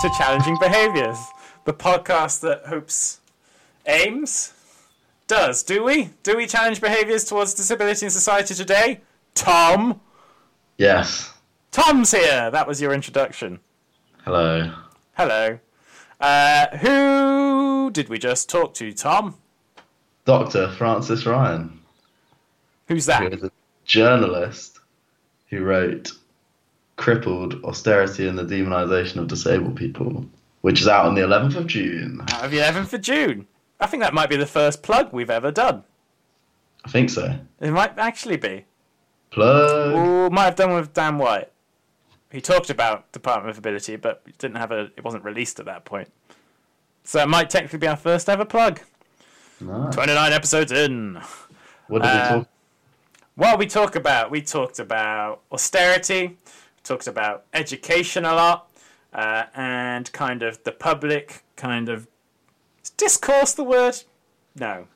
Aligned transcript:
to 0.00 0.08
Challenging 0.16 0.56
Behaviors, 0.60 1.18
the 1.64 1.72
podcast 1.72 2.40
that 2.40 2.66
hopes, 2.66 3.18
aims, 3.86 4.52
does. 5.26 5.64
Do 5.64 5.82
we? 5.82 6.10
Do 6.22 6.36
we 6.36 6.46
challenge 6.46 6.80
behaviors 6.80 7.24
towards 7.24 7.52
disability 7.54 8.06
in 8.06 8.10
society 8.10 8.54
today? 8.54 9.00
Tom? 9.34 10.00
Yes. 10.76 11.32
Tom's 11.72 12.12
here! 12.12 12.48
That 12.50 12.68
was 12.68 12.80
your 12.80 12.92
introduction. 12.92 13.58
Hello. 14.24 14.72
Hello. 15.16 15.58
Uh, 16.20 16.76
who 16.78 17.90
did 17.90 18.08
we 18.08 18.18
just 18.18 18.48
talk 18.48 18.74
to, 18.74 18.92
Tom? 18.92 19.34
Dr. 20.24 20.70
Frances 20.72 21.26
Ryan, 21.26 21.76
Who's 22.86 23.06
who 23.06 23.12
that? 23.12 23.34
is 23.34 23.42
a 23.42 23.50
journalist 23.84 24.78
who 25.48 25.64
wrote 25.64 26.12
Crippled 26.98 27.64
Austerity 27.64 28.28
and 28.28 28.36
the 28.38 28.42
Demonization 28.44 29.16
of 29.16 29.28
Disabled 29.28 29.76
People, 29.76 30.26
which 30.60 30.80
is 30.82 30.88
out 30.88 31.06
on 31.06 31.14
the 31.14 31.22
11th 31.22 31.54
of 31.56 31.66
June. 31.66 32.20
Out 32.32 32.44
of 32.44 32.52
11th 32.52 32.88
for 32.88 32.98
June. 32.98 33.46
I 33.80 33.86
think 33.86 34.02
that 34.02 34.12
might 34.12 34.28
be 34.28 34.36
the 34.36 34.44
first 34.46 34.82
plug 34.82 35.12
we've 35.12 35.30
ever 35.30 35.50
done. 35.52 35.84
I 36.84 36.90
think 36.90 37.08
so. 37.10 37.38
It 37.60 37.70
might 37.70 37.96
actually 37.98 38.36
be. 38.36 38.64
Plug. 39.30 39.94
Or 39.94 40.28
might 40.30 40.44
have 40.46 40.56
done 40.56 40.74
with 40.74 40.92
Dan 40.92 41.18
White. 41.18 41.50
He 42.32 42.40
talked 42.40 42.68
about 42.68 43.10
Department 43.12 43.50
of 43.50 43.58
Ability, 43.58 43.96
but 43.96 44.22
it 44.26 44.36
didn't 44.38 44.56
have 44.56 44.72
a. 44.72 44.90
It 44.96 45.04
wasn't 45.04 45.24
released 45.24 45.60
at 45.60 45.66
that 45.66 45.84
point. 45.84 46.08
So 47.04 47.20
it 47.22 47.28
might 47.28 47.48
technically 47.48 47.78
be 47.78 47.86
our 47.86 47.96
first 47.96 48.28
ever 48.28 48.44
plug. 48.44 48.80
Nice. 49.60 49.94
Twenty 49.94 50.14
nine 50.14 50.32
episodes 50.32 50.72
in. 50.72 51.20
What 51.86 52.02
did 52.02 52.08
Uh, 52.08 52.28
we 52.32 52.38
talk 52.40 52.48
What 53.36 53.58
we 53.58 53.66
talk 53.66 53.96
about? 53.96 54.30
We 54.30 54.42
talked 54.42 54.78
about 54.78 55.40
austerity. 55.52 56.37
We 56.88 56.94
talked 56.94 57.06
about 57.06 57.44
education 57.52 58.24
a 58.24 58.34
lot, 58.34 58.70
uh, 59.12 59.44
and 59.54 60.10
kind 60.12 60.42
of 60.42 60.62
the 60.64 60.72
public 60.72 61.44
kind 61.54 61.90
of 61.90 62.08
discourse. 62.96 63.52
The 63.52 63.62
word? 63.64 64.02
No. 64.58 64.86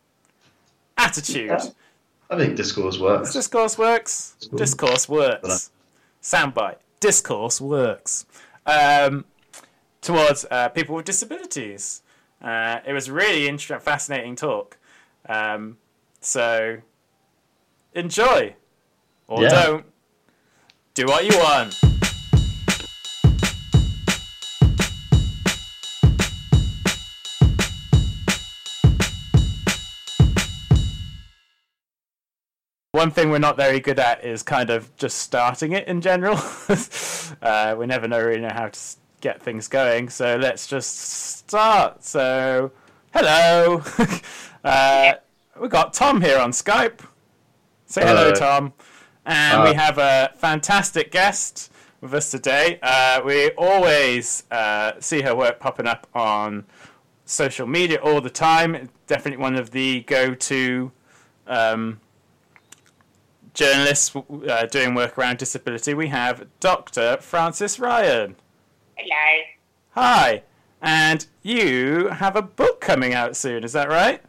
Attitude. 0.96 1.48
Yeah. 1.50 1.64
I 2.30 2.38
think 2.38 2.56
discourse 2.56 2.98
works. 2.98 3.34
Discourse 3.34 3.76
works. 3.76 4.36
Discourse. 4.40 4.58
Discourse 4.58 5.08
works. 5.08 5.70
Soundbite. 6.22 6.76
Discourse 7.00 7.60
works. 7.60 8.24
Um, 8.64 9.26
towards 10.00 10.46
uh, 10.50 10.70
people 10.70 10.94
with 10.94 11.04
disabilities. 11.04 12.00
Uh, 12.40 12.80
it 12.86 12.94
was 12.94 13.10
really 13.10 13.46
interesting, 13.48 13.80
fascinating 13.84 14.34
talk. 14.36 14.78
Um, 15.28 15.76
so 16.22 16.78
enjoy 17.92 18.54
or 19.28 19.42
Yeah. 19.42 19.48
don't. 19.50 19.91
Do 20.94 21.06
what 21.06 21.24
you 21.24 21.38
want. 21.38 21.74
One 32.90 33.10
thing 33.10 33.30
we're 33.30 33.38
not 33.38 33.56
very 33.56 33.80
good 33.80 33.98
at 33.98 34.22
is 34.22 34.42
kind 34.42 34.68
of 34.68 34.94
just 34.96 35.16
starting 35.16 35.72
it 35.72 35.88
in 35.88 36.02
general. 36.02 36.38
uh, 37.42 37.74
we 37.78 37.86
never 37.86 38.06
know 38.06 38.20
really 38.22 38.42
know 38.42 38.50
how 38.52 38.68
to 38.68 38.80
get 39.22 39.40
things 39.40 39.68
going, 39.68 40.10
so 40.10 40.36
let's 40.36 40.66
just 40.66 40.98
start. 40.98 42.04
So, 42.04 42.70
hello, 43.14 43.82
uh, 44.64 45.14
we 45.58 45.68
got 45.68 45.94
Tom 45.94 46.20
here 46.20 46.38
on 46.38 46.50
Skype. 46.50 47.00
Say 47.86 48.02
hello, 48.02 48.24
Hello. 48.24 48.34
Tom. 48.34 48.72
And 49.24 49.60
Uh, 49.62 49.64
we 49.68 49.74
have 49.74 49.98
a 49.98 50.32
fantastic 50.36 51.10
guest 51.10 51.72
with 52.00 52.12
us 52.14 52.30
today. 52.30 52.78
Uh, 52.82 53.20
we 53.24 53.50
always 53.52 54.44
uh, 54.50 54.92
see 55.00 55.22
her 55.22 55.34
work 55.34 55.60
popping 55.60 55.86
up 55.86 56.06
on 56.14 56.64
social 57.24 57.66
media 57.66 57.98
all 58.02 58.20
the 58.20 58.30
time. 58.30 58.88
Definitely 59.06 59.42
one 59.42 59.54
of 59.56 59.70
the 59.70 60.00
go-to 60.00 60.90
um, 61.46 62.00
journalists 63.54 64.14
uh, 64.16 64.66
doing 64.66 64.94
work 64.94 65.16
around 65.16 65.38
disability. 65.38 65.94
We 65.94 66.08
have 66.08 66.46
Dr. 66.60 67.18
Frances 67.20 67.78
Ryan. 67.78 68.36
Hello. 68.96 69.42
Hi. 69.90 70.42
And 70.80 71.26
you 71.42 72.08
have 72.08 72.34
a 72.34 72.42
book 72.42 72.80
coming 72.80 73.14
out 73.14 73.36
soon, 73.36 73.62
is 73.62 73.72
that 73.74 73.88
right? 73.88 74.20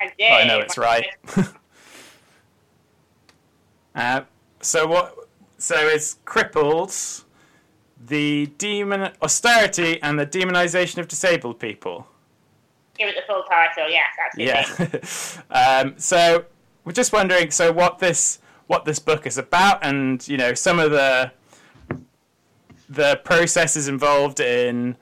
I 0.00 0.06
do. 0.06 0.12
Oh, 0.24 0.34
I 0.34 0.44
know 0.44 0.58
it's 0.60 0.78
right. 0.78 1.06
Uh, 3.94 4.22
so 4.60 4.86
what? 4.86 5.14
So 5.58 5.76
it's 5.76 6.18
crippled 6.24 6.94
the 8.04 8.46
demon 8.58 9.12
austerity 9.22 10.02
and 10.02 10.18
the 10.18 10.26
demonization 10.26 10.98
of 10.98 11.08
disabled 11.08 11.60
people. 11.60 12.06
Give 12.98 13.08
it 13.08 13.14
the 13.14 13.22
full 13.26 13.42
title. 13.44 13.88
Yes, 13.88 14.10
absolutely. 14.24 15.00
Yeah. 15.50 15.80
um, 15.82 15.94
so 15.98 16.44
we're 16.84 16.92
just 16.92 17.12
wondering, 17.12 17.50
so 17.50 17.72
what 17.72 17.98
this 17.98 18.38
what 18.66 18.84
this 18.84 18.98
book 18.98 19.26
is 19.26 19.38
about, 19.38 19.84
and 19.84 20.26
you 20.28 20.36
know 20.36 20.54
some 20.54 20.78
of 20.78 20.90
the 20.90 21.32
the 22.88 23.20
processes 23.24 23.88
involved 23.88 24.40
in 24.40 24.96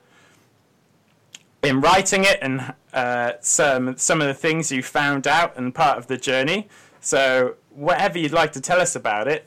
in 1.63 1.81
writing 1.81 2.23
it, 2.23 2.39
and 2.41 2.73
uh, 2.93 3.33
some 3.41 3.97
some 3.97 4.21
of 4.21 4.27
the 4.27 4.33
things 4.33 4.71
you 4.71 4.83
found 4.83 5.27
out 5.27 5.57
and 5.57 5.73
part 5.73 5.97
of 5.97 6.07
the 6.07 6.17
journey. 6.17 6.69
So 7.01 7.55
whatever 7.75 8.17
you'd 8.17 8.33
like 8.33 8.51
to 8.53 8.61
tell 8.61 8.79
us 8.79 8.95
about 8.95 9.27
it, 9.27 9.45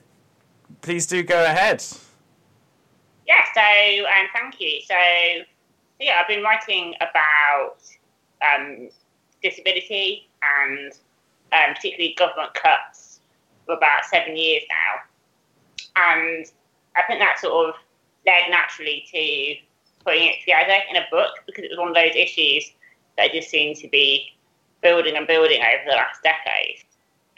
please 0.81 1.07
do 1.07 1.23
go 1.23 1.45
ahead. 1.45 1.85
Yeah. 3.27 3.45
So, 3.55 4.05
um, 4.07 4.27
thank 4.35 4.61
you. 4.61 4.81
So, 4.87 4.97
yeah, 6.01 6.19
I've 6.21 6.29
been 6.29 6.43
writing 6.43 6.95
about 7.01 7.77
um, 8.43 8.89
disability 9.43 10.29
and 10.43 10.93
um, 11.53 11.75
particularly 11.75 12.15
government 12.19 12.55
cuts 12.55 13.21
for 13.67 13.77
about 13.77 14.05
seven 14.05 14.37
years 14.37 14.63
now, 14.69 16.13
and 16.17 16.47
I 16.97 17.03
think 17.07 17.21
that 17.21 17.39
sort 17.39 17.69
of 17.69 17.75
led 18.27 18.51
naturally 18.51 19.05
to 19.11 20.05
putting 20.05 20.29
it 20.29 20.41
together 20.41 20.77
in 20.91 20.97
a 20.97 21.07
book 21.11 21.31
because 21.47 21.65
it 21.65 21.71
was 21.71 21.79
one 21.79 21.89
of 21.89 21.95
those 21.95 22.15
issues 22.15 22.73
that 23.17 23.33
just 23.33 23.49
seemed 23.49 23.77
to 23.77 23.89
be 23.89 24.35
building 24.83 25.17
and 25.17 25.27
building 25.27 25.61
over 25.61 25.91
the 25.91 25.97
last 25.97 26.23
decade. 26.23 26.85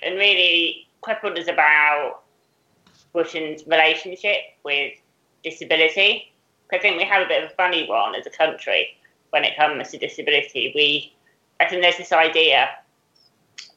And 0.02 0.16
really, 0.16 0.86
Crippled 1.00 1.38
is 1.38 1.48
about 1.48 2.22
Britain's 3.12 3.66
relationship 3.66 4.38
with 4.64 4.94
disability. 5.42 6.32
I 6.72 6.78
think 6.78 6.96
we 6.96 7.04
have 7.04 7.22
a 7.24 7.28
bit 7.28 7.44
of 7.44 7.50
a 7.50 7.54
funny 7.54 7.88
one 7.88 8.14
as 8.14 8.26
a 8.26 8.30
country 8.30 8.96
when 9.30 9.44
it 9.44 9.56
comes 9.56 9.90
to 9.90 9.98
disability. 9.98 10.72
We, 10.74 11.14
I 11.60 11.68
think 11.68 11.82
there's 11.82 11.96
this 11.96 12.12
idea 12.12 12.68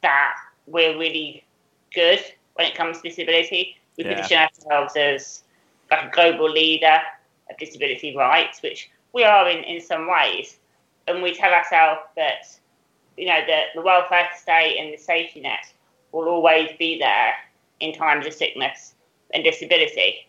that 0.01 0.33
we're 0.67 0.97
really 0.97 1.43
good 1.93 2.19
when 2.55 2.67
it 2.67 2.75
comes 2.75 3.01
to 3.01 3.09
disability. 3.09 3.77
We 3.97 4.05
Yeah. 4.05 4.15
position 4.15 4.37
ourselves 4.39 4.95
as 4.95 5.43
like 5.91 6.05
a 6.05 6.09
global 6.09 6.49
leader 6.49 7.01
of 7.49 7.57
disability 7.57 8.15
rights, 8.15 8.61
which 8.61 8.89
we 9.13 9.23
are 9.23 9.49
in, 9.49 9.63
in 9.63 9.81
some 9.81 10.07
ways. 10.07 10.57
And 11.07 11.21
we 11.21 11.33
tell 11.33 11.53
ourselves 11.53 12.01
that, 12.15 12.47
you 13.17 13.27
know, 13.27 13.41
the, 13.45 13.61
the 13.75 13.81
welfare 13.81 14.29
state 14.35 14.77
and 14.79 14.93
the 14.93 14.97
safety 14.97 15.41
net 15.41 15.71
will 16.11 16.27
always 16.27 16.69
be 16.77 16.97
there 16.99 17.33
in 17.79 17.93
times 17.93 18.25
of 18.25 18.33
sickness 18.33 18.95
and 19.33 19.43
disability. 19.43 20.27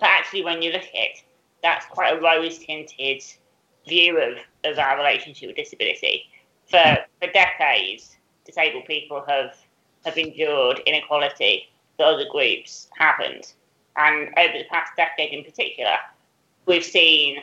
But 0.00 0.08
actually, 0.08 0.44
when 0.44 0.62
you 0.62 0.72
look 0.72 0.82
at 0.82 0.94
it, 0.94 1.22
that's 1.62 1.86
quite 1.86 2.16
a 2.16 2.20
rose 2.20 2.58
tinted 2.58 3.22
view 3.88 4.18
of, 4.18 4.36
of 4.64 4.78
our 4.78 4.96
relationship 4.96 5.48
with 5.48 5.56
disability. 5.56 6.24
For, 6.70 6.98
for 7.20 7.30
decades, 7.32 8.16
disabled 8.44 8.84
people 8.86 9.24
have, 9.26 9.56
have 10.04 10.16
endured 10.18 10.80
inequality 10.86 11.68
that 11.98 12.06
other 12.06 12.26
groups 12.30 12.88
haven't. 12.98 13.54
And 13.96 14.28
over 14.38 14.58
the 14.58 14.64
past 14.70 14.92
decade 14.96 15.32
in 15.32 15.44
particular, 15.44 15.96
we've 16.66 16.84
seen 16.84 17.38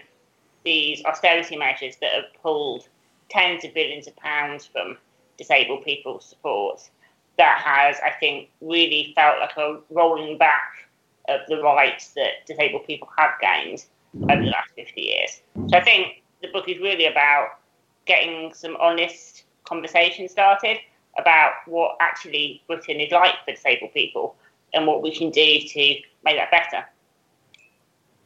these 0.63 1.03
austerity 1.05 1.57
measures 1.57 1.95
that 2.01 2.11
have 2.11 2.41
pulled 2.41 2.87
tens 3.29 3.63
of 3.63 3.73
billions 3.73 4.07
of 4.07 4.15
pounds 4.17 4.65
from 4.65 4.97
disabled 5.37 5.83
people's 5.83 6.25
support. 6.25 6.89
That 7.37 7.61
has, 7.63 7.97
I 8.03 8.11
think, 8.19 8.49
really 8.61 9.13
felt 9.15 9.39
like 9.39 9.55
a 9.57 9.79
rolling 9.89 10.37
back 10.37 10.87
of 11.27 11.41
the 11.47 11.61
rights 11.61 12.09
that 12.09 12.45
disabled 12.45 12.85
people 12.85 13.09
have 13.17 13.31
gained 13.41 13.85
over 14.23 14.43
the 14.43 14.49
last 14.49 14.71
50 14.75 15.01
years. 15.01 15.41
So 15.69 15.77
I 15.77 15.83
think 15.83 16.23
the 16.41 16.49
book 16.49 16.67
is 16.67 16.79
really 16.79 17.05
about 17.05 17.59
getting 18.05 18.53
some 18.53 18.75
honest 18.77 19.43
conversation 19.63 20.27
started 20.27 20.77
about 21.17 21.53
what 21.65 21.97
actually 21.99 22.61
Britain 22.67 22.99
is 22.99 23.11
like 23.11 23.35
for 23.45 23.51
disabled 23.51 23.93
people 23.93 24.35
and 24.73 24.87
what 24.87 25.01
we 25.01 25.13
can 25.15 25.29
do 25.29 25.59
to 25.59 25.95
make 26.23 26.37
that 26.37 26.51
better. 26.51 26.85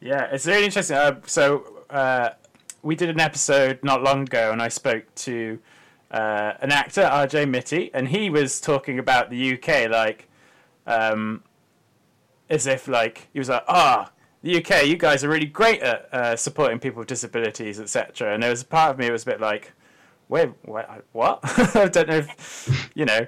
Yeah, 0.02 0.26
it's 0.32 0.46
really 0.46 0.66
interesting. 0.66 0.98
Uh, 0.98 1.20
so 1.26 1.84
uh, 1.90 2.30
we 2.84 2.96
did 2.96 3.10
an 3.10 3.20
episode 3.20 3.80
not 3.84 4.04
long 4.04 4.24
ago, 4.24 4.52
and 4.52 4.62
I 4.62 4.68
spoke 4.68 5.04
to 5.16 5.60
uh, 6.12 6.54
an 6.62 6.72
actor, 6.72 7.02
RJ 7.02 7.50
Mitte, 7.50 7.92
and 7.94 8.08
he 8.08 8.30
was 8.30 8.62
talking 8.62 9.00
about 9.00 9.30
the 9.30 9.54
UK, 9.54 9.90
like, 9.90 10.30
um, 10.88 11.44
as 12.50 12.68
if 12.68 12.88
like 12.88 13.28
he 13.34 13.40
was 13.40 13.50
like, 13.50 13.64
ah, 13.68 14.12
the 14.42 14.58
UK, 14.58 14.86
you 14.86 14.96
guys 14.96 15.24
are 15.24 15.30
really 15.30 15.48
great 15.48 15.82
at 15.82 16.14
uh, 16.14 16.36
supporting 16.36 16.80
people 16.80 17.00
with 17.00 17.08
disabilities, 17.08 17.80
etc. 17.80 18.34
And 18.34 18.44
there 18.44 18.52
was 18.52 18.62
a 18.62 18.66
part 18.66 18.92
of 18.92 19.00
me 19.00 19.06
that 19.06 19.12
was 19.12 19.24
a 19.24 19.26
bit 19.26 19.42
like, 19.42 19.74
wait, 20.30 20.52
wait 20.66 20.86
what? 21.12 21.40
I 21.76 21.88
don't 21.88 22.08
know 22.08 22.18
if, 22.18 22.92
you 22.94 23.06
know, 23.06 23.26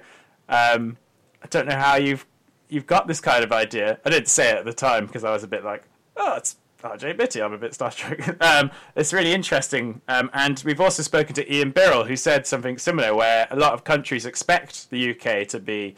um, 0.48 0.98
I 1.44 1.48
don't 1.50 1.68
know 1.68 1.76
how 1.76 1.96
you've 1.96 2.26
you've 2.70 2.86
got 2.86 3.08
this 3.08 3.20
kind 3.20 3.44
of 3.44 3.52
idea. 3.52 4.00
I 4.06 4.10
didn't 4.10 4.28
say 4.28 4.52
it 4.52 4.58
at 4.58 4.66
the 4.66 4.74
time 4.74 5.08
because 5.08 5.24
I 5.24 5.32
was 5.32 5.44
a 5.44 5.48
bit 5.48 5.64
like, 5.64 5.84
oh, 6.18 6.36
it's 6.36 6.58
RJ 6.82 7.18
Mitte. 7.18 7.44
I'm 7.44 7.54
a 7.54 7.58
bit 7.58 7.72
starstruck. 7.72 8.42
um, 8.62 8.72
it's 8.96 9.14
really 9.14 9.34
interesting. 9.34 10.02
Um, 10.08 10.30
and 10.34 10.62
we've 10.66 10.82
also 10.82 11.04
spoken 11.04 11.34
to 11.36 11.54
Ian 11.54 11.72
Birrell, 11.72 12.08
who 12.08 12.16
said 12.16 12.46
something 12.46 12.78
similar, 12.78 13.16
where 13.16 13.48
a 13.50 13.56
lot 13.56 13.74
of 13.74 13.84
countries 13.84 14.26
expect 14.26 14.90
the 14.90 15.12
UK 15.12 15.48
to 15.50 15.60
be 15.60 15.96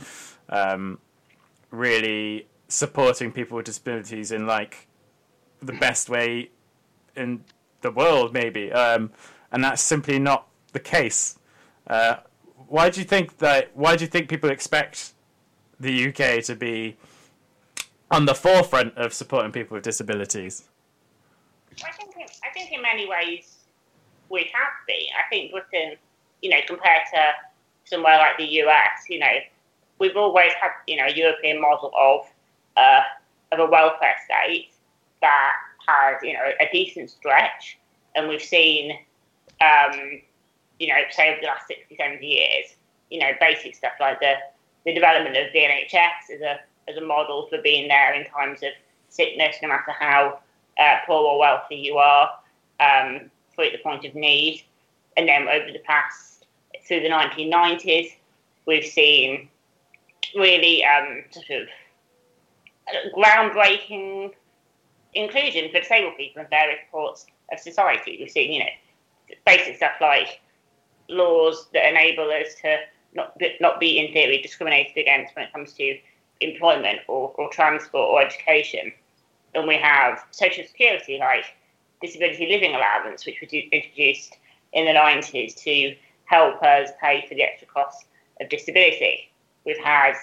um, 0.50 1.00
really 1.72 2.48
supporting 2.68 3.32
people 3.32 3.58
with 3.58 3.66
disabilities 3.66 4.32
in 4.32 4.46
like 4.46 4.88
the 5.62 5.74
best 5.74 6.10
way 6.10 6.52
in 7.16 7.44
the 7.82 7.92
world, 7.92 8.34
maybe. 8.34 8.72
Um, 8.72 9.12
and 9.52 9.64
that's 9.64 9.82
simply 9.82 10.20
not 10.20 10.48
the 10.72 10.80
case. 10.80 11.38
Uh, 11.88 12.18
why 12.68 12.90
do 12.90 13.02
you 13.02 13.06
think 13.06 13.40
that? 13.40 13.72
Why 13.74 13.96
do 13.96 14.04
you 14.04 14.10
think 14.10 14.30
people 14.30 14.50
expect 14.50 15.14
the 15.80 16.10
UK 16.10 16.44
to 16.44 16.56
be 16.56 16.98
on 18.12 18.26
the 18.26 18.36
forefront 18.36 18.98
of 18.98 19.14
supporting 19.14 19.52
people 19.52 19.76
with 19.76 19.84
disabilities? 19.84 20.70
I 21.86 21.92
think, 21.92 22.16
in, 22.16 22.24
I 22.44 22.54
think 22.54 22.72
in 22.72 22.82
many 22.82 23.08
ways 23.08 23.60
we 24.30 24.50
have 24.54 24.74
been. 24.88 25.08
I 25.18 25.30
think 25.30 25.52
Britain, 25.52 25.98
you 26.42 26.50
know, 26.50 26.58
compared 26.68 27.04
to 27.14 27.32
somewhere 27.86 28.18
like 28.18 28.38
the 28.38 28.46
US, 28.64 29.06
you 29.10 29.20
know, 29.20 29.34
we've 30.00 30.16
always 30.16 30.52
had, 30.54 30.72
you 30.88 30.98
know, 30.98 31.06
a 31.06 31.14
European 31.14 31.62
model 31.62 31.92
of 31.98 32.26
uh, 32.78 33.02
of 33.52 33.60
a 33.60 33.66
welfare 33.66 34.16
state 34.26 34.72
that 35.22 35.52
has, 35.88 36.18
you 36.24 36.34
know, 36.34 36.52
a 36.60 36.70
decent 36.72 37.10
stretch, 37.10 37.78
and 38.16 38.30
we've 38.30 38.42
seen, 38.42 38.92
um, 39.62 40.22
you 40.80 40.88
know, 40.88 40.96
say 41.12 41.32
over 41.32 41.42
the 41.42 41.48
last 41.48 41.68
60, 41.68 41.96
70 41.96 42.26
years, 42.26 42.76
you 43.10 43.20
know, 43.20 43.32
basic 43.40 43.76
stuff 43.76 43.94
like 44.00 44.20
the 44.20 44.34
the 44.86 44.94
development 44.94 45.36
of 45.36 45.52
the 45.54 45.60
NHS 45.60 46.36
as 46.36 46.42
a 46.42 46.60
as 46.90 46.98
a 46.98 47.02
model 47.02 47.48
for 47.50 47.62
being 47.62 47.88
there 47.88 48.14
in 48.14 48.26
times 48.26 48.64
of 48.64 48.70
sickness, 49.10 49.58
no 49.62 49.70
matter 49.70 49.92
how 49.92 50.40
uh, 50.80 50.98
poor 51.06 51.24
or 51.24 51.40
wealthy 51.40 51.76
you 51.76 51.98
are, 51.98 52.30
um, 52.80 53.30
for 53.56 53.66
the 53.66 53.78
point 53.84 54.06
of 54.06 54.16
need. 54.16 54.64
And 55.18 55.28
then 55.28 55.48
over 55.48 55.72
the 55.72 55.80
past, 55.80 56.46
through 56.88 57.02
the 57.02 57.10
1990s, 57.10 58.14
we've 58.66 58.86
seen 58.86 59.50
really 60.36 60.84
um, 60.86 61.24
sort 61.32 61.62
of 61.62 61.68
groundbreaking 63.16 64.32
inclusion 65.14 65.70
for 65.72 65.80
disabled 65.80 66.16
people 66.18 66.42
in 66.42 66.48
various 66.50 66.80
parts 66.92 67.26
of 67.52 67.60
society. 67.60 68.18
We've 68.20 68.30
seen, 68.30 68.52
you 68.52 68.60
know, 68.60 69.36
basic 69.46 69.78
stuff 69.78 69.94
like 70.02 70.40
laws 71.08 71.68
that 71.74 71.90
enable 71.90 72.30
us 72.30 72.56
to 72.62 72.78
not, 73.14 73.36
not 73.60 73.80
be, 73.80 73.98
in 73.98 74.14
theory, 74.14 74.42
discriminated 74.42 74.98
against 74.98 75.36
when 75.36 75.46
it 75.46 75.54
comes 75.54 75.74
to 75.74 75.98
employment 76.42 77.00
or, 77.08 77.34
or 77.38 77.50
transport 77.50 78.10
or 78.10 78.22
education. 78.22 78.92
And 79.54 79.68
we 79.68 79.78
have 79.78 80.24
social 80.32 80.64
security, 80.66 81.18
like 81.20 81.46
disability 82.02 82.48
living 82.48 82.76
allowance, 82.76 83.26
which 83.26 83.42
was 83.42 83.52
introduced 83.52 84.38
in 84.74 84.86
the 84.86 84.92
90s 84.92 85.56
to 85.64 85.96
help 86.26 86.62
us 86.62 86.90
pay 87.02 87.26
for 87.28 87.36
the 87.36 87.44
extra 87.44 87.68
costs 87.68 88.06
of 88.40 88.50
disability. 88.50 89.30
We've 89.66 89.84
had 89.84 90.14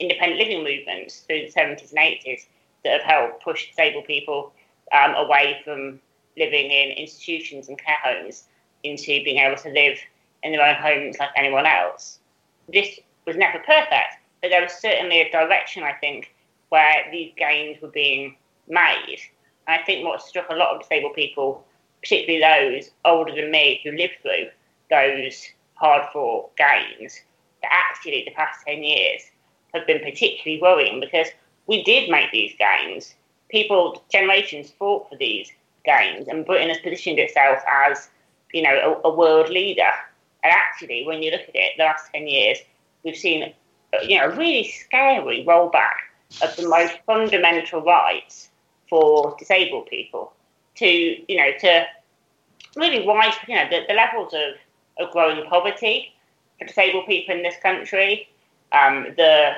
independent 0.00 0.40
living 0.40 0.64
movements 0.64 1.20
through 1.20 1.46
the 1.46 1.52
70s 1.52 1.90
and 1.90 1.98
80s 1.98 2.46
that 2.84 3.00
have 3.00 3.02
helped 3.02 3.42
push 3.42 3.68
disabled 3.68 4.06
people 4.06 4.52
um, 4.92 5.14
away 5.14 5.60
from 5.64 6.00
living 6.36 6.70
in 6.70 6.90
institutions 6.90 7.68
and 7.68 7.78
care 7.78 7.96
homes 8.02 8.44
into 8.82 9.06
being 9.24 9.38
able 9.38 9.56
to 9.56 9.70
live 9.70 9.98
in 10.42 10.52
their 10.52 10.62
own 10.62 10.74
homes 10.74 11.16
like 11.18 11.30
anyone 11.36 11.66
else. 11.66 12.18
This 12.70 13.00
was 13.26 13.36
never 13.36 13.58
perfect, 13.60 14.18
but 14.44 14.50
there 14.50 14.60
was 14.60 14.74
certainly 14.74 15.22
a 15.22 15.30
direction, 15.30 15.84
I 15.84 15.94
think, 15.94 16.34
where 16.68 17.06
these 17.10 17.32
gains 17.34 17.80
were 17.80 17.88
being 17.88 18.36
made. 18.68 19.18
And 19.66 19.80
I 19.80 19.82
think 19.86 20.04
what 20.04 20.20
struck 20.20 20.50
a 20.50 20.54
lot 20.54 20.74
of 20.74 20.82
disabled 20.82 21.14
people, 21.14 21.64
particularly 22.02 22.42
those 22.42 22.90
older 23.06 23.34
than 23.34 23.50
me 23.50 23.80
who 23.82 23.92
lived 23.92 24.16
through 24.20 24.48
those 24.90 25.48
hard 25.76 26.06
fought 26.12 26.54
gains, 26.58 27.22
that 27.62 27.70
actually 27.72 28.24
the 28.26 28.32
past 28.32 28.66
10 28.68 28.82
years 28.82 29.22
have 29.72 29.86
been 29.86 30.00
particularly 30.00 30.60
worrying 30.60 31.00
because 31.00 31.28
we 31.66 31.82
did 31.82 32.10
make 32.10 32.30
these 32.30 32.54
gains. 32.58 33.14
People, 33.48 34.04
generations 34.12 34.74
fought 34.78 35.08
for 35.08 35.16
these 35.16 35.50
gains, 35.86 36.28
and 36.28 36.44
Britain 36.44 36.68
has 36.68 36.80
positioned 36.80 37.18
itself 37.18 37.60
as, 37.66 38.10
you 38.52 38.60
know, 38.60 39.00
a, 39.02 39.08
a 39.08 39.14
world 39.14 39.48
leader. 39.48 39.90
And 40.42 40.52
actually, 40.52 41.06
when 41.06 41.22
you 41.22 41.30
look 41.30 41.48
at 41.48 41.54
it, 41.54 41.72
the 41.78 41.84
last 41.84 42.10
10 42.12 42.26
years, 42.26 42.58
we've 43.04 43.16
seen, 43.16 43.54
you 44.02 44.18
know, 44.18 44.26
really 44.28 44.68
scary 44.68 45.44
rollback 45.46 45.96
of 46.42 46.54
the 46.56 46.68
most 46.68 46.94
fundamental 47.06 47.82
rights 47.82 48.50
for 48.88 49.34
disabled 49.38 49.86
people 49.86 50.32
to, 50.76 50.86
you 50.86 51.36
know, 51.36 51.50
to 51.60 51.86
really 52.76 53.06
rise, 53.06 53.34
you 53.48 53.54
know, 53.54 53.68
the, 53.70 53.82
the 53.88 53.94
levels 53.94 54.34
of, 54.34 55.04
of 55.04 55.12
growing 55.12 55.44
poverty 55.48 56.12
for 56.58 56.66
disabled 56.66 57.06
people 57.06 57.34
in 57.34 57.42
this 57.42 57.56
country, 57.62 58.28
um, 58.72 59.06
the 59.16 59.52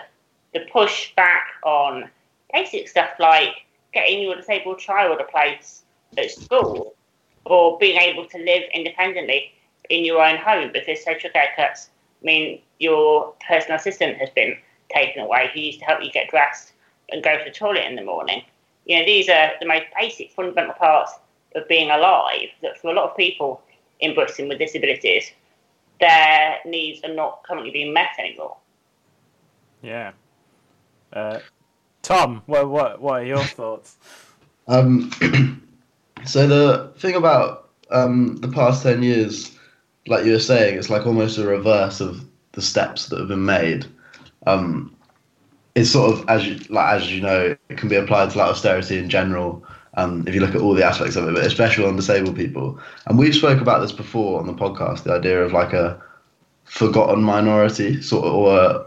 the 0.52 0.60
push 0.72 1.14
back 1.16 1.46
on 1.64 2.08
basic 2.52 2.88
stuff 2.88 3.10
like 3.18 3.66
getting 3.92 4.22
your 4.22 4.36
disabled 4.36 4.78
child 4.78 5.20
a 5.20 5.24
place 5.24 5.82
at 6.16 6.30
school 6.30 6.94
or 7.44 7.78
being 7.78 8.00
able 8.00 8.24
to 8.26 8.38
live 8.38 8.62
independently 8.72 9.52
in 9.90 10.04
your 10.04 10.22
own 10.22 10.36
home 10.36 10.70
because 10.72 11.04
social 11.04 11.30
care 11.30 11.48
cuts 11.56 11.90
mean 12.26 12.60
your 12.78 13.34
personal 13.46 13.76
assistant 13.76 14.18
has 14.18 14.28
been 14.30 14.56
taken 14.94 15.22
away 15.22 15.50
who 15.54 15.60
used 15.60 15.78
to 15.78 15.84
help 15.84 16.02
you 16.02 16.10
get 16.10 16.28
dressed 16.28 16.72
and 17.10 17.22
go 17.22 17.38
to 17.38 17.44
the 17.44 17.50
toilet 17.50 17.84
in 17.84 17.96
the 17.96 18.04
morning. 18.04 18.42
You 18.84 18.98
know, 18.98 19.04
these 19.04 19.28
are 19.28 19.52
the 19.60 19.66
most 19.66 19.84
basic 19.98 20.30
fundamental 20.32 20.74
parts 20.74 21.12
of 21.54 21.66
being 21.68 21.90
alive 21.90 22.48
that 22.62 22.78
for 22.78 22.90
a 22.90 22.94
lot 22.94 23.10
of 23.10 23.16
people 23.16 23.62
in 24.00 24.14
Britain 24.14 24.48
with 24.48 24.58
disabilities, 24.58 25.30
their 26.00 26.58
needs 26.64 27.02
are 27.04 27.14
not 27.14 27.42
currently 27.44 27.70
being 27.70 27.92
met 27.92 28.10
anymore. 28.18 28.56
Yeah. 29.82 30.12
Uh, 31.12 31.38
Tom, 32.02 32.42
what, 32.46 32.68
what, 32.68 33.00
what 33.00 33.22
are 33.22 33.24
your 33.24 33.42
thoughts? 33.42 33.96
Um, 34.68 35.10
so 36.24 36.46
the 36.46 36.92
thing 36.98 37.14
about 37.14 37.70
um, 37.90 38.36
the 38.36 38.48
past 38.48 38.82
10 38.82 39.02
years, 39.02 39.56
like 40.06 40.24
you 40.24 40.32
were 40.32 40.38
saying, 40.38 40.78
it's 40.78 40.90
like 40.90 41.06
almost 41.06 41.38
a 41.38 41.46
reverse 41.46 42.00
of 42.00 42.25
the 42.56 42.62
steps 42.62 43.06
that 43.06 43.20
have 43.20 43.28
been 43.28 43.44
made. 43.44 43.86
Um, 44.46 44.96
it's 45.76 45.90
sort 45.90 46.12
of 46.12 46.28
as 46.28 46.46
you 46.46 46.58
like 46.70 46.94
as 46.94 47.12
you 47.12 47.20
know, 47.20 47.54
it 47.68 47.78
can 47.78 47.88
be 47.88 47.96
applied 47.96 48.30
to 48.30 48.38
like 48.38 48.50
austerity 48.50 48.98
in 48.98 49.08
general. 49.08 49.62
Um, 49.98 50.26
if 50.26 50.34
you 50.34 50.40
look 50.40 50.54
at 50.54 50.60
all 50.60 50.74
the 50.74 50.84
aspects 50.84 51.16
of 51.16 51.28
it, 51.28 51.34
but 51.34 51.46
especially 51.46 51.86
on 51.86 51.96
disabled 51.96 52.36
people. 52.36 52.78
And 53.06 53.18
we've 53.18 53.34
spoke 53.34 53.60
about 53.60 53.80
this 53.80 53.92
before 53.92 54.40
on 54.40 54.46
the 54.46 54.52
podcast, 54.52 55.04
the 55.04 55.12
idea 55.12 55.42
of 55.42 55.52
like 55.52 55.72
a 55.72 56.02
forgotten 56.64 57.22
minority, 57.22 58.02
sort 58.02 58.26
of, 58.26 58.34
or 58.34 58.86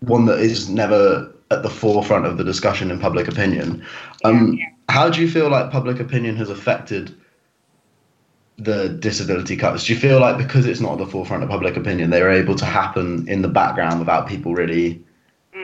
one 0.00 0.24
that 0.26 0.40
is 0.40 0.68
never 0.68 1.32
at 1.52 1.62
the 1.62 1.70
forefront 1.70 2.26
of 2.26 2.38
the 2.38 2.44
discussion 2.44 2.90
in 2.90 2.98
public 2.98 3.28
opinion. 3.28 3.84
Um, 4.24 4.54
yeah, 4.54 4.64
yeah. 4.64 4.68
How 4.88 5.10
do 5.10 5.20
you 5.20 5.30
feel 5.30 5.48
like 5.48 5.70
public 5.70 6.00
opinion 6.00 6.34
has 6.36 6.50
affected 6.50 7.14
the 8.62 8.88
disability 8.88 9.56
cuts? 9.56 9.86
Do 9.86 9.94
you 9.94 9.98
feel 9.98 10.20
like 10.20 10.38
because 10.38 10.66
it's 10.66 10.80
not 10.80 10.92
at 10.92 10.98
the 10.98 11.06
forefront 11.06 11.42
of 11.42 11.48
public 11.48 11.76
opinion, 11.76 12.10
they 12.10 12.22
are 12.22 12.30
able 12.30 12.54
to 12.56 12.64
happen 12.64 13.28
in 13.28 13.42
the 13.42 13.48
background 13.48 13.98
without 13.98 14.28
people 14.28 14.54
really 14.54 15.02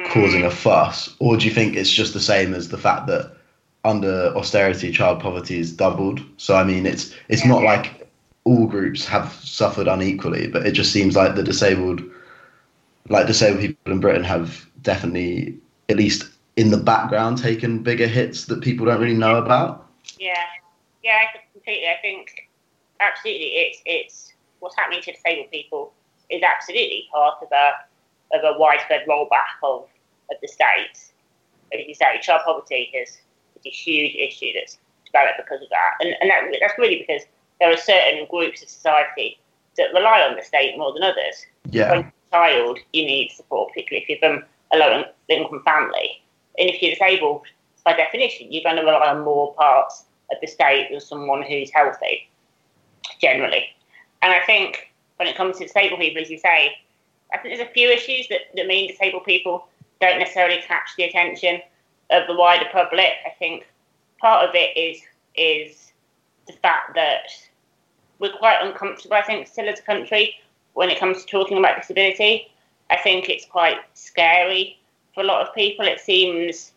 causing 0.08 0.44
a 0.44 0.50
fuss, 0.50 1.14
or 1.18 1.36
do 1.36 1.46
you 1.46 1.52
think 1.52 1.76
it's 1.76 1.90
just 1.90 2.12
the 2.12 2.20
same 2.20 2.54
as 2.54 2.68
the 2.68 2.78
fact 2.78 3.06
that 3.06 3.36
under 3.84 4.32
austerity, 4.36 4.90
child 4.90 5.20
poverty 5.20 5.58
is 5.58 5.72
doubled? 5.72 6.20
So 6.36 6.56
I 6.56 6.64
mean, 6.64 6.86
it's 6.86 7.14
it's 7.28 7.44
not 7.44 7.62
like 7.62 8.08
all 8.44 8.66
groups 8.66 9.04
have 9.06 9.32
suffered 9.32 9.88
unequally, 9.88 10.48
but 10.48 10.66
it 10.66 10.72
just 10.72 10.92
seems 10.92 11.16
like 11.16 11.34
the 11.34 11.42
disabled, 11.42 12.02
like 13.08 13.26
disabled 13.26 13.60
people 13.60 13.92
in 13.92 14.00
Britain, 14.00 14.24
have 14.24 14.66
definitely, 14.82 15.56
at 15.88 15.96
least 15.96 16.28
in 16.56 16.70
the 16.70 16.76
background, 16.76 17.38
taken 17.38 17.82
bigger 17.82 18.06
hits 18.06 18.46
that 18.46 18.62
people 18.62 18.86
don't 18.86 19.00
really 19.00 19.14
know 19.14 19.36
about. 19.36 19.86
Yeah, 20.18 20.44
yeah, 21.02 21.24
completely. 21.52 21.88
I 21.88 22.00
think 22.00 22.47
absolutely, 23.00 23.46
it's 23.46 23.82
it's 23.86 24.32
what's 24.60 24.76
happening 24.76 25.02
to 25.02 25.12
disabled 25.12 25.50
people 25.50 25.92
is 26.30 26.42
absolutely 26.42 27.04
part 27.12 27.36
of 27.42 27.48
a 27.52 27.72
of 28.36 28.44
a 28.44 28.58
widespread 28.58 29.06
rollback 29.08 29.56
of, 29.62 29.82
of 30.30 30.36
the 30.42 30.48
state. 30.48 30.98
As 31.72 31.86
you 31.86 31.94
say, 31.94 32.20
child 32.20 32.42
poverty 32.44 32.90
is, 32.94 33.10
is 33.56 33.66
a 33.66 33.70
huge 33.70 34.14
issue 34.14 34.52
that's 34.54 34.78
developed 35.06 35.38
because 35.38 35.62
of 35.62 35.68
that. 35.70 35.92
And, 36.00 36.14
and 36.20 36.30
that, 36.30 36.58
that's 36.60 36.78
really 36.78 36.98
because 36.98 37.22
there 37.60 37.72
are 37.72 37.76
certain 37.76 38.26
groups 38.30 38.62
of 38.62 38.68
society 38.68 39.38
that 39.76 39.94
rely 39.94 40.20
on 40.20 40.36
the 40.36 40.42
state 40.42 40.76
more 40.76 40.92
than 40.92 41.02
others. 41.02 41.46
Yeah. 41.70 41.90
When 41.90 42.00
you're 42.00 42.08
a 42.08 42.32
child, 42.32 42.78
you 42.92 43.04
need 43.04 43.30
support, 43.30 43.72
particularly 43.72 44.02
if 44.02 44.08
you're 44.08 44.18
from 44.18 44.44
a 44.72 44.76
low 44.76 45.04
income 45.28 45.62
family. 45.64 46.22
And 46.58 46.68
if 46.68 46.82
you're 46.82 46.92
disabled 46.92 47.46
by 47.84 47.94
definition, 47.94 48.52
you're 48.52 48.64
going 48.64 48.76
to 48.76 48.82
rely 48.82 49.08
on 49.08 49.24
more 49.24 49.54
parts 49.54 50.04
of 50.30 50.38
the 50.40 50.46
state 50.46 50.88
than 50.90 51.00
someone 51.00 51.42
who's 51.42 51.70
healthy, 51.70 52.27
generally. 53.20 53.64
And 54.22 54.32
I 54.32 54.40
think 54.46 54.92
when 55.16 55.28
it 55.28 55.36
comes 55.36 55.58
to 55.58 55.64
disabled 55.64 56.00
people, 56.00 56.22
as 56.22 56.30
you 56.30 56.38
say, 56.38 56.76
I 57.32 57.38
think 57.38 57.56
there's 57.56 57.68
a 57.68 57.72
few 57.72 57.88
issues 57.88 58.28
that, 58.28 58.40
that 58.56 58.66
mean 58.66 58.88
disabled 58.88 59.24
people 59.24 59.66
don't 60.00 60.18
necessarily 60.18 60.60
catch 60.62 60.90
the 60.96 61.04
attention 61.04 61.60
of 62.10 62.26
the 62.26 62.34
wider 62.34 62.66
public. 62.72 63.12
I 63.26 63.30
think 63.38 63.66
part 64.20 64.48
of 64.48 64.54
it 64.54 64.76
is 64.76 65.02
is 65.36 65.92
the 66.46 66.52
fact 66.54 66.94
that 66.94 67.30
we're 68.18 68.32
quite 68.32 68.58
uncomfortable, 68.60 69.14
I 69.14 69.22
think, 69.22 69.46
still 69.46 69.68
as 69.68 69.78
a 69.78 69.82
country 69.82 70.34
when 70.74 70.90
it 70.90 70.98
comes 70.98 71.24
to 71.24 71.30
talking 71.30 71.58
about 71.58 71.80
disability. 71.80 72.50
I 72.90 72.96
think 72.96 73.28
it's 73.28 73.44
quite 73.44 73.76
scary 73.94 74.78
for 75.14 75.22
a 75.22 75.26
lot 75.26 75.46
of 75.46 75.54
people. 75.54 75.86
It 75.86 76.00
seems 76.00 76.72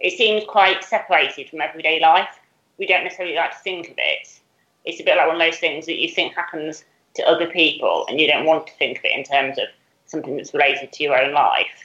it 0.00 0.16
seems 0.16 0.44
quite 0.48 0.82
separated 0.82 1.50
from 1.50 1.60
everyday 1.60 2.00
life. 2.00 2.40
We 2.78 2.86
don't 2.86 3.04
necessarily 3.04 3.36
like 3.36 3.50
to 3.50 3.58
think 3.58 3.90
of 3.90 3.94
it. 3.98 4.39
It's 4.84 5.00
a 5.00 5.04
bit 5.04 5.16
like 5.16 5.26
one 5.26 5.36
of 5.36 5.42
those 5.42 5.58
things 5.58 5.86
that 5.86 5.98
you 5.98 6.08
think 6.08 6.34
happens 6.34 6.84
to 7.14 7.22
other 7.24 7.46
people 7.46 8.06
and 8.08 8.20
you 8.20 8.26
don't 8.26 8.46
want 8.46 8.66
to 8.66 8.72
think 8.74 8.98
of 8.98 9.04
it 9.04 9.16
in 9.16 9.24
terms 9.24 9.58
of 9.58 9.64
something 10.06 10.36
that's 10.36 10.54
related 10.54 10.92
to 10.92 11.02
your 11.02 11.20
own 11.20 11.32
life. 11.32 11.84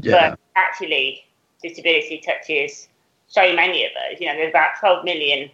Yeah. 0.00 0.30
But 0.30 0.40
actually, 0.56 1.24
disability 1.62 2.22
touches 2.24 2.88
so 3.26 3.54
many 3.54 3.84
of 3.84 3.92
us. 3.92 4.20
You 4.20 4.26
know, 4.26 4.34
there's 4.34 4.50
about 4.50 4.70
12 4.80 5.04
million 5.04 5.50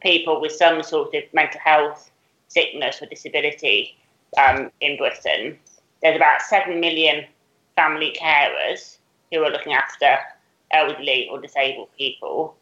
people 0.00 0.40
with 0.40 0.52
some 0.52 0.82
sort 0.82 1.14
of 1.14 1.22
mental 1.32 1.60
health 1.60 2.10
sickness 2.48 3.00
or 3.02 3.06
disability 3.06 3.96
um, 4.38 4.70
in 4.80 4.96
Britain. 4.96 5.58
There's 6.02 6.16
about 6.16 6.42
7 6.42 6.78
million 6.78 7.24
family 7.74 8.14
carers 8.20 8.98
who 9.32 9.42
are 9.42 9.50
looking 9.50 9.72
after 9.72 10.18
elderly 10.70 11.28
or 11.30 11.40
disabled 11.40 11.88
people. 11.96 12.56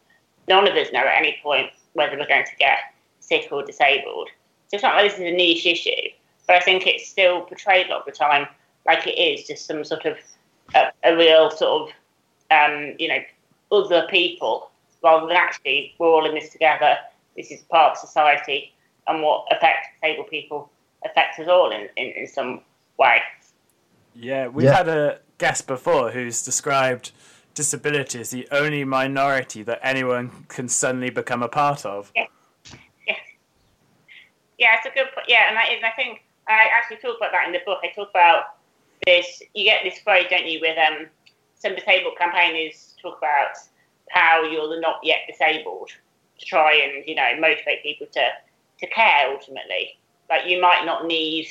None 0.47 0.67
of 0.67 0.75
us 0.75 0.91
know 0.91 0.99
at 0.99 1.17
any 1.17 1.37
point 1.41 1.71
whether 1.93 2.17
we're 2.17 2.27
going 2.27 2.45
to 2.45 2.55
get 2.57 2.79
sick 3.27 3.47
or 3.51 3.63
disabled. 3.63 4.29
So 4.67 4.75
it's 4.75 4.83
not 4.83 4.95
like 4.95 5.11
this 5.11 5.19
is 5.19 5.25
a 5.25 5.35
niche 5.35 5.65
issue, 5.65 6.09
but 6.47 6.55
I 6.55 6.59
think 6.59 6.85
it's 6.87 7.07
still 7.07 7.41
portrayed 7.41 7.87
a 7.87 7.89
lot 7.89 7.99
of 7.99 8.05
the 8.05 8.11
time 8.11 8.47
like 8.85 9.07
it 9.07 9.17
is 9.19 9.47
just 9.47 9.65
some 9.65 9.83
sort 9.83 10.05
of 10.05 10.17
a, 10.75 10.91
a 11.03 11.15
real 11.15 11.49
sort 11.49 11.89
of, 11.89 11.95
um, 12.51 12.95
you 12.99 13.07
know, 13.07 13.19
other 13.71 14.07
people 14.09 14.69
rather 15.03 15.27
than 15.27 15.35
actually 15.35 15.93
we're 15.97 16.07
all 16.07 16.25
in 16.25 16.35
this 16.35 16.51
together. 16.51 16.97
This 17.35 17.51
is 17.51 17.61
part 17.63 17.93
of 17.93 17.97
society, 17.97 18.73
and 19.07 19.21
what 19.21 19.45
affects 19.51 19.87
disabled 19.99 20.29
people 20.29 20.69
affects 21.03 21.39
us 21.39 21.47
all 21.47 21.71
in, 21.71 21.89
in, 21.97 22.11
in 22.15 22.27
some 22.27 22.61
way. 22.97 23.19
Yeah, 24.13 24.47
we've 24.47 24.65
Yeah. 24.65 24.77
had 24.77 24.87
a 24.87 25.19
guest 25.37 25.67
before 25.67 26.11
who's 26.11 26.43
described 26.43 27.11
disability 27.53 28.19
as 28.19 28.29
the 28.29 28.47
only 28.51 28.83
minority 28.85 29.63
that 29.63 29.79
anyone 29.83 30.45
can 30.47 30.67
suddenly 30.69 31.09
become 31.09 31.43
a 31.43 31.47
part 31.47 31.85
of. 31.85 32.11
Yeah, 32.15 32.25
it's 34.59 34.85
a 34.85 34.89
good 34.89 35.11
point. 35.13 35.27
Yeah, 35.27 35.49
and 35.49 35.57
I, 35.57 35.63
and 35.63 35.85
I 35.85 35.91
think 35.91 36.23
I 36.47 36.67
actually 36.73 36.97
talk 36.97 37.17
about 37.17 37.31
that 37.31 37.47
in 37.47 37.53
the 37.53 37.61
book. 37.65 37.79
I 37.83 37.89
talk 37.95 38.09
about 38.09 38.57
this. 39.05 39.41
You 39.53 39.65
get 39.65 39.81
this 39.83 39.99
phrase, 39.99 40.27
don't 40.29 40.45
you, 40.45 40.59
with 40.61 40.77
um, 40.77 41.07
some 41.55 41.75
disabled 41.75 42.13
campaigners 42.17 42.95
talk 43.01 43.17
about 43.17 43.57
how 44.09 44.43
you're 44.43 44.69
the 44.69 44.79
not 44.79 44.99
yet 45.03 45.19
disabled 45.27 45.89
to 46.39 46.45
try 46.45 46.73
and 46.73 47.03
you 47.07 47.15
know 47.15 47.31
motivate 47.39 47.83
people 47.83 48.07
to 48.13 48.29
to 48.79 48.87
care 48.87 49.29
ultimately. 49.31 49.97
Like 50.29 50.47
you 50.47 50.61
might 50.61 50.85
not 50.85 51.05
need 51.05 51.47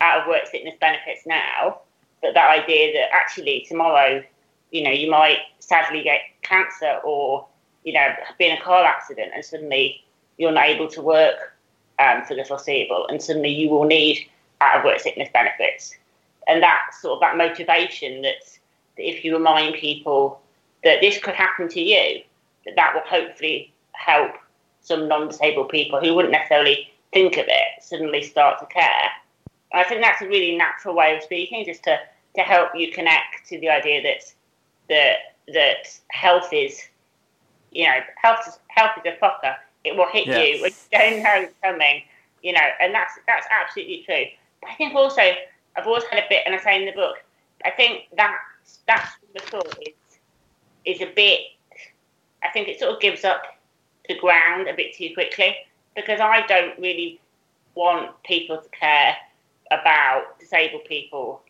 out 0.00 0.22
of 0.22 0.28
work 0.28 0.46
sickness 0.46 0.74
benefits 0.80 1.26
now, 1.26 1.80
but 2.20 2.34
that 2.34 2.50
idea 2.50 2.92
that 2.94 3.12
actually 3.12 3.64
tomorrow, 3.68 4.22
you 4.70 4.82
know, 4.82 4.90
you 4.90 5.10
might 5.10 5.38
sadly 5.60 6.02
get 6.02 6.20
cancer 6.42 7.00
or 7.04 7.46
you 7.84 7.92
know 7.92 8.08
be 8.38 8.46
in 8.46 8.56
a 8.56 8.60
car 8.60 8.84
accident 8.84 9.32
and 9.34 9.44
suddenly 9.44 10.04
you're 10.38 10.52
not 10.52 10.66
able 10.66 10.88
to 10.88 11.02
work 11.02 11.51
um, 12.02 12.24
for 12.24 12.34
the 12.34 12.44
foreseeable, 12.44 13.06
and 13.08 13.22
suddenly 13.22 13.50
you 13.60 13.68
will 13.70 13.84
need 13.84 14.16
out 14.60 14.78
of 14.78 14.84
work 14.84 15.00
sickness 15.00 15.28
benefits. 15.32 15.94
And 16.48 16.62
that 16.62 16.80
sort 17.00 17.14
of 17.16 17.20
that 17.20 17.36
motivation 17.36 18.22
that, 18.22 18.42
that 18.96 19.08
if 19.12 19.24
you 19.24 19.32
remind 19.32 19.74
people 19.76 20.40
that 20.84 21.00
this 21.00 21.18
could 21.18 21.34
happen 21.34 21.68
to 21.68 21.80
you, 21.80 22.22
that 22.64 22.74
that 22.76 22.94
will 22.94 23.02
hopefully 23.06 23.72
help 23.92 24.32
some 24.80 25.06
non-disabled 25.06 25.68
people 25.68 26.00
who 26.00 26.14
wouldn't 26.14 26.32
necessarily 26.32 26.90
think 27.12 27.36
of 27.36 27.46
it 27.46 27.82
suddenly 27.82 28.22
start 28.22 28.58
to 28.58 28.66
care. 28.66 29.08
And 29.72 29.80
I 29.80 29.88
think 29.88 30.02
that's 30.02 30.22
a 30.22 30.26
really 30.26 30.56
natural 30.56 30.94
way 30.94 31.16
of 31.16 31.22
speaking, 31.22 31.64
just 31.64 31.84
to, 31.84 31.98
to 32.36 32.42
help 32.42 32.70
you 32.74 32.90
connect 32.90 33.48
to 33.48 33.60
the 33.60 33.68
idea 33.68 34.02
that 34.02 34.32
that 34.88 35.16
that 35.48 36.00
health 36.10 36.52
is, 36.52 36.80
you 37.70 37.86
know, 37.86 37.98
health 38.16 38.40
is, 38.48 38.58
health 38.68 38.92
is 38.98 39.12
a 39.12 39.24
fucker. 39.24 39.54
It 39.84 39.96
will 39.96 40.08
hit 40.08 40.26
Yeah. 40.26 40.38
you 40.42 40.62
when 40.62 40.70
you 40.70 40.98
don't 40.98 41.22
know 41.22 41.34
it's 41.42 41.54
coming, 41.62 42.02
you 42.42 42.52
know, 42.52 42.68
and 42.80 42.94
that's 42.94 43.18
that's 43.26 43.46
absolutely 43.50 44.02
true. 44.04 44.24
But 44.60 44.70
I 44.70 44.74
think 44.74 44.94
also 44.94 45.22
I've 45.76 45.86
always 45.86 46.04
had 46.04 46.22
a 46.22 46.26
bit, 46.28 46.42
and 46.46 46.54
I 46.54 46.58
say 46.58 46.78
in 46.78 46.86
the 46.86 46.92
book, 46.92 47.16
I 47.64 47.70
think 47.70 48.04
that 48.16 48.36
that 48.86 49.12
school 49.12 49.28
of 49.36 49.42
thought 49.42 49.78
is 49.86 49.94
is 50.84 51.00
a 51.00 51.12
bit. 51.14 51.40
I 52.42 52.48
think 52.48 52.68
it 52.68 52.78
sort 52.78 52.92
of 52.92 53.00
gives 53.00 53.24
up 53.24 53.42
the 54.08 54.18
ground 54.18 54.68
a 54.68 54.74
bit 54.74 54.94
too 54.94 55.10
quickly 55.14 55.56
because 55.94 56.20
I 56.20 56.44
don't 56.46 56.78
really 56.78 57.20
want 57.74 58.10
people 58.24 58.58
to 58.58 58.68
care 58.70 59.16
about 59.70 60.38
disabled 60.40 60.84
people 60.84 61.40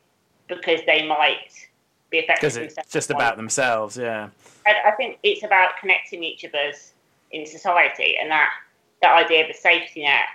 because 0.48 0.80
they 0.86 1.06
might 1.06 1.68
be 2.10 2.18
affected. 2.18 2.40
Because 2.40 2.56
it's 2.56 2.92
just 2.92 3.10
about 3.10 3.36
themselves, 3.36 3.96
yeah. 3.96 4.28
I 4.66 4.92
think 4.92 5.18
it's 5.22 5.42
about 5.42 5.70
connecting 5.80 6.22
each 6.22 6.44
of 6.44 6.54
us 6.54 6.91
in 7.32 7.46
society, 7.46 8.16
and 8.20 8.30
that 8.30 8.50
that 9.02 9.24
idea 9.24 9.44
of 9.44 9.50
a 9.50 9.54
safety 9.54 10.02
net 10.02 10.26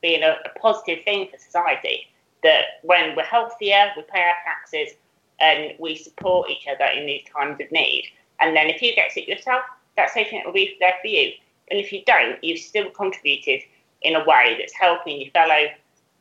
being 0.00 0.22
a, 0.22 0.36
a 0.44 0.58
positive 0.58 1.04
thing 1.04 1.28
for 1.30 1.38
society. 1.38 2.06
That 2.42 2.64
when 2.82 3.16
we're 3.16 3.24
healthier, 3.24 3.92
we 3.96 4.02
pay 4.02 4.20
our 4.20 4.36
taxes, 4.44 4.96
and 5.40 5.74
we 5.78 5.96
support 5.96 6.50
each 6.50 6.66
other 6.68 6.84
in 6.84 7.06
these 7.06 7.24
times 7.34 7.60
of 7.60 7.70
need. 7.72 8.04
And 8.40 8.56
then 8.56 8.68
if 8.68 8.82
you 8.82 8.94
get 8.94 9.12
sick 9.12 9.28
yourself, 9.28 9.62
that 9.96 10.10
safety 10.10 10.36
net 10.36 10.46
will 10.46 10.52
be 10.52 10.76
there 10.80 10.94
for 11.00 11.08
you. 11.08 11.32
And 11.70 11.80
if 11.80 11.92
you 11.92 12.02
don't, 12.04 12.42
you've 12.42 12.60
still 12.60 12.90
contributed 12.90 13.60
in 14.02 14.16
a 14.16 14.24
way 14.24 14.56
that's 14.58 14.74
helping 14.74 15.20
your 15.20 15.30
fellow 15.30 15.66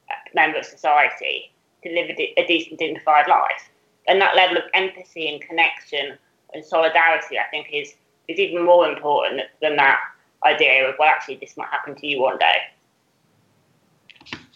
uh, 0.10 0.14
member 0.34 0.60
of 0.60 0.66
society 0.66 1.52
to 1.84 1.90
live 1.90 2.10
a, 2.10 2.34
a 2.38 2.48
decent, 2.48 2.80
dignified 2.80 3.28
life. 3.28 3.70
And 4.08 4.22
that 4.22 4.36
level 4.36 4.58
of 4.58 4.64
empathy 4.74 5.28
and 5.28 5.42
connection 5.42 6.18
and 6.54 6.64
solidarity, 6.64 7.38
I 7.38 7.50
think, 7.52 7.68
is 7.72 7.96
is 8.30 8.40
even 8.40 8.64
more 8.64 8.88
important 8.88 9.42
than 9.62 9.76
that 9.76 10.00
idea 10.46 10.90
of 10.90 10.96
well, 11.00 11.10
actually, 11.10 11.38
this 11.38 11.56
might 11.58 11.70
happen 11.70 11.96
to 11.96 12.08
you 12.08 12.22
one 12.22 12.38
day. 12.38 12.58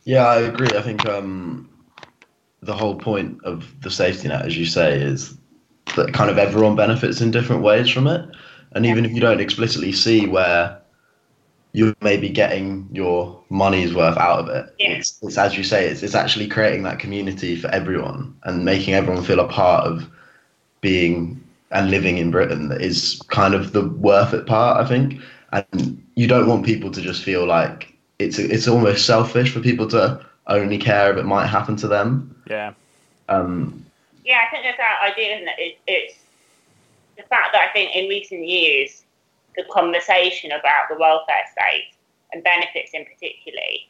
Yeah, 0.04 0.26
I 0.26 0.38
agree. 0.38 0.70
I 0.70 0.82
think 0.82 1.06
um, 1.06 1.70
the 2.62 2.74
whole 2.74 2.96
point 2.96 3.44
of 3.44 3.80
the 3.82 3.92
safety 3.92 4.28
net, 4.28 4.46
as 4.46 4.58
you 4.58 4.66
say, 4.66 5.00
is 5.00 5.38
that 5.96 6.14
kind 6.14 6.30
of 6.30 6.38
everyone 6.38 6.76
benefits 6.76 7.22
in 7.22 7.32
different 7.32 7.62
ways 7.62 7.90
from 7.90 8.08
it. 8.08 8.30
And 8.74 8.86
even 8.86 9.06
if 9.06 9.12
you 9.12 9.20
don't 9.20 9.40
explicitly 9.40 9.92
see 9.92 10.28
where 10.28 10.80
you're 11.74 11.96
maybe 12.02 12.30
getting 12.30 12.88
your 12.92 13.42
money's 13.50 13.94
worth 13.94 14.18
out 14.18 14.40
of 14.40 14.50
it, 14.50 14.74
Yeah. 14.80 14.92
it's, 14.92 15.20
it's 15.22 15.38
as 15.38 15.58
you 15.58 15.64
say, 15.64 15.88
it's, 15.88 16.04
it's 16.04 16.16
actually 16.16 16.48
creating 16.48 16.84
that 16.84 17.00
community 17.00 17.56
for 17.56 17.68
everyone 17.70 18.36
and 18.44 18.66
making 18.66 18.94
everyone 18.94 19.24
feel 19.24 19.40
a 19.40 19.48
part 19.48 19.86
of 19.86 20.10
being 20.82 21.44
and 21.72 21.92
living 21.92 22.18
in 22.18 22.32
Britain 22.32 22.72
is 22.80 23.22
kind 23.28 23.54
of 23.54 23.74
the 23.74 23.90
worth 23.90 24.34
it 24.34 24.46
part, 24.46 24.84
I 24.84 24.88
think. 24.88 25.22
And 25.52 26.04
you 26.16 26.28
don't 26.28 26.48
want 26.48 26.66
people 26.66 26.92
to 26.92 27.02
just 27.02 27.24
feel 27.24 27.46
like 27.46 27.94
it's 28.20 28.38
it's 28.40 28.68
almost 28.68 29.06
selfish 29.06 29.52
for 29.54 29.60
people 29.60 29.88
to 29.90 30.26
only 30.48 30.78
care 30.78 31.12
if 31.12 31.18
it 31.18 31.24
might 31.26 31.48
happen 31.48 31.76
to 31.78 31.88
them. 31.88 32.42
Yeah. 32.50 32.74
Um, 33.30 33.86
Yeah, 34.26 34.42
I 34.46 34.52
think 34.52 34.64
there's 34.64 34.78
that 34.78 35.00
idea, 35.12 35.36
isn't 35.36 35.48
it? 35.48 35.60
It- 35.60 35.78
It's 35.88 36.16
the 37.16 37.24
fact 37.24 37.54
that 37.54 37.70
I 37.70 37.74
think 37.74 37.96
in 37.96 38.10
recent 38.10 38.46
years, 38.46 39.04
the 39.56 39.64
conversation 39.72 40.52
about 40.52 40.90
the 40.90 40.96
welfare 40.98 41.44
state 41.52 41.92
and 42.32 42.44
benefits 42.44 42.92
in 42.94 43.06
particularly 43.06 43.90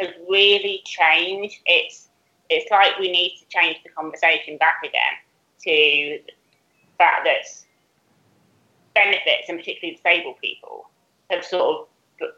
has 0.00 0.10
really 0.28 0.82
changed. 0.84 1.60
It's 1.66 2.08
it's 2.48 2.70
like 2.70 2.96
we 2.98 3.10
need 3.10 3.36
to 3.38 3.44
change 3.48 3.78
the 3.82 3.90
conversation 3.90 4.56
back 4.58 4.78
again 4.84 5.14
to 5.64 6.20
the 6.24 6.32
fact 6.98 7.24
that 7.24 7.44
benefits, 8.94 9.48
and 9.48 9.58
particularly 9.58 9.96
disabled 9.96 10.38
people, 10.40 10.88
have 11.30 11.44
sort 11.44 11.88
of 12.20 12.28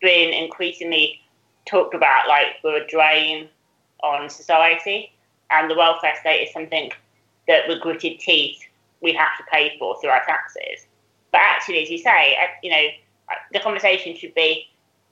been 0.00 0.32
increasingly 0.32 1.20
talked 1.66 1.94
about 1.94 2.28
like 2.28 2.46
we're 2.64 2.82
a 2.82 2.86
drain 2.88 3.48
on 4.02 4.28
society, 4.28 5.12
and 5.50 5.70
the 5.70 5.76
welfare 5.76 6.14
state 6.20 6.46
is 6.46 6.52
something 6.52 6.90
that 7.46 7.68
with 7.68 7.80
gritted 7.80 8.18
teeth 8.18 8.58
we 9.00 9.12
have 9.12 9.36
to 9.36 9.44
pay 9.52 9.76
for 9.78 10.00
through 10.00 10.10
our 10.10 10.24
taxes. 10.24 10.86
But 11.30 11.40
actually, 11.40 11.82
as 11.82 11.90
you 11.90 11.98
say, 11.98 12.36
you 12.62 12.70
know, 12.70 12.86
the 13.52 13.60
conversation 13.60 14.16
should 14.16 14.34
be: 14.34 14.68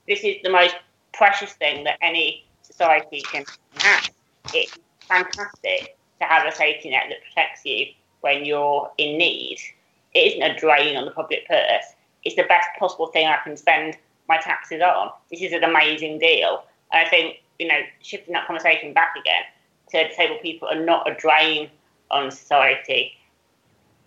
this 0.09 0.25
is 0.25 0.37
the 0.43 0.51
most 0.51 0.77
precious 1.13 1.53
thing 1.55 1.85
that 1.85 1.99
any 2.03 2.45
society 2.63 3.23
can 3.23 3.45
have. 3.79 4.11
It's 4.55 4.79
fantastic 5.01 5.97
to 6.21 6.27
have 6.27 6.47
a 6.47 6.53
safety 6.53 6.91
net 6.91 7.05
that 7.09 7.19
protects 7.23 7.65
you 7.65 7.87
when 8.21 8.45
you're 8.45 8.91
in 8.99 9.19
need. 9.19 9.59
it 10.15 10.19
isn't 10.19 10.43
a 10.43 10.59
drain 10.59 10.97
on 10.97 11.05
the 11.05 11.11
public 11.11 11.47
purse. 11.47 11.95
It's 12.25 12.37
the 12.37 12.45
best 12.45 12.69
possible 12.79 13.09
thing 13.09 13.27
I 13.27 13.39
can 13.43 13.57
spend 13.57 13.97
my 14.29 14.39
taxes 14.39 14.81
on. 14.81 15.11
This 15.31 15.43
is 15.43 15.53
an 15.53 15.65
amazing 15.65 16.19
deal. 16.19 16.65
And 16.93 17.07
I 17.07 17.09
think, 17.09 17.37
you 17.59 17.69
know, 17.69 17.81
shifting 18.01 18.33
that 18.35 18.47
conversation 18.47 18.93
back 18.93 19.15
again 19.21 19.43
to 19.91 20.09
disabled 20.09 20.41
people 20.41 20.69
are 20.69 20.85
not 20.85 21.11
a 21.11 21.15
drain 21.15 21.71
on 22.11 22.31
society. 22.31 23.13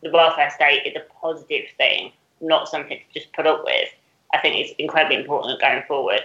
The 0.02 0.12
welfare 0.12 0.50
state 0.52 0.84
is 0.86 0.96
a 0.96 1.14
positive 1.22 1.66
thing, 1.78 2.12
not 2.42 2.68
something 2.68 2.98
to 2.98 3.20
just 3.20 3.32
put 3.34 3.48
up 3.48 3.64
with. 3.64 3.90
I 4.34 4.40
think 4.40 4.56
it's 4.58 4.74
incredibly 4.80 5.18
important 5.18 5.62
going 5.62 5.84
forward. 5.88 6.22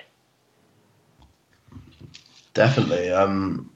Definitely. 2.54 3.10
Um, 3.10 3.70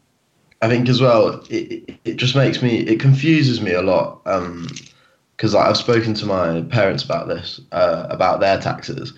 I 0.61 0.69
think 0.69 0.89
as 0.89 1.01
well, 1.01 1.45
it, 1.51 1.99
it 2.05 2.17
just 2.17 2.35
makes 2.35 2.63
me, 2.63 2.79
it 2.81 2.99
confuses 2.99 3.61
me 3.61 3.73
a 3.73 3.83
lot. 3.83 4.23
Because 5.43 5.55
like, 5.55 5.67
I've 5.67 5.77
spoken 5.77 6.15
to 6.15 6.25
my 6.25 6.63
parents 6.71 7.03
about 7.03 7.27
this, 7.27 7.61
uh, 7.73 8.07
about 8.11 8.39
their 8.39 8.61
taxes. 8.61 9.13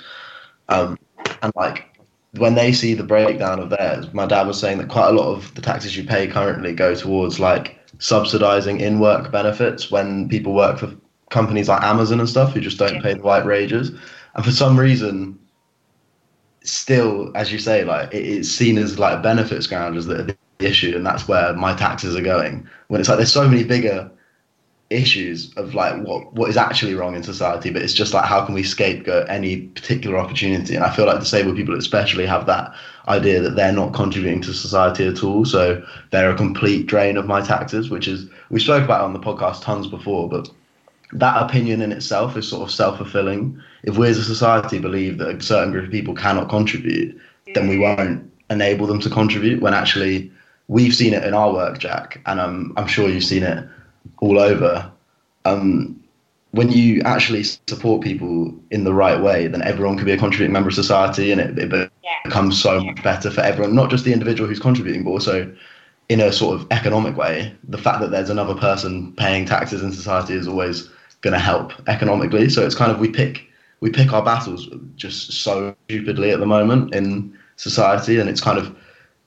Um, 0.71 0.99
and 1.43 1.53
like, 1.55 1.99
when 2.39 2.55
they 2.55 2.73
see 2.73 2.95
the 2.95 3.05
breakdown 3.05 3.61
of 3.61 3.69
theirs, 3.69 4.11
my 4.15 4.25
dad 4.25 4.47
was 4.47 4.59
saying 4.59 4.79
that 4.79 4.89
quite 4.89 5.11
a 5.11 5.13
lot 5.13 5.27
of 5.27 5.55
the 5.55 5.61
taxes 5.61 5.99
you 5.99 6.03
pay 6.03 6.27
currently 6.27 6.73
go 6.73 6.95
towards 6.95 7.39
like 7.39 7.79
subsidizing 7.99 8.81
in 8.81 9.01
work 9.01 9.31
benefits 9.33 9.91
when 9.91 10.27
people 10.31 10.55
work 10.55 10.79
for 10.79 10.95
companies 11.29 11.69
like 11.69 11.83
Amazon 11.83 12.21
and 12.21 12.29
stuff 12.29 12.55
who 12.55 12.61
just 12.63 12.79
don't 12.79 13.03
pay 13.03 13.13
the 13.13 13.21
right 13.21 13.45
wages. 13.45 13.91
And 14.35 14.43
for 14.47 14.51
some 14.51 14.81
reason, 14.81 15.39
still, 16.63 17.33
as 17.37 17.53
you 17.53 17.59
say, 17.59 17.85
like 17.85 18.15
it, 18.15 18.25
it's 18.25 18.49
seen 18.49 18.79
as 18.79 18.99
like 18.99 19.23
benefits 19.23 19.67
grounders 19.67 20.07
that 20.07 20.21
are 20.21 20.25
the 20.25 20.37
issue, 20.59 20.97
and 20.97 21.05
that's 21.05 21.29
where 21.29 21.53
my 21.53 21.77
taxes 21.77 22.17
are 22.17 22.23
going. 22.23 22.67
When 22.89 22.99
it's 22.99 23.11
like 23.11 23.19
there's 23.19 23.31
so 23.31 23.47
many 23.47 23.63
bigger 23.63 24.11
issues 24.91 25.53
of 25.55 25.75
like 25.75 26.03
what 26.05 26.33
what 26.35 26.51
is 26.51 26.57
actually 26.57 26.95
wrong 26.95 27.15
in 27.15 27.23
society, 27.23 27.71
but 27.71 27.83
it's 27.83 27.95
just 27.95 28.13
like 28.15 28.25
how 28.25 28.45
can 28.45 28.55
we 28.55 28.63
scapegoat 28.63 29.29
any 29.29 29.63
particular 29.69 30.19
opportunity? 30.19 30.75
And 30.75 30.85
I 30.85 30.95
feel 30.95 31.07
like 31.07 31.21
disabled 31.21 31.57
people 31.57 31.77
especially 31.77 32.27
have 32.27 32.47
that 32.47 32.75
idea 33.09 33.41
that 33.41 33.57
they're 33.57 33.73
not 33.73 33.95
contributing 33.95 34.41
to 34.43 34.53
society 34.53 35.07
at 35.07 35.25
all, 35.25 35.45
so 35.45 35.85
they're 36.11 36.31
a 36.31 36.37
complete 36.37 36.87
drain 36.87 37.17
of 37.17 37.27
my 37.27 37.41
taxes, 37.41 37.91
which 37.91 38.07
is 38.09 38.27
we 38.51 38.61
spoke 38.61 38.85
about 38.85 39.01
on 39.01 39.13
the 39.13 39.19
podcast 39.19 39.63
tons 39.63 39.87
before, 39.87 40.29
but 40.29 40.49
that 41.13 41.43
opinion 41.43 41.81
in 41.81 41.93
itself 41.93 42.37
is 42.37 42.49
sort 42.49 42.63
of 42.63 42.71
self 42.75 42.99
fulfilling. 42.99 43.61
If 43.85 43.97
we 43.97 44.09
as 44.09 44.19
a 44.19 44.25
society 44.25 44.79
believe 44.79 45.19
that 45.19 45.29
a 45.29 45.43
certain 45.43 45.73
group 45.73 45.87
of 45.87 45.91
people 45.91 46.15
cannot 46.15 46.49
contribute, 46.49 47.19
then 47.55 47.69
we 47.69 47.79
won't 47.79 48.31
enable 48.51 48.87
them 48.87 49.01
to 49.01 49.11
contribute. 49.11 49.63
When 49.63 49.75
actually, 49.75 50.31
we've 50.69 50.95
seen 50.95 51.15
it 51.15 51.25
in 51.25 51.35
our 51.35 51.53
work, 51.53 51.79
Jack, 51.79 52.21
and 52.27 52.41
I'm 52.41 52.73
I'm 52.77 52.87
sure 52.87 53.09
you've 53.09 53.25
seen 53.25 53.43
it 53.43 53.67
all 54.19 54.39
over. 54.39 54.91
Um, 55.45 56.01
when 56.53 56.71
you 56.71 57.03
actually 57.03 57.43
support 57.43 58.03
people 58.03 58.55
in 58.71 58.85
the 58.85 58.95
right 58.95 59.21
way, 59.21 59.49
then 59.49 59.63
everyone 59.63 59.97
can 59.97 60.07
be 60.07 60.13
a 60.13 60.17
contributing 60.17 60.53
member 60.53 60.69
of 60.69 60.75
society, 60.75 61.33
and 61.33 61.41
it, 61.41 61.59
it 61.59 61.91
becomes 62.25 62.63
so 62.63 62.81
much 62.81 63.03
better 63.03 63.31
for 63.31 63.41
everyone, 63.41 63.75
not 63.75 63.91
just 63.91 64.05
the 64.05 64.13
individual 64.13 64.49
who's 64.49 64.61
contributing, 64.61 65.03
but 65.03 65.11
also 65.11 65.53
in 66.09 66.21
a 66.21 66.33
sort 66.33 66.61
of 66.61 66.67
economic 66.71 67.17
way. 67.17 67.53
The 67.65 67.79
fact 67.79 68.01
that 68.01 68.11
there's 68.11 68.31
another 68.31 68.55
person 68.55 69.13
paying 69.15 69.47
taxes 69.47 69.83
in 69.83 69.93
society 69.93 70.35
is 70.35 70.47
always 70.47 70.89
going 71.23 71.33
to 71.33 71.41
help 71.41 71.73
economically. 71.89 72.49
So 72.49 72.65
it's 72.65 72.75
kind 72.75 72.93
of 72.93 73.01
we 73.01 73.09
pick 73.09 73.47
we 73.81 73.91
pick 73.91 74.13
our 74.13 74.25
battles 74.25 74.69
just 74.97 75.33
so 75.33 75.75
stupidly 75.89 76.31
at 76.31 76.39
the 76.39 76.47
moment 76.47 76.95
in 76.95 77.37
society, 77.57 78.21
and 78.21 78.31
it's 78.31 78.41
kind 78.41 78.59
of 78.59 78.75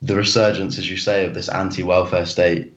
the 0.01 0.15
resurgence, 0.15 0.77
as 0.77 0.89
you 0.89 0.97
say, 0.97 1.25
of 1.25 1.33
this 1.33 1.49
anti-welfare 1.49 2.25
state 2.25 2.73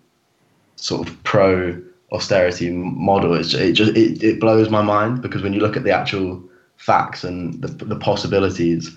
sort 0.76 1.06
of 1.06 1.22
pro 1.22 1.80
austerity 2.12 2.70
model. 2.70 3.34
It's, 3.34 3.54
it 3.54 3.72
just 3.72 3.96
it, 3.96 4.22
it 4.22 4.40
blows 4.40 4.70
my 4.70 4.82
mind 4.82 5.22
because 5.22 5.42
when 5.42 5.52
you 5.52 5.60
look 5.60 5.76
at 5.76 5.84
the 5.84 5.92
actual 5.92 6.42
facts 6.76 7.24
and 7.24 7.60
the, 7.62 7.68
the 7.84 7.96
possibilities 7.96 8.96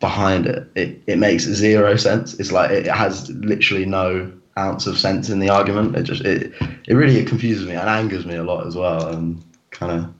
behind 0.00 0.46
it, 0.46 0.68
it, 0.74 1.02
it 1.06 1.18
makes 1.18 1.44
zero 1.44 1.96
sense. 1.96 2.34
It's 2.40 2.52
like 2.52 2.70
it 2.70 2.86
has 2.86 3.30
literally 3.30 3.86
no 3.86 4.32
ounce 4.58 4.86
of 4.86 4.98
sense 4.98 5.30
in 5.30 5.38
the 5.38 5.48
argument. 5.48 5.96
It 5.96 6.02
just 6.02 6.22
it 6.22 6.52
it 6.88 6.94
really 6.94 7.18
it 7.18 7.28
confuses 7.28 7.66
me 7.66 7.74
and 7.74 7.88
angers 7.88 8.26
me 8.26 8.36
a 8.36 8.42
lot 8.42 8.66
as 8.66 8.76
well. 8.76 9.08
And 9.08 9.42
kind 9.70 9.92
of 9.92 10.14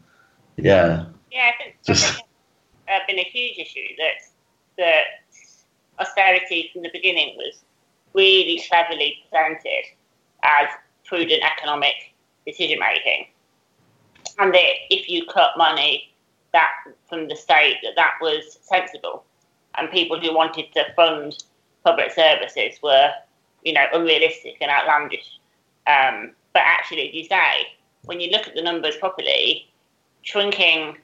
yeah. 0.57 1.07
Yeah, 1.31 1.51
I 1.53 1.63
think 1.63 1.77
just 1.85 2.21
uh, 2.89 2.99
been 3.07 3.19
a 3.19 3.25
huge 3.25 3.59
issue 3.59 3.89
that 3.99 4.29
that 4.79 5.05
austerity 5.99 6.71
from 6.73 6.83
the 6.83 6.91
beginning 6.93 7.37
was 7.37 7.63
really 8.15 8.63
cleverly 8.69 9.17
presented 9.29 9.85
as 10.43 10.69
prudent 11.05 11.43
economic 11.43 12.12
decision 12.47 12.79
making, 12.79 13.27
and 14.39 14.53
that 14.55 14.73
if 14.91 15.09
you 15.09 15.27
cut 15.27 15.57
money 15.57 16.13
that 16.53 16.71
from 17.09 17.29
the 17.29 17.37
state, 17.37 17.79
that 17.83 17.95
that 17.97 18.13
was 18.21 18.59
sensible, 18.63 19.25
and 19.77 19.91
people 19.91 20.19
who 20.21 20.35
wanted 20.35 20.73
to 20.75 20.85
fund 20.95 21.45
public 21.85 22.13
services 22.13 22.79
were 22.83 23.13
you 23.65 23.73
know, 23.73 23.85
unrealistic 23.93 24.57
and 24.61 24.71
outlandish. 24.71 25.39
Um, 25.87 26.33
but 26.53 26.63
actually, 26.65 27.09
as 27.09 27.15
you 27.15 27.25
say, 27.25 27.67
when 28.05 28.21
you 28.21 28.31
look 28.31 28.47
at 28.47 28.55
the 28.55 28.63
numbers 28.63 28.97
properly, 28.97 29.69
shrinking 30.23 30.97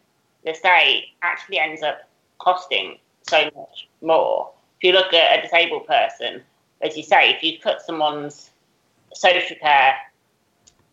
the 0.44 0.54
state 0.54 1.06
actually 1.22 1.58
ends 1.58 1.82
up 1.82 2.08
costing 2.38 2.98
so 3.28 3.44
much 3.56 3.88
more. 4.02 4.50
If 4.80 4.84
you 4.84 4.92
look 4.92 5.12
at 5.12 5.38
a 5.38 5.42
disabled 5.42 5.86
person, 5.86 6.42
as 6.80 6.96
you 6.96 7.02
say, 7.02 7.30
if 7.30 7.42
you 7.42 7.58
cut 7.58 7.82
someone's 7.82 8.50
social 9.12 9.56
care, 9.56 9.94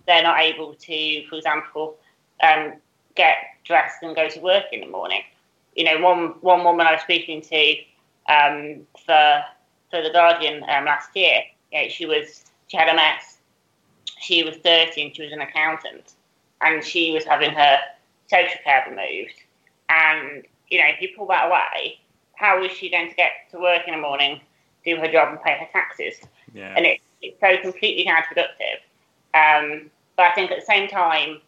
they're 0.07 0.23
not 0.23 0.39
able 0.39 0.73
to, 0.73 1.27
for 1.27 1.35
example, 1.35 1.97
um, 2.43 2.73
get 3.15 3.37
dressed 3.63 4.03
and 4.03 4.15
go 4.15 4.27
to 4.27 4.39
work 4.39 4.65
in 4.71 4.81
the 4.81 4.87
morning. 4.87 5.21
You 5.75 5.85
know, 5.85 5.99
one 5.99 6.35
one 6.41 6.63
woman 6.63 6.87
I 6.87 6.93
was 6.93 7.01
speaking 7.01 7.41
to 7.41 7.75
um, 8.31 8.87
for 9.05 9.43
for 9.89 10.01
the 10.01 10.09
Guardian 10.11 10.63
um, 10.63 10.85
last 10.85 11.09
year, 11.15 11.41
you 11.71 11.81
know, 11.81 11.89
she 11.89 12.05
was 12.05 12.45
she 12.67 12.77
had 12.77 12.89
a 12.89 12.95
mess. 12.95 13.37
She 14.19 14.43
was 14.43 14.55
30 14.57 15.01
and 15.01 15.15
she 15.15 15.23
was 15.23 15.31
an 15.31 15.41
accountant, 15.41 16.13
and 16.61 16.83
she 16.83 17.11
was 17.11 17.25
having 17.25 17.51
her 17.51 17.77
social 18.27 18.59
care 18.63 18.85
removed. 18.89 19.35
And 19.89 20.43
you 20.69 20.79
know, 20.79 20.85
if 20.87 21.01
you 21.01 21.09
pull 21.15 21.27
that 21.27 21.47
away, 21.47 21.99
how 22.35 22.61
is 22.63 22.71
she 22.71 22.89
going 22.89 23.09
to 23.09 23.15
get 23.15 23.31
to 23.51 23.59
work 23.59 23.83
in 23.87 23.93
the 23.93 24.01
morning, 24.01 24.39
do 24.83 24.95
her 24.97 25.11
job, 25.11 25.29
and 25.29 25.41
pay 25.41 25.57
her 25.59 25.67
taxes? 25.71 26.15
Yeah. 26.53 26.73
And 26.75 26.85
it, 26.85 27.01
it's 27.21 27.39
so 27.39 27.57
completely 27.61 28.05
counterproductive. 28.05 28.79
Um, 29.33 29.91
but 30.15 30.25
I 30.25 30.31
think 30.33 30.51
at 30.51 30.59
the 30.59 30.65
same 30.65 30.87
time, 30.87 31.41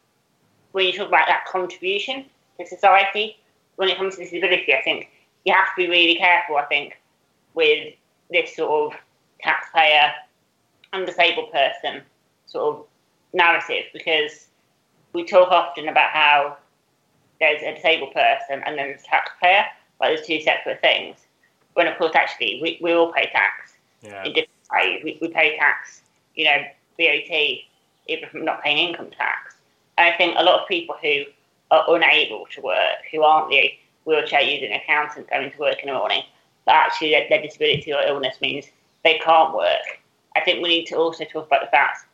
when 0.71 0.85
you 0.85 0.93
talk 0.93 1.07
about 1.07 1.27
that 1.27 1.45
contribution 1.45 2.25
to 2.59 2.65
society, 2.65 3.37
when 3.77 3.89
it 3.89 3.97
comes 3.97 4.15
to 4.15 4.23
disability, 4.23 4.73
I 4.73 4.81
think 4.81 5.09
you 5.45 5.53
have 5.53 5.67
to 5.67 5.75
be 5.77 5.87
really 5.87 6.15
careful. 6.15 6.57
I 6.57 6.65
think 6.65 6.99
with 7.53 7.93
this 8.29 8.55
sort 8.55 8.93
of 8.93 8.99
taxpayer 9.41 10.11
and 10.93 11.05
disabled 11.05 11.51
person 11.51 12.01
sort 12.45 12.75
of 12.75 12.85
narrative 13.33 13.85
because 13.93 14.47
we 15.13 15.23
talk 15.23 15.49
often 15.51 15.89
about 15.89 16.11
how 16.11 16.57
there's 17.39 17.61
a 17.61 17.75
disabled 17.75 18.13
person 18.13 18.63
and 18.65 18.77
then 18.77 18.87
there's 18.87 19.03
a 19.03 19.07
taxpayer, 19.07 19.65
but 19.99 20.07
there's 20.07 20.25
two 20.25 20.41
separate 20.41 20.81
things. 20.81 21.17
When 21.73 21.87
of 21.87 21.97
course 21.97 22.15
actually 22.15 22.59
we, 22.61 22.77
we 22.81 22.93
all 22.93 23.11
pay 23.13 23.29
tax 23.31 23.73
yeah. 24.01 24.23
in 24.23 24.33
different 24.33 24.49
ways. 24.71 25.01
We, 25.03 25.17
we 25.21 25.27
pay 25.29 25.57
tax, 25.57 26.01
you 26.35 26.45
know, 26.45 26.57
VAT, 26.97 27.59
even 28.07 28.29
from 28.29 28.45
not 28.45 28.63
paying 28.63 28.89
income 28.89 29.11
tax. 29.11 29.55
And 29.97 30.13
I 30.13 30.17
think 30.17 30.35
a 30.37 30.43
lot 30.43 30.61
of 30.61 30.67
people 30.67 30.95
who 31.01 31.23
are 31.71 31.85
unable 31.95 32.45
to 32.51 32.61
work, 32.61 32.97
who 33.11 33.23
aren't 33.23 33.49
the 33.49 33.71
wheelchair 34.05 34.41
using 34.41 34.71
accountant 34.73 35.29
going 35.29 35.51
to 35.51 35.57
work 35.57 35.79
in 35.81 35.87
the 35.87 35.93
morning, 35.93 36.23
but 36.65 36.75
actually 36.75 37.11
their, 37.11 37.27
their 37.29 37.41
disability 37.41 37.93
or 37.93 38.01
illness 38.01 38.39
means 38.41 38.65
they 39.03 39.19
can't 39.19 39.53
work. 39.53 40.01
I 40.35 40.41
think 40.41 40.61
we 40.61 40.69
need 40.69 40.85
to 40.87 40.95
also 40.95 41.25
talk 41.25 41.47
about 41.47 41.61
the 41.61 41.71
fact 41.71 42.05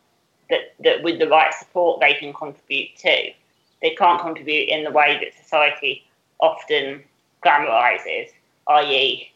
that, 0.50 0.74
that 0.84 1.04
with 1.04 1.20
the 1.20 1.28
right 1.28 1.54
support 1.54 2.00
they 2.00 2.14
can 2.14 2.34
contribute 2.34 2.96
too. 2.98 3.32
They 3.82 3.96
can't 3.96 4.22
contribute 4.22 4.70
in 4.70 4.84
the 4.84 4.92
way 4.92 5.20
that 5.22 5.44
society 5.44 6.06
often 6.40 7.04
glamorises, 7.44 8.30
i.e., 8.68 9.30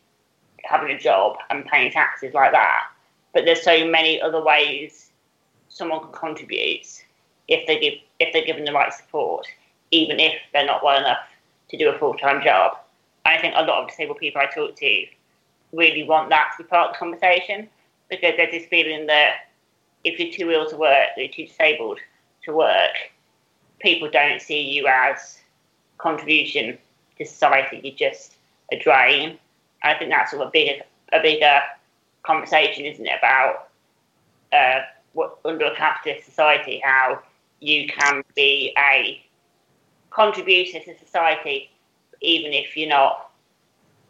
having 0.64 0.92
a 0.92 1.00
job 1.00 1.38
and 1.50 1.66
paying 1.66 1.92
taxes 1.92 2.34
like 2.34 2.52
that. 2.52 2.90
But 3.34 3.46
there's 3.46 3.62
so 3.62 3.86
many 3.88 4.22
other 4.22 4.42
ways 4.42 5.07
someone 5.78 6.02
can 6.02 6.12
contribute 6.12 6.88
if 7.48 7.66
they 7.68 7.80
give 7.80 7.94
if 8.20 8.34
they're 8.34 8.46
given 8.46 8.66
the 8.66 8.74
right 8.74 8.94
support, 8.94 9.46
even 9.92 10.20
if 10.20 10.34
they're 10.54 10.66
not 10.66 10.84
well 10.84 11.00
enough 11.00 11.20
to 11.70 11.78
do 11.78 11.90
a 11.90 11.98
full 11.98 12.14
time 12.16 12.44
job. 12.44 12.78
I 13.26 13.40
think 13.40 13.54
a 13.56 13.64
lot 13.64 13.84
of 13.84 13.90
disabled 13.90 14.18
people 14.18 14.42
I 14.42 14.46
talk 14.46 14.76
to 14.76 15.06
really 15.74 16.04
want 16.04 16.30
that 16.30 16.54
to 16.58 16.64
be 16.64 16.70
part 16.70 16.90
of 16.90 16.94
the 16.94 17.00
conversation 17.00 17.70
because 18.10 18.34
there's 18.38 18.52
this 18.52 18.66
feeling 18.68 19.06
that 19.08 19.50
if 20.04 20.20
you're 20.20 20.32
too 20.32 20.52
ill 20.52 20.70
to 20.70 20.78
work, 20.78 21.10
you're 21.18 21.28
too 21.28 21.46
disabled 21.46 22.00
to 22.44 22.54
work, 22.54 22.92
people 23.80 24.10
don't 24.10 24.42
see 24.42 24.62
you 24.62 24.88
as 24.88 25.40
contribution 25.98 26.78
to 27.18 27.26
society. 27.26 27.82
You're 27.84 27.96
just 27.96 28.36
a 28.72 28.80
drain. 28.80 29.38
I 29.84 29.94
think 29.96 30.12
that's 30.12 30.32
sort 30.32 30.42
of 30.44 30.50
a 30.50 30.52
bigger, 30.52 30.84
a 31.12 31.22
bigger 31.22 31.62
conversation, 32.24 32.86
isn't 32.86 33.06
it, 33.06 33.18
about 33.18 33.70
uh, 34.54 34.82
under 35.46 35.66
a 35.66 35.76
capitalist 35.76 36.26
society 36.26 36.82
how 36.84 37.22
you 37.60 37.88
can 37.88 38.24
be 38.36 38.74
a 38.78 39.24
contributor 40.12 40.80
to 40.80 40.98
society, 41.00 41.70
even 42.22 42.54
if 42.54 42.76
you're 42.78 42.90
not 42.90 43.32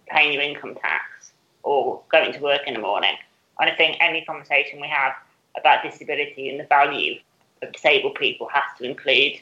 paying 0.10 0.34
your 0.34 0.41
income 0.41 0.76
tax 0.76 1.32
or 1.63 2.02
going 2.10 2.34
to 2.34 2.39
work 2.39 2.62
in 2.65 2.74
the 2.74 2.80
morning. 2.80 3.15
And 3.60 3.70
I 3.70 3.76
think 3.76 3.98
any 4.00 4.24
conversation 4.24 4.80
we 4.80 4.88
have 4.88 5.13
about 5.58 5.84
disability 5.84 6.50
and 6.50 6.60
the 6.60 6.65
value 6.65 7.20
of 7.62 7.74
disabled 7.74 8.15
people 8.15 8.48
has 8.54 8.63
to 8.78 8.86
include 8.86 9.34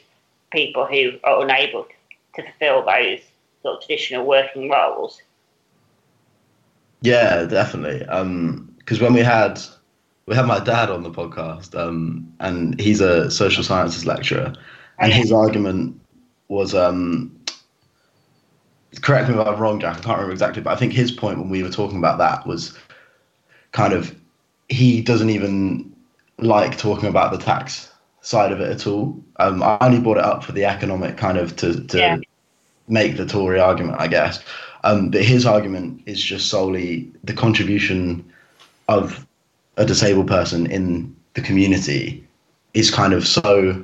people 0.50 0.86
who 0.86 1.12
are 1.24 1.42
unable 1.42 1.86
to 2.34 2.42
fulfil 2.42 2.84
those 2.84 3.20
sort 3.62 3.76
of 3.76 3.86
traditional 3.86 4.26
working 4.26 4.70
roles. 4.70 5.20
Yeah, 7.02 7.44
definitely. 7.44 8.06
Um, 8.06 8.74
because 8.78 9.00
when 9.00 9.12
we 9.12 9.20
had 9.20 9.60
we 10.26 10.34
had 10.34 10.46
my 10.46 10.58
dad 10.58 10.90
on 10.90 11.02
the 11.02 11.10
podcast, 11.10 11.74
um, 11.78 12.32
and 12.40 12.78
he's 12.80 13.00
a 13.00 13.30
social 13.30 13.62
sciences 13.62 14.06
lecturer, 14.06 14.52
and 14.98 15.12
his 15.12 15.32
argument 15.32 16.00
was 16.48 16.74
um, 16.74 17.32
correct 19.00 19.28
me 19.28 19.38
if 19.38 19.46
I'm 19.46 19.58
wrong, 19.58 19.80
Jack. 19.80 19.98
I 19.98 20.00
can't 20.00 20.16
remember 20.16 20.32
exactly, 20.32 20.62
but 20.62 20.72
I 20.72 20.76
think 20.76 20.92
his 20.92 21.12
point 21.12 21.38
when 21.38 21.48
we 21.48 21.62
were 21.62 21.70
talking 21.70 21.98
about 21.98 22.18
that 22.18 22.46
was 22.46 22.76
kind 23.72 23.92
of 23.92 24.14
he 24.68 25.00
doesn't 25.00 25.30
even 25.30 25.94
like 26.38 26.76
talking 26.76 27.08
about 27.08 27.32
the 27.32 27.38
tax 27.38 27.92
side 28.20 28.50
of 28.50 28.60
it 28.60 28.70
at 28.70 28.86
all. 28.86 29.22
Um, 29.36 29.62
I 29.62 29.78
only 29.80 30.00
brought 30.00 30.18
it 30.18 30.24
up 30.24 30.42
for 30.42 30.52
the 30.52 30.64
economic 30.64 31.16
kind 31.16 31.38
of 31.38 31.54
to 31.56 31.84
to 31.86 31.98
yeah. 31.98 32.16
make 32.88 33.16
the 33.16 33.26
Tory 33.26 33.60
argument, 33.60 34.00
I 34.00 34.08
guess. 34.08 34.42
Um, 34.82 35.10
but 35.10 35.22
his 35.24 35.46
argument 35.46 36.02
is 36.06 36.22
just 36.22 36.48
solely 36.48 37.10
the 37.24 37.32
contribution 37.32 38.24
of 38.88 39.26
a 39.76 39.84
disabled 39.84 40.28
person 40.28 40.66
in 40.66 41.14
the 41.34 41.40
community 41.40 42.26
is 42.74 42.90
kind 42.90 43.12
of 43.12 43.26
so 43.26 43.82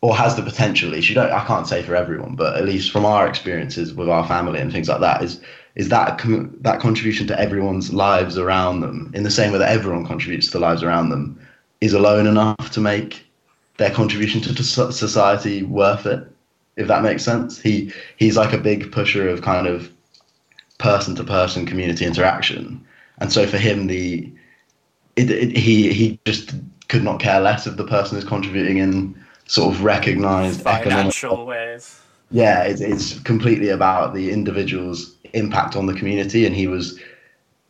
or 0.00 0.16
has 0.16 0.36
the 0.36 0.42
potential 0.42 0.88
at 0.88 0.94
least 0.94 1.08
you 1.08 1.14
don't 1.14 1.32
i 1.32 1.44
can't 1.44 1.66
say 1.66 1.82
for 1.82 1.94
everyone 1.94 2.34
but 2.34 2.56
at 2.56 2.64
least 2.64 2.90
from 2.90 3.04
our 3.04 3.26
experiences 3.26 3.92
with 3.92 4.08
our 4.08 4.26
family 4.26 4.60
and 4.60 4.72
things 4.72 4.88
like 4.88 5.00
that 5.00 5.22
is 5.22 5.40
is 5.74 5.88
that 5.88 6.20
that 6.60 6.80
contribution 6.80 7.26
to 7.26 7.38
everyone's 7.38 7.92
lives 7.92 8.38
around 8.38 8.80
them 8.80 9.10
in 9.14 9.22
the 9.22 9.30
same 9.30 9.52
way 9.52 9.58
that 9.58 9.70
everyone 9.70 10.06
contributes 10.06 10.46
to 10.46 10.52
the 10.52 10.60
lives 10.60 10.82
around 10.82 11.10
them 11.10 11.38
is 11.80 11.92
alone 11.92 12.26
enough 12.26 12.70
to 12.70 12.80
make 12.80 13.24
their 13.76 13.90
contribution 13.90 14.40
to 14.40 14.62
society 14.62 15.62
worth 15.62 16.06
it 16.06 16.26
if 16.78 16.86
that 16.86 17.02
makes 17.02 17.24
sense? 17.24 17.60
He 17.60 17.92
he's 18.16 18.36
like 18.36 18.54
a 18.54 18.58
big 18.58 18.90
pusher 18.92 19.28
of 19.28 19.42
kind 19.42 19.66
of 19.66 19.90
person 20.78 21.14
to 21.16 21.24
person 21.24 21.66
community 21.66 22.06
interaction. 22.06 22.82
And 23.18 23.32
so 23.32 23.46
for 23.46 23.58
him 23.58 23.88
the 23.88 24.32
it, 25.18 25.30
it, 25.30 25.56
he 25.56 25.92
he 25.92 26.20
just 26.24 26.54
could 26.88 27.04
not 27.04 27.20
care 27.20 27.40
less 27.40 27.66
if 27.66 27.76
the 27.76 27.86
person 27.86 28.16
is 28.16 28.24
contributing 28.24 28.78
in 28.78 29.18
sort 29.46 29.74
of 29.74 29.82
recognized 29.84 30.62
financial 30.62 31.30
economic, 31.30 31.48
ways. 31.48 32.00
Yeah, 32.30 32.64
it, 32.64 32.80
it's 32.80 33.18
completely 33.20 33.68
about 33.68 34.14
the 34.14 34.30
individual's 34.30 35.16
impact 35.32 35.76
on 35.76 35.86
the 35.86 35.94
community, 35.94 36.46
and 36.46 36.54
he 36.54 36.66
was, 36.66 36.98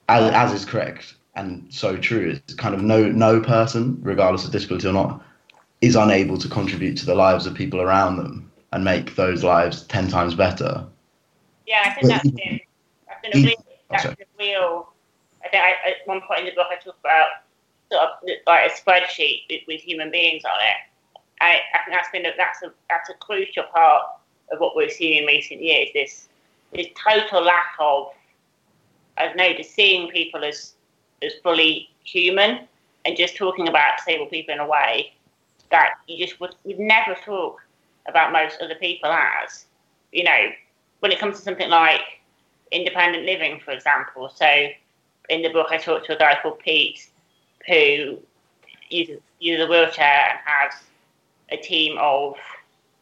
as, 0.08 0.30
as 0.32 0.52
is 0.52 0.64
correct 0.64 1.14
and 1.38 1.72
so 1.72 1.96
true, 1.96 2.30
it's 2.30 2.54
kind 2.54 2.74
of 2.74 2.82
no 2.82 3.08
no 3.08 3.40
person, 3.40 3.96
regardless 4.02 4.44
of 4.44 4.50
disability 4.50 4.88
or 4.88 4.92
not, 4.92 5.22
is 5.80 5.94
unable 5.94 6.36
to 6.36 6.48
contribute 6.48 6.96
to 6.98 7.06
the 7.06 7.14
lives 7.14 7.46
of 7.46 7.54
people 7.54 7.80
around 7.80 8.16
them 8.16 8.50
and 8.72 8.84
make 8.84 9.14
those 9.14 9.44
lives 9.44 9.84
ten 9.84 10.08
times 10.08 10.34
better. 10.34 10.84
Yeah, 11.66 11.82
I 11.86 11.90
think 11.90 12.08
that's 12.08 12.30
been 12.30 12.60
that's 13.06 13.32
been 13.32 13.44
a 13.44 13.46
real, 13.46 13.64
that's 13.88 14.04
a 14.06 14.16
real. 14.38 14.92
I 15.48 15.50
think 15.50 15.62
I, 15.62 15.90
at 15.90 16.06
one 16.06 16.20
point 16.26 16.40
in 16.40 16.46
the 16.46 16.52
book 16.52 16.68
I 16.70 16.76
talk 16.76 16.96
about 17.00 17.28
sort 17.90 18.02
of 18.02 18.08
like 18.46 18.70
a 18.70 18.74
spreadsheet 18.74 19.42
with, 19.48 19.62
with 19.66 19.80
human 19.80 20.10
beings 20.10 20.44
on 20.44 20.60
it 20.60 20.88
I, 21.40 21.60
I 21.74 21.78
think 21.84 21.96
that's 21.96 22.10
been 22.10 22.26
a, 22.26 22.30
that's 22.36 22.62
a 22.62 22.72
that's 22.88 23.08
a 23.10 23.14
crucial 23.14 23.64
part 23.74 24.04
of 24.50 24.60
what 24.60 24.76
we've 24.76 24.90
seen 24.90 25.22
in 25.22 25.26
recent 25.26 25.62
years. 25.62 25.88
This 25.94 26.28
this 26.72 26.88
total 27.02 27.42
lack 27.42 27.74
of 27.78 28.08
I 29.16 29.26
don't 29.26 29.36
know, 29.36 29.52
just 29.54 29.74
seeing 29.74 30.10
people 30.10 30.44
as 30.44 30.74
as 31.22 31.32
fully 31.42 31.90
human 32.04 32.66
and 33.04 33.16
just 33.16 33.36
talking 33.36 33.68
about 33.68 33.98
disabled 33.98 34.30
people 34.30 34.54
in 34.54 34.60
a 34.60 34.66
way 34.66 35.12
that 35.70 35.94
you 36.06 36.24
just 36.24 36.40
would 36.40 36.54
you'd 36.64 36.78
never 36.78 37.14
talk 37.24 37.60
about 38.06 38.32
most 38.32 38.60
other 38.60 38.76
people 38.76 39.10
as. 39.10 39.66
You 40.12 40.24
know, 40.24 40.48
when 41.00 41.12
it 41.12 41.18
comes 41.18 41.36
to 41.36 41.42
something 41.42 41.68
like 41.68 42.00
independent 42.72 43.24
living, 43.24 43.60
for 43.64 43.72
example. 43.72 44.30
So 44.34 44.68
in 45.28 45.42
the 45.42 45.48
book, 45.50 45.68
I 45.70 45.78
talked 45.78 46.06
to 46.06 46.16
a 46.16 46.18
guy 46.18 46.38
called 46.40 46.58
Pete 46.58 47.08
who 47.66 48.18
uses, 48.90 49.20
uses 49.40 49.64
a 49.64 49.68
wheelchair 49.68 50.30
and 50.30 50.38
has 50.44 50.72
a 51.50 51.56
team 51.56 51.96
of 51.98 52.36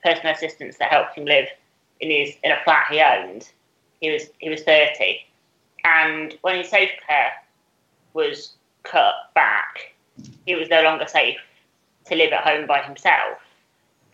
personal 0.05 0.35
assistants 0.35 0.79
that 0.79 0.91
helped 0.93 1.17
him 1.17 1.25
live 1.25 1.47
in 2.01 2.11
his 2.11 2.35
in 2.43 2.53
a 2.53 2.63
flat 2.65 2.87
he 2.91 3.01
owned. 3.01 3.51
He 4.01 4.11
was 4.11 4.25
he 4.39 4.49
was 4.49 4.63
thirty, 4.63 5.27
and 5.85 6.37
when 6.43 6.59
his 6.59 6.69
social 6.69 6.89
care 7.07 7.33
was 8.13 8.53
cut 8.83 9.15
back, 9.35 9.95
he 10.45 10.55
was 10.55 10.69
no 10.69 10.83
longer 10.83 11.07
safe 11.07 11.39
to 12.07 12.15
live 12.15 12.33
at 12.33 12.45
home 12.45 12.67
by 12.67 12.83
himself, 12.83 13.39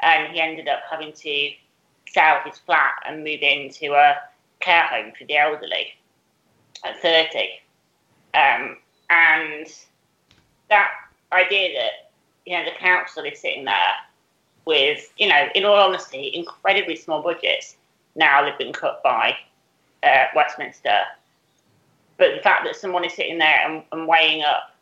and 0.00 0.32
he 0.32 0.40
ended 0.40 0.68
up 0.68 0.80
having 0.90 1.12
to 1.12 1.50
sell 2.08 2.40
his 2.44 2.58
flat 2.58 2.94
and 3.06 3.24
move 3.24 3.40
into 3.40 3.92
a 3.92 4.16
care 4.60 4.84
home 4.84 5.12
for 5.18 5.24
the 5.24 5.36
elderly 5.36 5.88
at 6.84 7.00
thirty, 7.00 7.48
um, 8.34 8.76
and 9.10 9.66
that 10.68 10.90
idea 11.32 11.78
that 11.78 12.10
you 12.46 12.56
know 12.56 12.64
the 12.64 12.78
council 12.78 13.24
is 13.24 13.40
sitting 13.40 13.64
there 13.64 13.94
with, 14.64 15.12
you 15.18 15.28
know, 15.28 15.48
in 15.54 15.64
all 15.64 15.76
honesty, 15.76 16.30
incredibly 16.34 16.96
small 16.96 17.22
budgets 17.22 17.76
now 18.14 18.44
they've 18.44 18.58
been 18.58 18.72
cut 18.72 19.02
by 19.02 19.36
uh, 20.02 20.24
Westminster. 20.34 21.00
But 22.18 22.36
the 22.36 22.42
fact 22.42 22.64
that 22.64 22.76
someone 22.76 23.04
is 23.04 23.14
sitting 23.14 23.38
there 23.38 23.68
and, 23.68 23.82
and, 23.90 24.06
weighing 24.06 24.42
up 24.42 24.74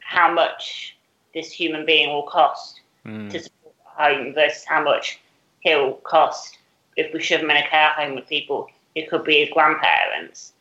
how 0.00 0.32
much 0.32 0.96
this 1.34 1.52
human 1.52 1.84
being 1.84 2.08
will 2.08 2.22
cost 2.22 2.80
mm. 3.04 3.30
to 3.30 3.40
support 3.40 3.74
a 3.86 4.02
home 4.02 4.34
versus 4.34 4.64
how 4.64 4.82
much 4.82 5.20
he'll 5.60 5.94
cost 5.94 6.58
if 6.96 7.12
we 7.12 7.20
shove 7.20 7.40
him 7.40 7.50
in 7.50 7.58
a 7.58 7.68
care 7.68 7.90
home 7.90 8.14
with 8.14 8.26
people 8.26 8.68
who 8.96 9.02
could 9.08 9.22
be 9.22 9.40
his 9.40 9.50
grandparents, 9.50 10.54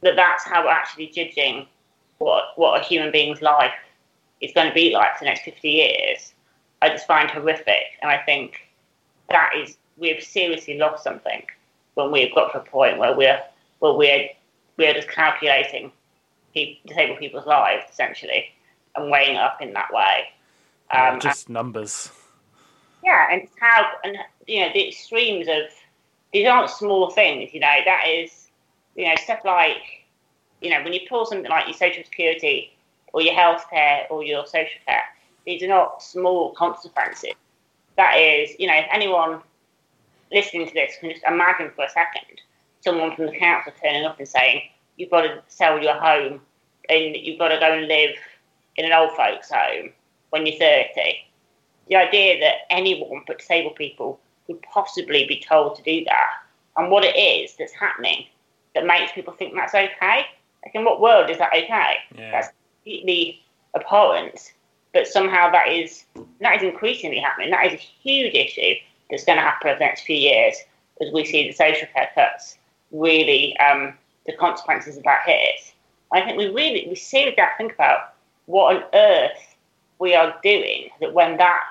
that 0.00 0.16
that's 0.16 0.44
how 0.44 0.64
we're 0.64 0.70
actually 0.70 1.08
judging 1.08 1.66
what, 2.24 2.44
what 2.56 2.80
a 2.80 2.84
human 2.84 3.10
being's 3.10 3.42
life 3.42 3.72
is 4.40 4.52
going 4.54 4.68
to 4.68 4.74
be 4.74 4.92
like 4.92 5.16
for 5.16 5.24
the 5.24 5.30
next 5.30 5.42
50 5.44 5.68
years 5.68 6.32
I 6.82 6.88
just 6.88 7.06
find 7.06 7.30
horrific. 7.30 7.84
And 8.02 8.10
I 8.10 8.18
think 8.18 8.68
that 9.30 9.52
is 9.56 9.76
we've 9.96 10.22
seriously 10.22 10.76
lost 10.76 11.04
something 11.04 11.44
when 11.94 12.10
we've 12.10 12.34
got 12.34 12.52
to 12.52 12.58
a 12.58 12.64
point 12.64 12.98
where 12.98 13.16
we're 13.16 13.40
where 13.78 13.92
we're 13.92 14.28
we're 14.76 14.92
just 14.92 15.08
calculating 15.08 15.92
people, 16.52 16.80
disabled 16.86 17.18
people's 17.18 17.46
lives 17.46 17.84
essentially 17.90 18.46
and 18.96 19.10
weighing 19.10 19.36
up 19.36 19.62
in 19.62 19.72
that 19.74 19.92
way. 19.92 20.24
Um, 20.90 21.20
just 21.20 21.46
and, 21.46 21.54
numbers. 21.54 22.10
Yeah, 23.04 23.28
and 23.30 23.46
how 23.60 23.86
and 24.02 24.18
you 24.48 24.60
know 24.60 24.72
the 24.74 24.88
extremes 24.88 25.46
of 25.46 25.70
these 26.32 26.48
aren't 26.48 26.68
small 26.68 27.10
things. 27.10 27.54
You 27.54 27.60
know 27.60 27.76
that 27.84 28.08
is 28.08 28.48
you 28.96 29.06
know 29.06 29.14
stuff 29.22 29.40
like 29.44 30.01
you 30.62 30.70
know 30.70 30.82
when 30.82 30.92
you 30.92 31.00
pull 31.08 31.26
something 31.26 31.50
like 31.50 31.66
your 31.66 31.74
social 31.74 32.04
security 32.04 32.76
or 33.12 33.20
your 33.22 33.34
healthcare 33.34 34.10
or 34.10 34.24
your 34.24 34.46
social 34.46 34.80
care 34.86 35.04
these 35.46 35.62
are 35.62 35.68
not 35.68 36.02
small 36.02 36.52
consequences. 36.52 37.32
That 37.96 38.14
is, 38.14 38.50
you 38.58 38.66
know, 38.66 38.76
if 38.76 38.86
anyone 38.92 39.40
listening 40.30 40.66
to 40.66 40.74
this 40.74 40.96
can 41.00 41.10
just 41.10 41.24
imagine 41.24 41.70
for 41.74 41.84
a 41.84 41.90
second 41.90 42.40
someone 42.80 43.14
from 43.14 43.26
the 43.26 43.32
council 43.32 43.72
turning 43.82 44.04
up 44.04 44.18
and 44.18 44.26
saying, 44.26 44.62
you've 44.96 45.10
got 45.10 45.22
to 45.22 45.42
sell 45.48 45.80
your 45.80 45.94
home 45.94 46.40
and 46.88 47.16
you've 47.16 47.38
got 47.38 47.48
to 47.48 47.58
go 47.58 47.72
and 47.72 47.86
live 47.86 48.10
in 48.76 48.84
an 48.84 48.92
old 48.92 49.10
folks' 49.16 49.50
home 49.50 49.90
when 50.30 50.46
you're 50.46 50.58
30. 50.58 50.88
The 51.88 51.96
idea 51.96 52.40
that 52.40 52.54
anyone 52.70 53.22
but 53.26 53.38
disabled 53.38 53.76
people 53.76 54.18
could 54.46 54.60
possibly 54.62 55.26
be 55.26 55.40
told 55.46 55.76
to 55.76 55.82
do 55.82 56.04
that 56.04 56.30
and 56.76 56.90
what 56.90 57.04
it 57.04 57.16
is 57.16 57.54
that's 57.58 57.72
happening 57.72 58.24
that 58.74 58.86
makes 58.86 59.12
people 59.12 59.34
think 59.34 59.54
that's 59.54 59.74
okay. 59.74 60.26
Like, 60.64 60.74
in 60.74 60.84
what 60.84 61.00
world 61.00 61.30
is 61.30 61.38
that 61.38 61.52
okay? 61.54 61.96
Yeah. 62.16 62.30
That's 62.30 62.48
completely 62.82 63.42
abhorrent 63.74 64.52
but 64.92 65.06
somehow 65.06 65.50
that 65.50 65.68
is 65.68 66.04
that 66.40 66.56
is 66.56 66.62
increasingly 66.62 67.18
happening. 67.18 67.50
That 67.50 67.66
is 67.66 67.72
a 67.72 67.76
huge 67.76 68.34
issue 68.34 68.74
that's 69.10 69.24
going 69.24 69.38
to 69.38 69.42
happen 69.42 69.68
over 69.68 69.78
the 69.78 69.84
next 69.84 70.02
few 70.02 70.16
years 70.16 70.56
as 71.00 71.12
we 71.12 71.24
see 71.24 71.46
the 71.46 71.52
social 71.52 71.88
care 71.94 72.10
cuts 72.14 72.58
really 72.90 73.56
um, 73.58 73.94
the 74.26 74.34
consequences 74.34 74.96
of 74.96 75.04
that 75.04 75.22
hit. 75.24 75.72
I 76.12 76.20
think 76.20 76.36
we 76.36 76.46
really 76.48 76.86
we 76.88 76.94
seriously 76.94 77.40
have 77.42 77.52
to 77.52 77.56
think 77.56 77.74
about 77.74 78.14
what 78.46 78.76
on 78.76 78.84
earth 78.94 79.56
we 79.98 80.14
are 80.14 80.34
doing 80.42 80.90
that 81.00 81.14
when 81.14 81.36
that 81.38 81.62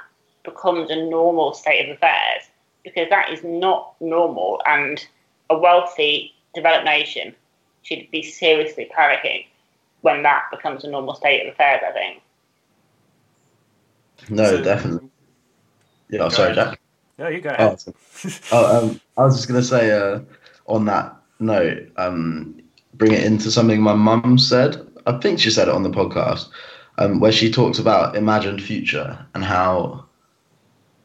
becomes 0.43 0.89
a 0.89 0.95
normal 0.95 1.53
state 1.53 1.87
of 1.87 1.95
affairs, 1.95 2.43
because 2.83 3.07
that 3.09 3.29
is 3.29 3.43
not 3.43 3.93
normal 3.99 4.61
and 4.65 5.05
a 5.49 5.57
wealthy 5.57 6.33
developed 6.55 6.85
nation 6.85 7.35
should 7.83 8.09
be 8.11 8.23
seriously 8.23 8.89
panicking 8.95 9.45
when 10.01 10.23
that 10.23 10.45
becomes 10.51 10.83
a 10.83 10.89
normal 10.89 11.15
state 11.15 11.45
of 11.45 11.53
affairs, 11.53 11.81
I 11.87 11.91
think. 11.91 12.21
No, 14.29 14.45
so, 14.45 14.63
definitely. 14.63 15.09
Yeah, 16.09 16.29
sorry, 16.29 16.53
Jack. 16.53 16.79
No, 17.17 17.27
you 17.27 17.41
go 17.41 17.49
ahead. 17.49 17.83
Oh, 17.85 17.93
oh 18.51 18.87
um, 18.89 19.01
I 19.17 19.23
was 19.23 19.35
just 19.35 19.47
gonna 19.47 19.63
say 19.63 19.91
uh, 19.91 20.19
on 20.67 20.85
that 20.85 21.15
note, 21.39 21.91
um, 21.97 22.61
bring 22.95 23.13
it 23.13 23.23
into 23.23 23.51
something 23.51 23.81
my 23.81 23.93
mum 23.93 24.37
said. 24.37 24.87
I 25.05 25.17
think 25.19 25.39
she 25.39 25.49
said 25.49 25.67
it 25.67 25.73
on 25.73 25.83
the 25.83 25.89
podcast, 25.89 26.49
um, 26.97 27.19
where 27.19 27.31
she 27.31 27.51
talks 27.51 27.79
about 27.79 28.15
imagined 28.15 28.61
future 28.61 29.25
and 29.33 29.43
how 29.43 30.05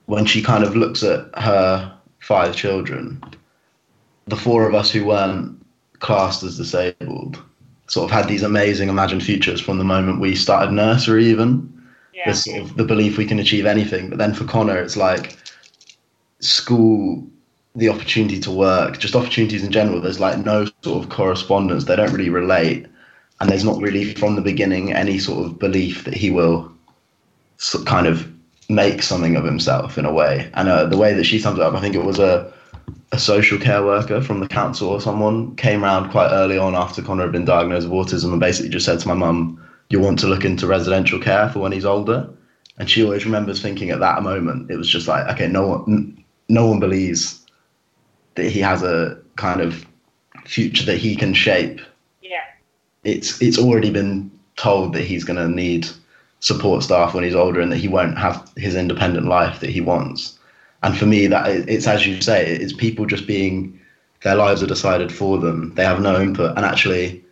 when 0.07 0.25
she 0.25 0.43
kind 0.43 0.65
of 0.65 0.77
looks 0.77 1.03
at 1.03 1.27
her 1.39 1.97
five 2.21 2.55
children, 2.55 3.23
the 4.27 4.37
four 4.37 4.69
of 4.69 4.75
us 4.75 4.91
who 4.91 5.05
weren't 5.05 5.56
classed 6.01 6.43
as 6.43 6.57
disabled 6.57 7.43
sort 7.89 8.11
of 8.11 8.11
had 8.11 8.29
these 8.29 8.43
amazing 8.43 8.89
imagined 8.89 9.23
futures 9.23 9.61
from 9.61 9.79
the 9.79 9.85
moment 9.85 10.21
we 10.21 10.35
started 10.35 10.73
nursery 10.73 11.27
even. 11.27 11.73
Yeah. 12.13 12.23
There's 12.27 12.45
sort 12.45 12.63
of 12.63 12.77
the 12.77 12.85
belief 12.85 13.17
we 13.17 13.27
can 13.27 13.39
achieve 13.39 13.67
anything. 13.67 14.09
But 14.09 14.19
then 14.19 14.35
for 14.35 14.45
Connor, 14.45 14.79
it's 14.79 14.97
like 14.97 15.37
school, 16.41 17.25
the 17.75 17.89
opportunity 17.89 18.41
to 18.41 18.51
work, 18.51 18.99
just 18.99 19.15
opportunities 19.15 19.63
in 19.63 19.71
general. 19.71 20.01
There's 20.01 20.21
like 20.21 20.45
no 20.45 20.67
sort 20.83 21.05
of 21.05 21.11
correspondence. 21.11 21.85
They 21.85 21.97
don't 21.97 22.13
really 22.13 22.31
relate. 22.31 22.87
And 23.41 23.51
there's 23.51 23.65
not 23.65 23.81
really 23.81 24.15
from 24.15 24.35
the 24.35 24.43
beginning 24.43 24.93
any 24.93 25.19
sort 25.19 25.45
of 25.45 25.59
belief 25.59 26.05
that 26.05 26.15
he 26.15 26.31
will 26.31 26.73
so- 27.59 27.85
kind 27.85 28.07
of 28.07 28.33
make 28.69 29.03
something 29.03 29.37
of 29.37 29.45
himself 29.45 29.99
in 29.99 30.07
a 30.07 30.13
way. 30.13 30.51
And 30.55 30.69
uh, 30.69 30.87
the 30.87 30.97
way 30.97 31.13
that 31.13 31.25
she 31.25 31.39
sums 31.39 31.59
it 31.59 31.63
up, 31.63 31.75
I 31.75 31.81
think 31.81 31.95
it 31.95 32.05
was 32.05 32.19
a 32.19 32.53
a 33.13 33.19
social 33.19 33.59
care 33.59 33.85
worker 33.85 34.21
from 34.21 34.41
the 34.41 34.49
council 34.49 34.89
or 34.89 35.01
someone 35.01 35.55
came 35.57 35.85
around 35.85 36.11
quite 36.11 36.31
early 36.31 36.59
on 36.59 36.75
after 36.75 37.03
Connor 37.03 37.25
had 37.25 37.33
been 37.33 37.45
diagnosed 37.45 37.89
with 37.89 38.07
autism 38.07 38.33
and 38.33 38.41
basically 38.41 38.71
just 38.71 38.87
said 38.87 38.99
to 39.01 39.09
my 39.09 39.15
mum, 39.15 39.63
"You 39.91 40.01
want 40.01 40.19
to 40.21 40.27
look 40.27 40.45
into 40.45 40.67
residential 40.67 41.21
care 41.21 41.49
for 41.49 41.61
when 41.61 41.73
he's 41.73 41.85
older." 41.85 42.29
And 42.79 42.91
she 42.91 43.03
always 43.03 43.25
remembers 43.25 43.63
thinking 43.63 43.91
at 43.91 44.01
that 44.01 44.23
moment, 44.23 44.71
it 44.71 44.77
was 44.77 44.89
just 44.89 45.09
like, 45.09 45.27
okay, 45.29 45.49
no 45.49 45.67
one, 45.67 46.25
no 46.51 46.67
one 46.67 46.79
believes 46.79 47.41
that 48.35 48.51
he 48.51 48.61
has 48.61 48.83
a 48.83 49.19
kind 49.37 49.63
of 49.63 49.87
future 50.45 50.85
that 50.85 50.99
he 50.99 51.17
can 51.17 51.33
shape. 51.33 51.81
Yeah. 52.21 52.45
It's 53.05 53.41
it's 53.41 53.59
already 53.59 53.91
been 53.91 54.31
told 54.57 54.93
that 54.93 55.03
he's 55.03 55.25
going 55.25 55.39
to 55.39 55.49
need 55.49 55.89
support 56.41 56.83
staff 56.83 57.15
when 57.15 57.25
he's 57.25 57.35
older 57.35 57.61
and 57.61 57.73
that 57.73 57.79
he 57.79 57.89
won't 57.89 58.19
have 58.19 58.51
his 58.57 58.75
independent 58.75 59.27
life 59.27 59.61
that 59.61 59.71
he 59.71 59.81
wants 59.81 60.39
and 60.83 60.97
for 60.97 61.07
me 61.07 61.27
that 61.27 61.49
it's 61.69 61.87
as 61.87 62.07
you 62.07 62.21
say 62.21 62.47
it's 62.47 62.73
people 62.73 63.07
just 63.07 63.27
being 63.27 63.79
their 64.23 64.35
lives 64.35 64.63
are 64.63 64.67
decided 64.67 65.13
for 65.13 65.39
them. 65.39 65.73
They 65.75 65.85
have 65.85 66.01
no 66.01 66.21
input. 66.21 66.57
And 66.57 66.65
actually 66.65 67.23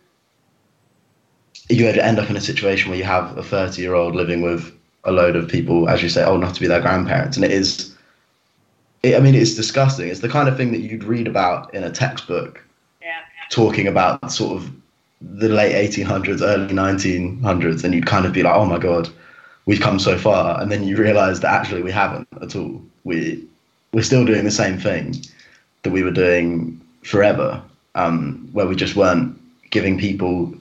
you 1.69 1.87
end 1.87 2.19
up 2.19 2.29
in 2.29 2.37
a 2.37 2.41
situation 2.41 2.89
where 2.89 2.97
you 2.97 3.03
have 3.03 3.37
a 3.37 3.43
30 3.43 3.81
year 3.81 3.95
old 3.95 4.15
living 4.15 4.41
with 4.41 4.71
a 5.03 5.11
load 5.11 5.35
of 5.35 5.47
people 5.47 5.89
as 5.89 6.01
you 6.03 6.09
say 6.09 6.23
old 6.23 6.41
enough 6.41 6.53
to 6.53 6.61
be 6.61 6.67
their 6.67 6.81
grandparents. 6.81 7.37
And 7.37 7.45
it 7.45 7.51
is 7.51 7.95
it, 9.03 9.15
i 9.15 9.19
mean 9.19 9.35
it's 9.35 9.55
disgusting. 9.55 10.07
It's 10.09 10.21
the 10.21 10.29
kind 10.29 10.47
of 10.47 10.57
thing 10.57 10.71
that 10.71 10.79
you'd 10.79 11.03
read 11.03 11.27
about 11.27 11.73
in 11.73 11.83
a 11.83 11.91
textbook 11.91 12.63
Yeah. 13.01 13.21
talking 13.49 13.87
about 13.87 14.31
sort 14.31 14.57
of 14.57 14.71
the 15.21 15.49
late 15.49 15.73
1800s 15.73 16.41
early 16.41 16.73
1900s 16.73 17.83
and 17.83 17.93
you'd 17.93 18.05
kind 18.05 18.25
of 18.25 18.33
be 18.33 18.43
like 18.43 18.55
oh 18.55 18.65
my 18.65 18.77
god 18.77 19.09
we've 19.65 19.81
come 19.81 19.97
so 19.99 20.17
far. 20.17 20.61
And 20.61 20.71
then 20.71 20.83
you 20.83 20.95
realize 20.95 21.39
that 21.39 21.51
actually 21.51 21.81
we 21.81 21.91
haven't 21.91 22.27
at 22.41 22.55
all 22.55 22.81
we 23.05 23.47
we're 23.93 24.03
still 24.03 24.25
doing 24.25 24.43
the 24.43 24.51
same 24.51 24.77
thing 24.77 25.15
that 25.83 25.91
we 25.91 26.03
were 26.03 26.11
doing 26.11 26.81
forever 27.03 27.61
um, 27.93 28.49
where 28.51 28.67
we 28.67 28.75
just 28.75 28.97
weren't 28.97 29.39
giving 29.69 29.97
people 29.97 30.53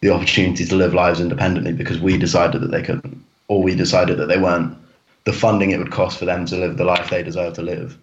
the 0.00 0.10
opportunity 0.10 0.64
to 0.64 0.74
live 0.74 0.94
lives 0.94 1.20
independently 1.20 1.72
because 1.72 2.00
we 2.00 2.18
decided 2.18 2.60
that 2.62 2.72
they 2.72 2.82
couldn't 2.82 3.22
or 3.46 3.62
we 3.62 3.74
decided 3.74 4.18
that 4.18 4.26
they 4.26 4.38
weren't. 4.38 4.76
The 5.24 5.32
funding 5.32 5.70
it 5.70 5.78
would 5.78 5.90
cost 5.92 6.18
for 6.18 6.24
them 6.24 6.46
to 6.46 6.56
live 6.56 6.78
the 6.78 6.84
life 6.84 7.10
they 7.10 7.22
deserve 7.22 7.54
to 7.54 7.62
live 7.62 7.96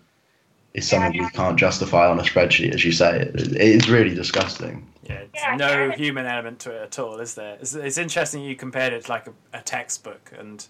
is 0.73 0.87
something 0.87 1.19
we 1.19 1.29
can't 1.31 1.57
justify 1.57 2.07
on 2.07 2.19
a 2.19 2.23
spreadsheet 2.23 2.73
as 2.73 2.85
you 2.85 2.91
say. 2.91 3.21
It, 3.21 3.35
it 3.35 3.61
is 3.61 3.89
really 3.89 4.13
disgusting. 4.13 4.87
Yeah, 5.03 5.23
Yeah, 5.33 5.55
no 5.55 5.89
I- 5.91 5.95
human 5.95 6.27
element 6.27 6.59
to 6.59 6.71
it 6.71 6.83
at 6.83 6.99
all, 6.99 7.19
is 7.19 7.33
there? 7.33 7.57
It's, 7.59 7.73
it's 7.73 7.97
interesting 7.97 8.43
you 8.43 8.55
compared 8.55 8.93
it 8.93 9.05
to 9.05 9.11
like 9.11 9.25
a, 9.27 9.33
a 9.53 9.61
textbook 9.61 10.31
and 10.37 10.65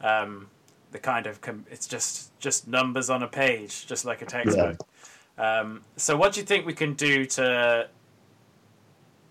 um, 0.00 0.46
the 0.92 0.98
kind 0.98 1.26
of 1.26 1.40
com- 1.40 1.66
it's 1.70 1.86
just 1.86 2.38
just 2.38 2.68
numbers 2.68 3.10
on 3.10 3.22
a 3.22 3.28
page, 3.28 3.86
just 3.86 4.04
like 4.04 4.22
a 4.22 4.26
textbook. 4.26 4.76
Um, 5.38 5.82
so, 5.96 6.16
what 6.16 6.32
do 6.34 6.40
you 6.40 6.46
think 6.46 6.64
we 6.66 6.74
can 6.74 6.94
do 6.94 7.24
to 7.24 7.88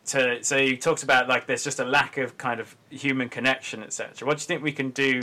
to? 0.07 0.43
So 0.43 0.57
you 0.57 0.77
talked 0.77 1.03
about 1.03 1.29
like 1.29 1.45
there's 1.47 1.63
just 1.63 1.79
a 1.79 1.85
lack 1.85 2.17
of 2.17 2.37
kind 2.37 2.59
of 2.59 2.75
human 2.89 3.29
connection, 3.29 3.83
etc. 3.83 4.27
What 4.27 4.37
do 4.37 4.41
you 4.41 4.47
think 4.47 4.63
we 4.63 4.71
can 4.71 4.89
do 4.89 5.21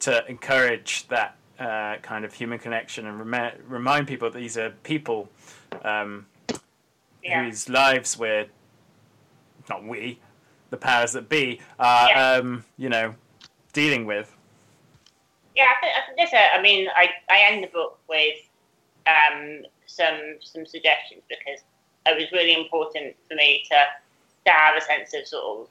to 0.00 0.24
encourage 0.28 1.08
that 1.08 1.36
uh, 1.58 1.96
kind 2.02 2.24
of 2.24 2.34
human 2.34 2.58
connection 2.58 3.06
and 3.06 3.18
remi- 3.18 3.56
remind 3.66 4.06
people 4.06 4.30
that 4.30 4.38
these 4.38 4.56
are 4.58 4.70
people? 4.82 5.28
Um, 5.82 6.26
Yeah. 7.22 7.44
whose 7.44 7.70
lives 7.70 8.18
we're 8.18 8.46
not 9.70 9.82
we, 9.82 10.18
the 10.68 10.76
powers 10.76 11.12
that 11.12 11.30
be, 11.30 11.58
are 11.78 12.08
Yeah. 12.10 12.32
um, 12.34 12.64
you 12.76 12.90
know 12.90 13.14
dealing 13.72 14.04
with. 14.04 14.33
Yeah, 15.54 15.66
I 15.76 15.80
think, 15.80 15.92
I 15.96 16.00
think 16.06 16.16
there's 16.18 16.32
a, 16.32 16.54
I 16.54 16.62
mean, 16.62 16.88
I, 16.96 17.08
I 17.28 17.52
end 17.52 17.64
the 17.64 17.68
book 17.68 17.98
with 18.08 18.36
um, 19.06 19.62
some 19.86 20.36
some 20.40 20.66
suggestions 20.66 21.22
because 21.28 21.60
it 22.06 22.16
was 22.16 22.30
really 22.32 22.54
important 22.54 23.14
for 23.28 23.34
me 23.34 23.64
to, 23.70 23.76
to 24.46 24.50
have 24.50 24.76
a 24.76 24.80
sense 24.80 25.14
of 25.14 25.26
sort 25.26 25.44
of, 25.44 25.68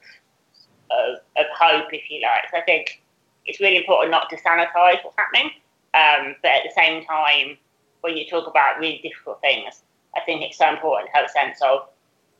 of, 0.90 1.18
of 1.36 1.46
hope, 1.56 1.92
if 1.92 2.10
you 2.10 2.20
like. 2.22 2.50
So 2.50 2.58
I 2.58 2.62
think 2.62 3.02
it's 3.46 3.60
really 3.60 3.76
important 3.76 4.10
not 4.10 4.30
to 4.30 4.36
sanitize 4.36 5.04
what's 5.04 5.16
happening, 5.16 5.50
um, 5.94 6.34
but 6.42 6.50
at 6.50 6.62
the 6.64 6.72
same 6.74 7.04
time, 7.04 7.56
when 8.00 8.16
you 8.16 8.26
talk 8.26 8.48
about 8.48 8.78
really 8.78 9.00
difficult 9.02 9.40
things, 9.40 9.82
I 10.16 10.20
think 10.20 10.42
it's 10.42 10.58
so 10.58 10.68
important 10.68 11.10
to 11.10 11.16
have 11.20 11.26
a 11.26 11.32
sense 11.32 11.58
of 11.62 11.88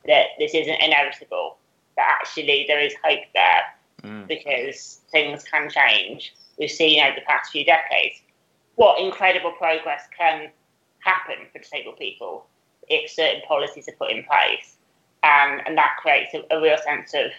that 0.07 0.27
this 0.39 0.53
isn't 0.53 0.81
inevitable, 0.81 1.57
that 1.95 2.17
actually 2.19 2.65
there 2.67 2.79
is 2.79 2.93
hope 3.03 3.21
there 3.33 3.61
Mm. 4.03 4.27
because 4.27 5.01
things 5.11 5.43
can 5.43 5.69
change. 5.69 6.35
We've 6.57 6.71
seen 6.71 7.03
over 7.03 7.15
the 7.15 7.21
past 7.21 7.51
few 7.51 7.65
decades 7.65 8.21
what 8.75 8.99
incredible 8.99 9.51
progress 9.53 10.03
can 10.17 10.49
happen 10.99 11.35
for 11.51 11.59
disabled 11.59 11.97
people 11.97 12.45
if 12.89 13.09
certain 13.09 13.41
policies 13.47 13.87
are 13.87 13.93
put 13.93 14.11
in 14.11 14.23
place, 14.23 14.75
and 15.23 15.61
and 15.65 15.77
that 15.77 15.97
creates 16.01 16.33
a, 16.33 16.43
a 16.55 16.61
real 16.61 16.77
sense 16.77 17.13
of, 17.13 17.31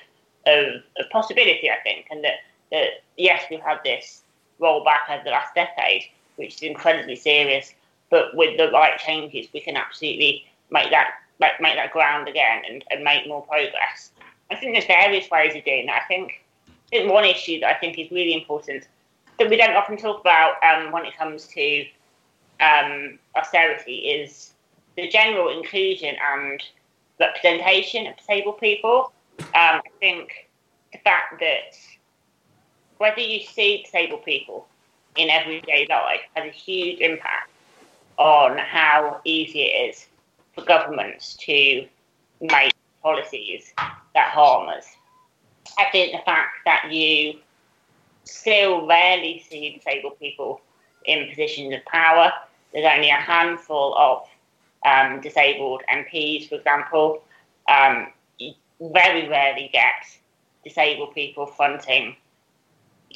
of 0.47 0.83
of 0.99 1.11
possibility, 1.11 1.71
I 1.71 1.81
think, 1.83 2.07
and 2.11 2.25
that 2.25 2.39
that 2.73 3.03
yes, 3.17 3.45
we've 3.51 3.61
had 3.61 3.79
this 3.85 4.23
rollback 4.61 5.11
over 5.11 5.23
the 5.25 5.31
last 5.31 5.55
decade, 5.55 6.03
which 6.37 6.55
is 6.57 6.63
incredibly 6.63 7.17
serious, 7.17 7.75
but 8.11 8.35
with 8.35 8.57
the 8.57 8.71
right 8.71 8.99
changes, 8.99 9.47
we 9.53 9.61
can 9.61 9.77
absolutely 9.77 10.47
make 10.71 10.91
that 10.91 11.09
make, 11.39 11.61
make 11.61 11.77
that 11.77 11.93
ground 11.93 12.29
again 12.29 12.63
and, 12.69 12.85
and 12.91 13.05
make 13.05 13.29
more 13.29 13.43
progress. 13.43 14.11
I 14.51 14.57
think 14.57 14.73
there's 14.73 14.87
various 14.87 15.31
ways 15.31 15.55
of 15.55 15.65
doing 15.65 15.87
that. 15.87 16.03
I 16.05 16.07
think 16.07 16.43
I 16.69 16.73
think 16.91 17.13
one 17.13 17.25
issue 17.25 17.61
that 17.61 17.77
I 17.77 17.79
think 17.79 17.99
is 17.99 18.11
really 18.11 18.35
important 18.35 18.87
that 19.39 19.51
we 19.51 19.57
don't 19.57 19.75
often 19.75 19.97
talk 19.97 20.21
about 20.21 20.55
um, 20.63 20.93
when 20.93 21.05
it 21.05 21.17
comes 21.17 21.47
to 21.49 21.85
um, 22.61 23.19
austerity 23.35 23.97
is 23.97 24.53
the 24.97 25.09
general 25.09 25.57
inclusion 25.57 26.17
and 26.35 26.63
representation 27.21 28.07
of 28.07 28.17
disabled 28.17 28.59
people. 28.59 29.13
Um, 29.39 29.45
I 29.55 29.91
think 30.01 30.49
the 30.93 30.99
fact 30.99 31.41
that 31.41 31.77
whether 32.99 33.21
you 33.21 33.41
see 33.45 33.83
disabled 33.83 34.25
people 34.25 34.67
in 35.17 35.29
everyday 35.31 35.87
life 35.89 36.21
has 36.35 36.47
a 36.47 36.51
huge 36.51 37.01
impact 37.01 37.51
on 38.17 38.57
how 38.57 39.21
easy 39.25 39.63
it 39.63 39.91
is 39.91 40.07
for 40.55 40.65
governments 40.65 41.37
to 41.37 41.87
make 42.41 42.73
policies 43.03 43.73
that 44.15 44.31
harm 44.31 44.69
us. 44.69 44.87
I 45.79 45.87
think 45.93 46.13
the 46.13 46.23
fact 46.25 46.53
that 46.65 46.91
you 46.91 47.39
still 48.27 48.87
rarely 48.87 49.45
see 49.49 49.75
disabled 49.77 50.19
people 50.19 50.61
in 51.05 51.29
positions 51.29 51.73
of 51.75 51.85
power. 51.87 52.33
There's 52.73 52.87
only 52.87 53.11
a 53.11 53.15
handful 53.15 53.97
of 53.97 54.27
um, 54.85 55.21
disabled 55.21 55.83
MPs, 55.93 56.49
for 56.49 56.57
example. 56.57 57.23
Um, 57.69 58.09
you 58.39 58.55
very 58.81 59.29
rarely 59.29 59.71
get 59.73 60.07
disabled 60.65 61.15
people 61.15 61.47
fronting 61.47 62.17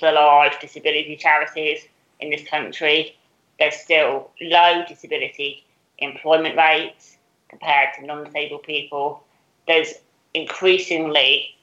the 0.01 0.12
large 0.12 0.59
disability 0.61 1.16
charities 1.16 1.81
in 2.20 2.31
this 2.31 2.46
country. 2.49 3.16
There's 3.59 3.77
still 3.77 4.31
low 4.40 4.85
disability 4.88 5.64
employment 5.99 6.57
rates 6.57 7.18
compared 7.49 7.88
to 7.99 8.07
non-disabled 8.07 8.62
people. 8.62 9.23
There's 9.66 9.94
increasingly 10.35 11.57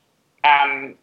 um, 0.44 0.96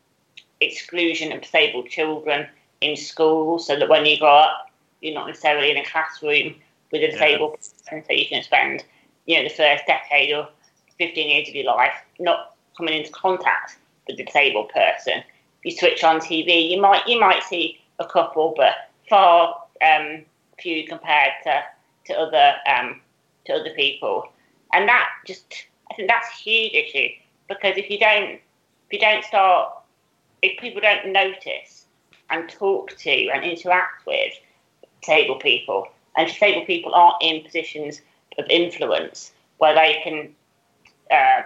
exclusion 0.61 1.33
of 1.33 1.43
disabled 1.43 1.89
children 1.89 2.47
in 2.81 2.97
schools, 2.97 3.67
so 3.67 3.79
that 3.79 3.89
when 3.89 4.07
you 4.07 4.19
grow 4.19 4.35
up, 4.37 4.71
you're 5.01 5.15
not 5.15 5.27
necessarily 5.27 5.71
in 5.71 5.77
a 5.77 5.85
classroom 5.85 6.55
with 6.93 7.03
a 7.03 7.11
disabled 7.11 7.57
person, 7.57 8.05
so 8.07 8.13
you 8.13 8.27
can 8.27 8.43
spend, 8.43 8.85
you 9.27 9.37
know, 9.37 9.49
the 9.49 9.55
first 9.55 9.85
decade 9.87 10.33
or 10.33 10.49
15 10.99 11.29
years 11.29 11.49
of 11.49 11.55
your 11.55 11.65
life 11.65 11.95
not 12.19 12.57
coming 12.77 12.95
into 12.95 13.11
contact 13.13 13.79
with 14.07 14.17
the 14.17 14.25
disabled 14.25 14.71
person. 14.71 15.23
You 15.65 15.73
switch 15.73 16.05
on 16.05 16.21
TV, 16.21 16.71
you 16.71 16.81
might 16.81 17.07
you 17.07 17.19
might 17.19 17.43
see 17.43 17.81
a 17.99 18.07
couple, 18.07 18.55
but 18.57 18.75
far 19.09 19.57
um, 19.87 20.25
few 20.59 20.87
compared 20.87 21.33
to 21.45 21.63
to 22.07 22.15
other 22.15 22.55
um, 22.67 23.01
to 23.47 23.55
other 23.55 23.71
people, 23.75 24.29
and 24.73 24.89
that 24.89 25.09
just 25.27 25.67
I 25.91 25.95
think 25.95 26.09
that's 26.09 26.29
a 26.29 26.43
huge 26.43 26.73
issue 26.75 27.09
because 27.49 27.77
if 27.77 27.91
you 27.91 27.99
don't 27.99 28.31
if 28.31 28.93
you 28.93 28.99
don't 28.99 29.25
start 29.25 29.73
if 30.45 30.61
people 30.61 30.81
don't 30.81 31.13
notice 31.13 31.87
and 32.31 32.49
talk 32.49 32.97
to 32.97 33.29
and 33.33 33.45
interact 33.45 34.07
with 34.07 34.33
disabled 35.01 35.41
people, 35.41 35.87
and 36.17 36.29
disabled 36.29 36.67
people 36.67 36.95
aren't 36.95 37.23
in 37.23 37.43
positions 37.43 38.01
of 38.39 38.45
influence 38.49 39.33
where 39.59 39.75
they 39.75 40.01
can 40.03 40.35
uh, 41.11 41.43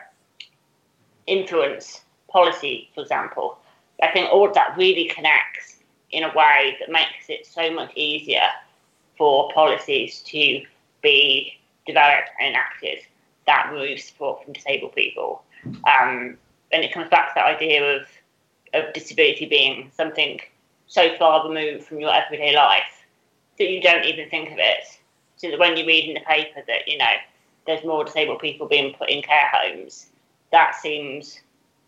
influence 1.26 2.02
policy, 2.28 2.90
for 2.94 3.02
example, 3.02 3.58
I 4.02 4.08
think 4.08 4.30
all 4.30 4.48
of 4.48 4.54
that 4.54 4.76
really 4.76 5.06
connects 5.06 5.76
in 6.10 6.24
a 6.24 6.28
way 6.28 6.76
that 6.80 6.90
makes 6.90 7.28
it 7.28 7.46
so 7.46 7.70
much 7.72 7.92
easier 7.94 8.46
for 9.16 9.50
policies 9.52 10.20
to 10.22 10.62
be 11.02 11.58
developed 11.86 12.30
and 12.40 12.48
enacted 12.48 12.98
that 13.46 13.70
remove 13.72 13.98
support 13.98 14.44
from 14.44 14.52
disabled 14.52 14.94
people. 14.94 15.42
Um, 15.66 16.36
and 16.70 16.84
it 16.84 16.92
comes 16.92 17.08
back 17.08 17.28
to 17.28 17.32
that 17.36 17.46
idea 17.46 17.96
of, 17.96 18.06
of 18.74 18.92
disability 18.92 19.46
being 19.46 19.90
something 19.96 20.40
so 20.86 21.14
far 21.16 21.48
removed 21.48 21.84
from 21.84 22.00
your 22.00 22.12
everyday 22.12 22.54
life 22.54 23.04
that 23.58 23.70
you 23.70 23.80
don't 23.80 24.04
even 24.04 24.28
think 24.30 24.50
of 24.50 24.58
it. 24.58 24.84
So 25.36 25.50
that 25.50 25.58
when 25.58 25.76
you 25.76 25.86
read 25.86 26.08
in 26.08 26.14
the 26.14 26.20
paper 26.20 26.62
that, 26.66 26.88
you 26.88 26.98
know, 26.98 27.12
there's 27.66 27.84
more 27.84 28.04
disabled 28.04 28.40
people 28.40 28.66
being 28.66 28.94
put 28.94 29.10
in 29.10 29.22
care 29.22 29.50
homes, 29.52 30.06
that 30.50 30.74
seems, 30.74 31.40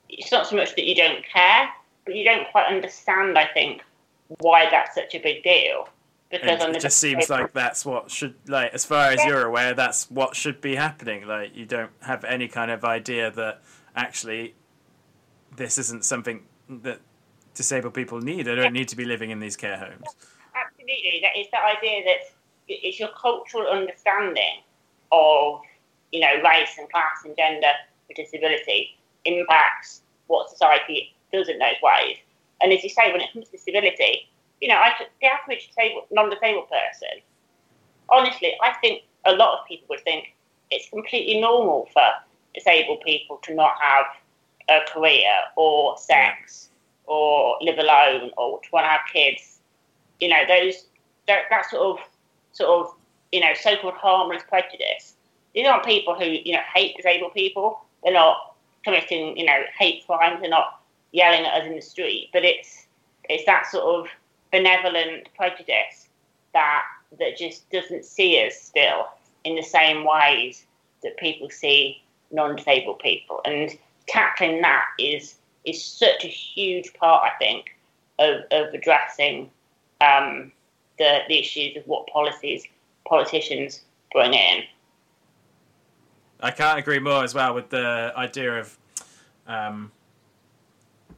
it's 0.09 0.31
not 0.31 0.47
so 0.47 0.57
much 0.57 0.77
that 0.77 0.85
you 0.85 0.95
don't 0.95 1.25
care, 1.25 1.69
but 2.05 2.14
you 2.14 2.25
don't 2.25 2.47
quite 2.51 2.66
understand, 2.66 3.38
I 3.38 3.47
think, 3.47 3.83
why 4.38 4.69
that's 4.71 4.95
such 4.95 5.14
a 5.14 5.19
big 5.19 5.43
deal. 5.43 5.88
Because 6.31 6.62
it, 6.62 6.77
it 6.77 6.81
just 6.81 6.99
seems 6.99 7.29
like 7.29 7.53
that's 7.53 7.85
what 7.85 8.09
should 8.09 8.37
like 8.47 8.73
as 8.73 8.85
far 8.85 9.11
as 9.11 9.19
yeah. 9.19 9.27
you're 9.27 9.47
aware 9.47 9.75
that's 9.75 10.09
what 10.12 10.37
should 10.37 10.61
be 10.61 10.77
happening 10.77 11.27
like 11.27 11.57
you 11.57 11.66
don't 11.66 11.90
have 12.03 12.23
any 12.23 12.47
kind 12.47 12.71
of 12.71 12.85
idea 12.85 13.33
that 13.33 13.61
actually 13.97 14.55
this 15.57 15.77
isn't 15.77 16.05
something 16.05 16.45
that 16.83 17.01
disabled 17.55 17.95
people 17.95 18.21
need. 18.21 18.47
They 18.47 18.55
don't 18.55 18.73
need 18.73 18.89
to 18.89 18.97
be 18.97 19.05
living 19.05 19.31
in 19.31 19.41
these 19.41 19.57
care 19.57 19.77
homes. 19.77 20.07
Absolutely. 20.55 21.21
That 21.23 21.39
is 21.39 21.47
the 21.51 21.59
idea 21.59 22.05
that 22.05 22.21
it's 22.69 22.99
your 22.99 23.11
cultural 23.21 23.67
understanding 23.67 24.63
of 25.13 25.61
you 26.13 26.21
know 26.21 26.43
race 26.45 26.71
and 26.79 26.91
class 26.91 27.25
and 27.25 27.37
gender 27.37 27.73
with 28.09 28.17
disability 28.17 28.97
impacts 29.25 30.03
what 30.29 30.49
society 30.49 31.15
does 31.33 31.49
in 31.49 31.59
those 31.59 31.81
ways. 31.83 32.17
And 32.63 32.73
as 32.73 32.83
you 32.83 32.91
say 32.91 33.13
when 33.13 33.21
it 33.21 33.33
comes 33.33 33.47
to 33.47 33.53
disability 33.53 34.31
you 34.61 34.69
know, 34.69 34.77
I, 34.77 34.93
the 35.21 35.27
average 35.27 35.69
disabled, 35.69 36.05
non-disabled 36.11 36.69
person, 36.69 37.23
honestly, 38.11 38.55
I 38.63 38.75
think 38.81 39.03
a 39.25 39.33
lot 39.33 39.59
of 39.59 39.67
people 39.67 39.87
would 39.91 40.01
think 40.01 40.35
it's 40.71 40.89
completely 40.91 41.41
normal 41.41 41.89
for 41.93 42.03
disabled 42.55 43.01
people 43.05 43.39
to 43.45 43.55
not 43.55 43.73
have 43.81 44.07
a 44.71 44.81
career 44.91 45.31
or 45.57 45.99
sex 45.99 46.69
or 47.07 47.57
live 47.61 47.79
alone 47.79 48.31
or 48.37 48.61
to 48.61 48.69
want 48.73 48.85
to 48.85 48.89
have 48.89 49.01
kids. 49.13 49.59
You 50.21 50.29
know, 50.29 50.43
those 50.47 50.87
that, 51.27 51.43
that 51.51 51.69
sort 51.69 51.83
of 51.83 52.07
sort 52.53 52.71
of 52.71 52.95
you 53.33 53.41
know 53.41 53.53
so-called 53.55 53.95
harmless 53.95 54.43
prejudice. 54.49 55.15
These 55.55 55.67
aren't 55.67 55.85
people 55.85 56.15
who 56.15 56.25
you 56.25 56.53
know 56.53 56.63
hate 56.75 56.97
disabled 56.97 57.35
people. 57.35 57.81
They're 58.03 58.13
not 58.13 58.55
committing 58.85 59.37
you 59.37 59.45
know 59.45 59.63
hate 59.79 60.07
crimes. 60.07 60.41
They're 60.41 60.51
not 60.51 60.81
yelling 61.13 61.45
at 61.45 61.61
us 61.61 61.67
in 61.67 61.75
the 61.75 61.83
street. 61.83 62.31
But 62.33 62.45
it's 62.45 62.87
it's 63.29 63.45
that 63.47 63.67
sort 63.67 63.85
of 63.85 64.09
benevolent 64.53 65.29
prejudice 65.37 66.09
that 66.53 66.83
that 67.19 67.37
just 67.37 67.69
doesn't 67.71 68.05
see 68.05 68.45
us 68.45 68.61
still 68.61 69.09
in 69.45 69.57
the 69.57 69.63
same 69.63 70.05
ways 70.05 70.65
that 71.03 71.17
people 71.17 71.49
see 71.51 72.03
non-disabled 72.31 72.99
people, 73.01 73.41
and 73.45 73.77
tackling 74.11 74.61
that 74.61 74.85
is 74.99 75.37
is 75.64 75.85
such 75.85 76.25
a 76.25 76.29
huge 76.29 76.92
part, 76.94 77.23
I 77.23 77.37
think, 77.38 77.77
of, 78.18 78.42
of 78.51 78.73
addressing 78.75 79.51
um, 80.01 80.53
the 80.99 81.20
the 81.29 81.38
issues 81.38 81.77
of 81.77 81.85
what 81.87 82.07
policies 82.09 82.64
politicians 83.07 83.83
bring 84.12 84.35
in. 84.35 84.62
I 86.40 86.51
can't 86.51 86.79
agree 86.79 86.99
more 86.99 87.23
as 87.23 87.35
well 87.35 87.55
with 87.55 87.68
the 87.68 88.12
idea 88.16 88.61
of 88.61 88.77
um, 89.46 89.92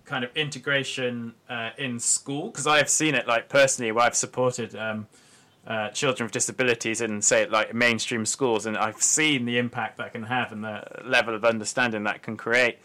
kind 0.05 0.25
of 0.25 0.37
integration 0.37 1.35
uh, 1.49 1.71
in 1.79 2.01
school 2.01 2.51
because 2.51 2.67
I've 2.67 2.89
seen 2.89 3.15
it 3.15 3.27
like 3.29 3.49
personally 3.49 3.93
where 3.93 4.05
I've 4.05 4.17
supported 4.17 4.75
um, 4.75 5.07
uh, 5.67 5.91
children 5.91 6.27
with 6.27 6.33
disabilities 6.33 7.01
in 7.01 7.23
say 7.23 7.47
like 7.47 7.73
mainstream 7.73 8.27
schools 8.27 8.67
and 8.67 8.77
I've 8.77 9.01
seen 9.01 9.45
the 9.45 9.59
impact 9.59 9.99
that 9.99 10.13
can 10.13 10.25
have 10.25 10.51
and 10.53 10.65
the 10.65 10.85
level 11.05 11.35
of 11.35 11.45
understanding 11.45 12.05
that 12.05 12.23
can 12.23 12.37
create. 12.37 12.79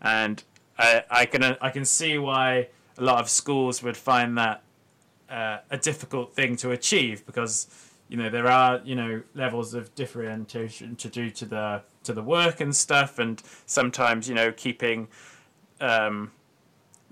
And 0.00 0.42
I, 0.78 1.04
I 1.10 1.26
can 1.26 1.56
I 1.60 1.70
can 1.70 1.84
see 1.84 2.18
why 2.18 2.68
a 2.96 3.02
lot 3.02 3.20
of 3.20 3.28
schools 3.28 3.82
would 3.82 3.96
find 3.96 4.38
that 4.38 4.62
uh, 5.28 5.58
a 5.70 5.78
difficult 5.78 6.34
thing 6.34 6.56
to 6.56 6.70
achieve 6.70 7.24
because 7.26 7.66
you 8.08 8.16
know 8.16 8.28
there 8.28 8.46
are 8.46 8.80
you 8.84 8.94
know 8.94 9.22
levels 9.34 9.74
of 9.74 9.94
differentiation 9.94 10.96
to 10.96 11.08
do 11.08 11.30
to 11.30 11.44
the 11.44 11.82
to 12.04 12.12
the 12.12 12.22
work 12.22 12.60
and 12.60 12.74
stuff 12.74 13.18
and 13.18 13.42
sometimes 13.66 14.28
you 14.28 14.34
know 14.34 14.52
keeping 14.52 15.08
um, 15.80 16.30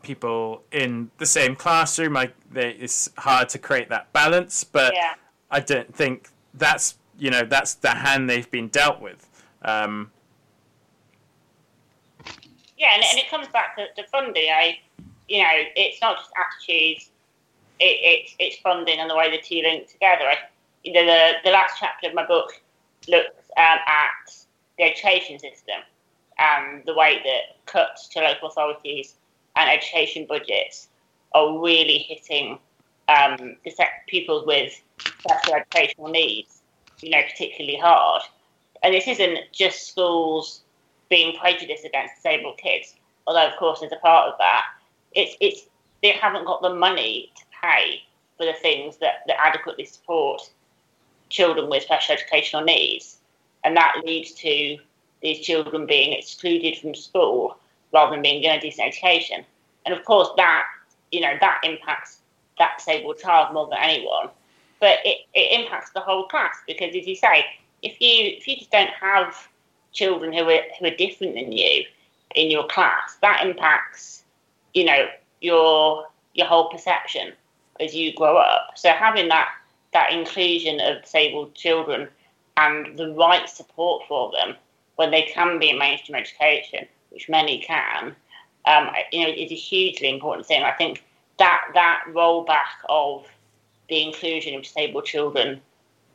people 0.03 0.63
in 0.73 1.11
the 1.19 1.27
same 1.27 1.55
classroom. 1.55 2.17
I, 2.17 2.31
they, 2.51 2.71
it's 2.73 3.11
hard 3.19 3.49
to 3.51 3.59
create 3.59 3.89
that 3.91 4.13
balance, 4.13 4.65
but 4.65 4.95
yeah. 4.95 5.15
I 5.51 5.61
don't 5.61 5.95
think 5.95 6.29
that's 6.55 6.97
you 7.19 7.31
know 7.31 7.43
that's 7.43 7.75
the 7.75 7.91
hand 7.91 8.29
they've 8.29 8.51
been 8.51 8.69
dealt 8.69 9.01
with. 9.01 9.29
Um, 9.63 10.11
yeah, 12.79 12.95
and, 12.95 13.05
and 13.11 13.19
it 13.19 13.29
comes 13.31 13.49
back 13.49 13.77
to, 13.77 13.87
to 13.95 14.09
funding. 14.09 14.49
I, 14.51 14.79
you 15.29 15.43
know, 15.43 15.51
it's 15.77 16.01
not 16.01 16.17
just 16.17 16.31
attitudes; 16.37 17.11
it, 17.79 17.85
it's 17.85 18.35
it's 18.39 18.57
funding 18.59 18.99
and 18.99 19.11
the 19.11 19.17
way 19.17 19.31
the 19.31 19.43
two 19.43 19.63
link 19.63 19.89
together. 19.89 20.25
I, 20.25 20.37
you 20.83 20.93
know, 20.93 21.05
the 21.05 21.33
the 21.45 21.51
last 21.51 21.75
chapter 21.79 22.09
of 22.09 22.15
my 22.15 22.27
book 22.27 22.61
looks 23.09 23.51
um, 23.57 23.79
at 23.87 24.47
the 24.79 24.85
education 24.85 25.39
system 25.39 25.77
and 26.39 26.83
the 26.87 26.95
way 26.95 27.21
that 27.25 27.65
cuts 27.67 28.09
to 28.09 28.21
local 28.21 28.49
authorities 28.49 29.15
and 29.57 29.71
education 29.71 30.27
budgets 30.29 30.89
are 31.33 31.61
really 31.61 31.99
hitting 31.99 32.59
um, 33.09 33.57
people 34.09 34.45
with 34.47 34.81
special 35.21 35.55
educational 35.55 36.09
needs, 36.09 36.63
you 37.01 37.11
know, 37.11 37.23
particularly 37.31 37.79
hard. 37.79 38.23
And 38.83 38.95
this 38.95 39.09
isn't 39.09 39.39
just 39.53 39.89
schools 39.89 40.63
being 41.09 41.37
prejudiced 41.37 41.85
against 41.85 42.17
disabled 42.17 42.59
kids, 42.59 42.95
although 43.27 43.47
of 43.47 43.57
course 43.57 43.81
there's 43.81 43.93
a 43.93 43.97
part 43.97 44.29
of 44.29 44.39
that. 44.39 44.65
It's 45.13 45.37
it's 45.41 45.67
they 46.03 46.13
haven't 46.13 46.47
got 46.47 46.63
the 46.63 46.75
money 46.75 47.33
to 47.37 47.43
pay 47.63 48.03
for 48.39 48.47
the 48.47 48.55
things 48.55 48.97
that, 48.99 49.25
that 49.27 49.37
adequately 49.45 49.85
support 49.85 50.49
children 51.29 51.69
with 51.69 51.83
special 51.83 52.15
educational 52.15 52.63
needs, 52.63 53.19
and 53.65 53.77
that 53.77 54.01
leads 54.05 54.33
to 54.33 54.79
these 55.21 55.41
children 55.41 55.85
being 55.85 56.13
excluded 56.13 56.79
from 56.79 56.95
school 56.95 57.57
rather 57.93 58.13
than 58.13 58.23
being 58.23 58.43
given 58.43 58.59
a 58.59 58.61
decent 58.61 58.89
education. 58.89 59.45
And 59.85 59.95
of 59.95 60.05
course, 60.05 60.29
that 60.37 60.65
you 61.13 61.21
know 61.21 61.35
that 61.41 61.61
impacts 61.65 62.19
that 62.59 62.79
disabled 62.79 63.19
child 63.19 63.53
more 63.55 63.69
than 63.69 63.79
anyone. 63.81 64.29
But 64.79 64.99
it, 65.05 65.19
it 65.35 65.61
impacts 65.61 65.91
the 65.91 66.01
whole 66.01 66.27
class 66.27 66.57
because, 66.67 66.95
as 66.95 67.07
you 67.07 67.17
say, 67.17 67.45
if 67.83 68.01
you 68.01 68.37
if 68.37 68.47
you 68.47 68.57
just 68.57 68.71
don't 68.71 68.91
have 68.91 69.37
children 69.93 70.33
who 70.33 70.45
are 70.45 70.63
who 70.79 70.87
are 70.87 70.97
different 70.97 71.35
than 71.35 71.53
you 71.53 71.85
in 72.35 72.51
your 72.51 72.67
class, 72.67 73.17
that 73.23 73.45
impacts 73.45 74.23
you 74.75 74.85
know 74.85 75.09
your 75.41 76.07
your 76.35 76.47
whole 76.47 76.71
perception 76.71 77.33
as 77.81 77.95
you 77.95 78.15
grow 78.15 78.37
up. 78.37 78.73
So 78.77 78.91
having 78.91 79.29
that 79.29 79.49
that 79.93 80.13
inclusion 80.13 80.81
of 80.81 81.03
disabled 81.03 81.55
children 81.55 82.09
and 82.57 82.97
the 82.97 83.13
right 83.15 83.49
support 83.49 84.05
for 84.07 84.31
them 84.33 84.57
when 84.97 85.11
they 85.11 85.23
can 85.23 85.59
be 85.59 85.71
in 85.71 85.79
mainstream 85.79 86.17
education 86.17 86.87
which 87.11 87.29
many 87.29 87.61
can, 87.61 88.15
um, 88.67 88.91
you 89.13 89.25
know, 89.25 89.33
is 89.33 89.51
a 89.51 89.55
hugely 89.55 90.09
important 90.09 90.47
thing. 90.47 90.63
I 90.63 90.73
think 90.73 91.05
that 91.39 91.63
that 91.75 92.05
rollback 92.09 92.85
of 92.89 93.27
the 93.89 94.03
inclusion 94.03 94.55
of 94.55 94.63
disabled 94.63 95.05
children 95.05 95.61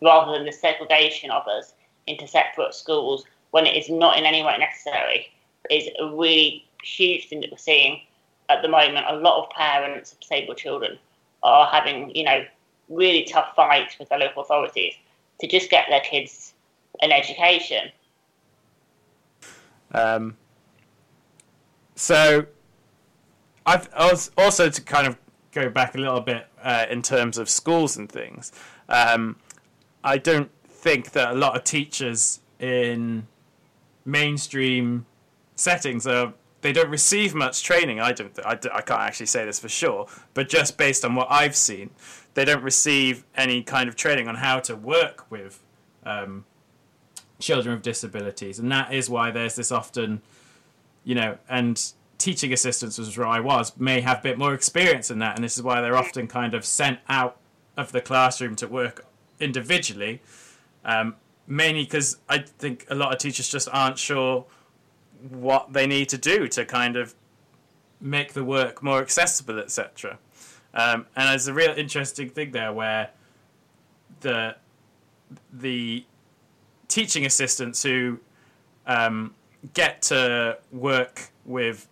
rather 0.02 0.34
than 0.34 0.46
the 0.46 0.52
segregation 0.52 1.32
of 1.32 1.48
us 1.48 1.74
into 2.08 2.28
separate 2.28 2.74
schools 2.74 3.26
when 3.52 3.66
it 3.66 3.76
is 3.76 3.90
not 3.90 4.18
in 4.18 4.26
any 4.26 4.44
way 4.44 4.58
necessary 4.58 5.32
is 5.70 5.88
a 6.00 6.16
really 6.16 6.66
huge 6.84 7.28
thing 7.28 7.42
that 7.42 7.52
we're 7.52 7.58
seeing 7.58 8.02
at 8.50 8.62
the 8.62 8.68
moment. 8.68 9.06
A 9.08 9.16
lot 9.16 9.44
of 9.44 9.50
parents 9.52 10.12
of 10.12 10.20
disabled 10.20 10.58
children 10.58 10.98
are 11.44 11.68
having, 11.68 12.16
you 12.16 12.24
know, 12.24 12.46
really 12.90 13.24
tough 13.24 13.56
fights 13.56 13.98
with 13.98 14.10
their 14.10 14.20
local 14.20 14.44
authorities 14.44 14.94
to 15.40 15.48
just 15.48 15.70
get 15.70 15.86
their 15.90 16.02
kids 16.02 16.54
an 17.02 17.12
education. 17.12 17.92
Um, 19.94 20.38
so 21.96 22.46
I've 23.66 23.90
also 24.38 24.70
to 24.70 24.82
kind 24.82 25.08
of 25.08 25.18
go 25.52 25.70
back 25.70 25.96
a 25.96 25.98
little 25.98 26.22
bit 26.22 26.48
uh, 26.62 26.86
in 26.90 27.02
terms 27.02 27.38
of 27.38 27.50
schools 27.50 27.98
and 27.98 28.12
things. 28.12 28.52
Um, 28.90 29.38
I 30.04 30.18
don't 30.18 30.52
think 30.68 31.12
that 31.12 31.32
a 31.32 31.36
lot 31.36 31.56
of 31.56 31.64
teachers 31.64 32.42
in 32.60 33.28
mainstream 34.06 35.06
settings 35.56 36.06
are 36.06 36.34
they 36.62 36.72
don't 36.72 36.90
receive 36.90 37.36
much 37.36 37.64
training. 37.64 38.00
I 38.00 38.12
don't. 38.12 38.38
I, 38.40 38.54
I 38.54 38.82
can't 38.82 39.02
actually 39.02 39.28
say 39.28 39.46
this 39.46 39.60
for 39.60 39.70
sure, 39.70 40.08
but 40.34 40.50
just 40.50 40.78
based 40.78 41.06
on 41.06 41.14
what 41.14 41.28
I've 41.30 41.56
seen, 41.56 41.92
they 42.34 42.44
don't 42.44 42.64
receive 42.64 43.24
any 43.36 43.62
kind 43.62 43.88
of 43.88 43.96
training 43.96 44.28
on 44.28 44.36
how 44.36 44.60
to 44.62 44.76
work 44.76 45.30
with 45.30 45.62
um, 46.06 46.46
children 47.40 47.76
with 47.76 47.84
disabilities, 47.84 48.58
and 48.58 48.72
that 48.72 48.92
is 48.92 49.10
why 49.12 49.30
there's 49.30 49.56
this 49.56 49.72
often, 49.72 50.24
you 51.06 51.16
know, 51.16 51.38
and 51.48 51.94
teaching 52.18 52.52
assistants 52.52 52.98
was 52.98 53.18
where 53.18 53.28
I 53.28 53.40
was 53.40 53.78
may 53.78 54.02
have 54.02 54.20
a 54.20 54.22
bit 54.22 54.38
more 54.38 54.54
experience 54.54 55.10
in 55.10 55.20
that, 55.20 55.36
and 55.36 55.44
this 55.44 55.56
is 55.56 55.64
why 55.64 55.80
they're 55.80 55.96
often 55.96 56.28
kind 56.28 56.54
of 56.54 56.66
sent 56.66 57.00
out 57.08 57.38
of 57.78 57.92
the 57.94 58.02
classroom 58.02 58.56
to 58.58 58.68
work 58.68 59.06
individually, 59.40 60.22
um, 60.84 61.16
mainly 61.48 61.84
because 61.84 62.18
I 62.28 62.40
think 62.40 62.86
a 62.90 62.96
lot 62.96 63.14
of 63.14 63.20
teachers 63.20 63.48
just 63.48 63.70
aren't 63.72 64.00
sure 64.00 64.46
what 65.30 65.74
they 65.74 65.88
need 65.88 66.10
to 66.10 66.18
do 66.18 66.48
to 66.50 66.66
kind 66.66 66.98
of 66.98 67.16
make 68.02 68.34
the 68.34 68.44
work 68.44 68.84
more 68.84 69.02
accessible, 69.02 69.60
etc. 69.60 70.18
Um, 70.74 71.06
and 71.16 71.30
there's 71.30 71.48
a 71.48 71.54
real 71.54 71.72
interesting 71.72 72.30
thing 72.30 72.52
there 72.52 72.74
where 72.74 73.12
the 74.22 74.56
the 75.52 76.06
teaching 76.88 77.26
assistants 77.26 77.84
who 77.84 78.20
um, 78.86 79.34
get 79.74 80.02
to 80.04 80.58
work 80.72 81.32
with 81.46 81.88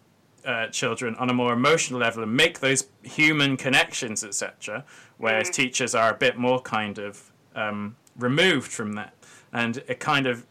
uh, 0.46 0.68
children 0.68 1.16
on 1.16 1.30
a 1.30 1.34
more 1.34 1.54
emotional 1.54 2.00
level 2.00 2.24
and 2.24 2.36
make 2.36 2.60
those 2.60 2.88
human 3.02 3.58
connections, 3.58 4.24
etc. 4.24 4.84
Whereas 5.18 5.50
mm. 5.50 5.54
teachers 5.54 5.96
are 5.96 6.12
a 6.12 6.18
bit 6.18 6.38
more 6.38 6.62
kind 6.62 6.98
of 6.98 7.32
um, 7.56 7.96
removed 8.18 8.72
from 8.72 8.94
that, 8.94 9.14
and 9.52 9.78
it 9.88 10.00
kind 10.00 10.28
of 10.28 10.46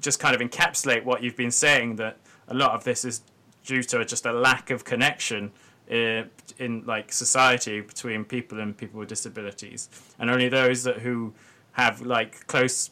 just 0.00 0.18
kind 0.18 0.34
of 0.34 0.40
encapsulate 0.40 1.04
what 1.04 1.22
you've 1.22 1.36
been 1.36 1.50
saying 1.50 1.96
that 1.96 2.18
a 2.48 2.54
lot 2.54 2.72
of 2.72 2.84
this 2.84 3.04
is 3.04 3.22
due 3.64 3.82
to 3.82 4.04
just 4.04 4.26
a 4.26 4.32
lack 4.32 4.70
of 4.70 4.84
connection 4.84 5.52
in, 5.88 6.24
uh, 6.24 6.24
in 6.58 6.84
like 6.86 7.12
society 7.12 7.80
between 7.80 8.24
people 8.24 8.60
and 8.60 8.76
people 8.76 8.98
with 8.98 9.08
disabilities, 9.08 9.88
and 10.18 10.30
only 10.30 10.48
those 10.48 10.82
that 10.84 10.98
who 10.98 11.32
have 11.72 12.00
like 12.02 12.46
close 12.46 12.90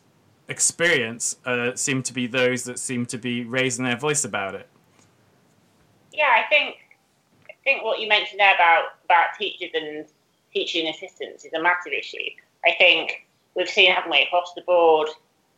experience 0.48 1.36
uh, 1.44 1.74
seem 1.74 2.02
to 2.02 2.12
be 2.12 2.26
those 2.26 2.64
that 2.64 2.78
seem 2.78 3.06
to 3.06 3.18
be 3.18 3.44
raising 3.44 3.84
their 3.84 3.96
voice 3.96 4.24
about 4.24 4.54
it. 4.54 4.68
Yeah, 6.12 6.34
I 6.36 6.48
think 6.48 6.76
I 7.48 7.54
think 7.64 7.84
what 7.84 8.00
you 8.00 8.08
mentioned 8.08 8.40
there 8.40 8.54
about 8.54 8.84
about 9.04 9.26
teachers 9.38 9.70
and 9.74 10.06
teaching 10.52 10.88
assistants 10.88 11.44
is 11.44 11.52
a 11.52 11.62
massive 11.62 11.92
issue. 11.92 12.30
I 12.64 12.74
think 12.78 13.26
we've 13.54 13.68
seen, 13.68 13.92
haven't 13.92 14.10
we, 14.10 14.22
across 14.22 14.52
the 14.54 14.62
board, 14.62 15.08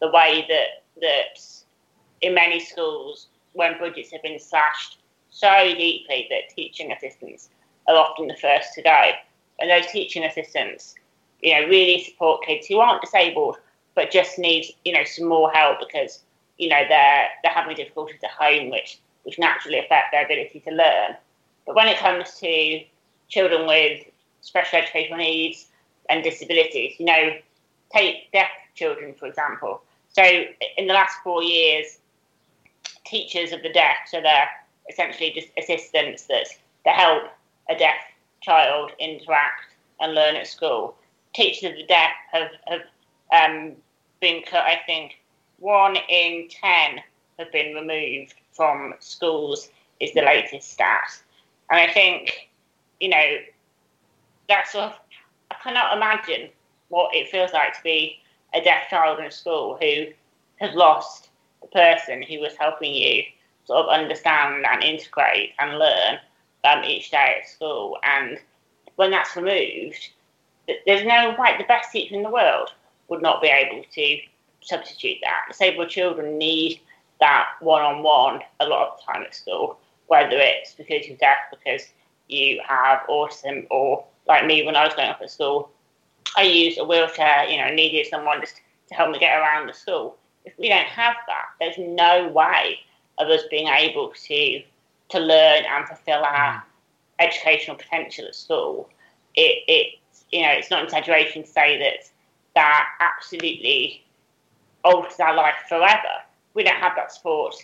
the 0.01 0.11
way 0.11 0.45
that 0.49 0.83
that 1.01 1.41
in 2.21 2.35
many 2.35 2.61
schools, 2.61 3.29
when 3.53 3.79
budgets 3.79 4.13
have 4.13 4.23
been 4.23 4.39
slashed 4.39 4.99
so 5.31 5.75
deeply 5.77 6.27
that 6.31 6.55
teaching 6.55 6.93
assistants 6.93 7.51
are 7.89 7.97
often 7.97 8.27
the 8.27 8.37
first 8.37 8.75
to 8.75 8.83
go. 8.83 9.11
And 9.61 9.71
those 9.71 9.91
teaching 9.91 10.25
assistants, 10.25 10.95
you 11.41 11.55
know, 11.55 11.69
really 11.69 12.03
support 12.03 12.45
kids 12.45 12.67
who 12.67 12.79
aren't 12.79 13.03
disabled 13.03 13.59
but 13.95 14.11
just 14.11 14.39
need, 14.39 14.67
you 14.85 14.93
know, 14.93 15.05
some 15.05 15.29
more 15.29 15.51
help 15.51 15.79
because, 15.81 16.23
you 16.59 16.69
know, 16.69 16.83
they're 16.89 17.29
they're 17.43 17.53
having 17.53 17.77
difficulties 17.77 18.21
at 18.23 18.31
home 18.31 18.71
which 18.71 18.99
which 19.25 19.39
naturally 19.39 19.79
affect 19.79 20.13
their 20.13 20.25
ability 20.25 20.61
to 20.61 20.71
learn. 20.71 21.17
But 21.67 21.77
when 21.77 21.89
it 21.89 21.99
comes 21.99 22.39
to 22.41 22.83
children 23.29 23.67
with 23.67 24.05
special 24.41 24.79
educational 24.79 25.19
needs 25.19 25.67
and 26.09 26.25
disabilities, 26.25 26.97
you 26.99 27.07
know, 27.07 27.37
take 27.93 28.31
deaf 28.33 28.51
children, 28.75 29.15
for 29.15 29.27
example. 29.27 29.83
So 30.09 30.23
in 30.77 30.87
the 30.87 30.95
last 30.95 31.17
four 31.23 31.43
years, 31.43 31.99
teachers 33.05 33.53
of 33.53 33.63
the 33.63 33.73
deaf, 33.73 33.97
so 34.07 34.21
they're 34.21 34.49
essentially 34.89 35.33
just 35.33 35.49
assistants 35.57 36.25
that, 36.25 36.47
that 36.85 36.97
help 36.97 37.25
a 37.69 37.77
deaf 37.77 37.97
child 38.41 38.93
interact 38.99 39.75
and 40.01 40.15
learn 40.15 40.37
at 40.37 40.47
school. 40.47 40.97
Teachers 41.35 41.71
of 41.71 41.77
the 41.77 41.85
deaf 41.85 42.11
have, 42.33 42.49
have 42.67 42.81
um, 43.33 43.73
been 44.21 44.43
cut, 44.43 44.65
I 44.65 44.81
think, 44.87 45.21
one 45.59 45.97
in 46.09 46.49
ten 46.49 47.01
have 47.39 47.53
been 47.53 47.75
removed 47.75 48.35
from 48.53 48.95
schools, 49.01 49.71
is 50.01 50.13
the 50.15 50.23
latest 50.23 50.73
stat. 50.73 51.21
And 51.71 51.81
I 51.81 51.93
think, 51.93 52.51
you 53.01 53.09
know, 53.09 53.37
that's 54.49 54.73
sort 54.73 54.87
of, 54.87 54.99
I 55.51 55.57
cannot 55.63 55.97
imagine 55.97 56.51
what 56.89 57.15
it 57.15 57.29
feels 57.29 57.53
like 57.53 57.75
to 57.77 57.83
be 57.83 58.19
a 58.53 58.61
deaf 58.61 58.89
child 58.91 59.21
in 59.21 59.27
a 59.27 59.31
school 59.31 59.79
who 59.81 60.07
has 60.57 60.75
lost 60.75 61.29
the 61.63 61.69
person 61.69 62.23
who 62.23 62.41
was 62.41 62.57
helping 62.59 62.93
you 62.93 63.23
sort 63.65 63.87
of 63.87 63.89
understand 63.89 64.67
and 64.69 64.83
integrate 64.83 65.53
and 65.59 65.79
learn 65.79 66.19
um, 66.65 66.83
each 66.85 67.11
day 67.11 67.37
at 67.41 67.49
school. 67.49 67.97
And 68.03 68.39
when 68.97 69.11
that's 69.11 69.37
removed, 69.37 70.11
there's 70.87 71.07
no 71.07 71.37
way 71.39 71.57
the 71.57 71.65
best 71.65 71.93
teacher 71.93 72.15
in 72.15 72.23
the 72.23 72.31
world 72.31 72.71
would 73.11 73.23
not 73.23 73.43
be 73.43 73.49
able 73.49 73.85
to 73.93 74.19
substitute 74.63 75.19
that. 75.23 75.43
Disabled 75.49 75.91
children 75.91 76.39
need 76.39 76.81
that 77.21 77.49
one-on-one 77.61 78.41
a 78.61 78.67
lot 78.67 78.89
of 78.89 78.99
the 78.99 79.13
time 79.13 79.23
at 79.23 79.35
school, 79.35 79.79
whether 80.07 80.37
it's 80.37 80.75
because 80.75 81.07
you're 81.07 81.17
deaf, 81.19 81.37
because 81.51 81.89
you 82.29 82.61
have 82.67 83.01
autism, 83.09 83.67
or 83.71 84.05
like 84.27 84.47
me 84.47 84.65
when 84.65 84.77
I 84.77 84.85
was 84.85 84.95
going 84.95 85.09
up 85.09 85.21
at 85.21 85.31
school, 85.31 85.71
I 86.37 86.43
used 86.43 86.79
a 86.79 86.85
wheelchair, 86.85 87.49
you 87.49 87.59
know, 87.59 87.69
needed 87.75 88.07
someone 88.07 88.41
just 88.41 88.61
to 88.89 88.95
help 88.95 89.11
me 89.11 89.19
get 89.19 89.39
around 89.39 89.67
the 89.67 89.73
school. 89.75 90.17
If 90.45 90.55
we 90.59 90.69
don't 90.69 90.87
have 90.87 91.17
that, 91.27 91.47
there's 91.59 91.77
no 91.79 92.29
way 92.29 92.79
of 93.19 93.29
us 93.29 93.43
being 93.51 93.69
able 93.69 94.13
to 94.27 94.63
to 95.11 95.19
learn 95.19 95.65
and 95.69 95.89
fulfill 95.89 96.23
our 96.23 96.55
mm. 96.55 96.63
educational 97.19 97.77
potential 97.77 98.27
at 98.27 98.35
school. 98.35 98.89
It, 99.35 99.65
it 99.67 99.99
you 100.31 100.43
know, 100.43 100.53
it's 100.53 100.71
not 100.71 100.81
an 100.81 100.87
exaggeration 100.87 101.43
to 101.43 101.49
say 101.49 101.79
that 101.79 102.09
that 102.55 102.89
absolutely 103.01 104.05
alters 104.85 105.21
our 105.21 105.35
life 105.35 105.55
forever. 105.69 106.23
We 106.55 106.65
don't 106.65 106.77
have 106.77 106.97
that 106.97 107.13
support 107.13 107.55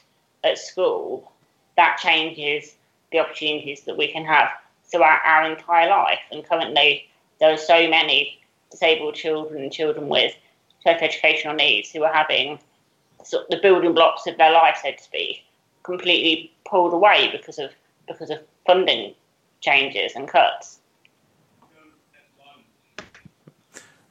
at 0.45 0.59
school. 0.59 1.33
That 1.77 1.99
changes 1.99 2.77
the 3.13 3.19
opportunities 3.19 3.83
that 3.83 3.97
we 3.97 4.09
can 4.09 4.25
have 4.25 4.49
throughout 4.85 5.21
our 5.25 5.51
entire 5.51 5.91
life. 5.91 6.21
And 6.31 6.45
currently, 6.45 7.09
there 7.41 7.53
are 7.53 7.59
so 7.59 7.89
many 7.89 8.39
disabled 8.71 9.15
children 9.15 9.63
and 9.63 9.73
children 9.73 10.09
with 10.09 10.35
special 10.81 11.05
educational 11.07 11.55
needs 11.55 11.91
who 11.91 12.05
are 12.05 12.13
having 12.13 12.59
sort 13.25 13.45
of 13.45 13.51
the 13.51 13.59
building 13.61 13.95
blocks 13.95 14.27
of 14.27 14.37
their 14.37 14.53
life, 14.53 14.79
so 14.83 14.93
to 14.93 15.03
speak, 15.03 15.45
completely 15.83 16.53
pulled 16.65 16.93
away 16.93 17.29
because 17.33 17.59
of 17.59 17.71
because 18.07 18.31
of 18.31 18.39
funding 18.67 19.15
changes 19.61 20.13
and 20.15 20.29
cuts. 20.29 20.79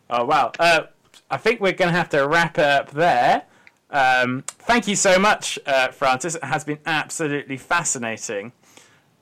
Oh 0.09 0.25
wow! 0.25 0.51
Uh, 0.59 0.83
I 1.29 1.37
think 1.37 1.61
we're 1.61 1.73
going 1.73 1.91
to 1.91 1.97
have 1.97 2.09
to 2.09 2.27
wrap 2.27 2.57
it 2.57 2.65
up 2.65 2.91
there. 2.91 3.43
Um, 3.89 4.43
thank 4.47 4.87
you 4.87 4.95
so 4.95 5.17
much, 5.17 5.57
uh, 5.65 5.89
Frances. 5.89 6.35
It 6.35 6.43
has 6.43 6.63
been 6.63 6.79
absolutely 6.85 7.57
fascinating. 7.57 8.51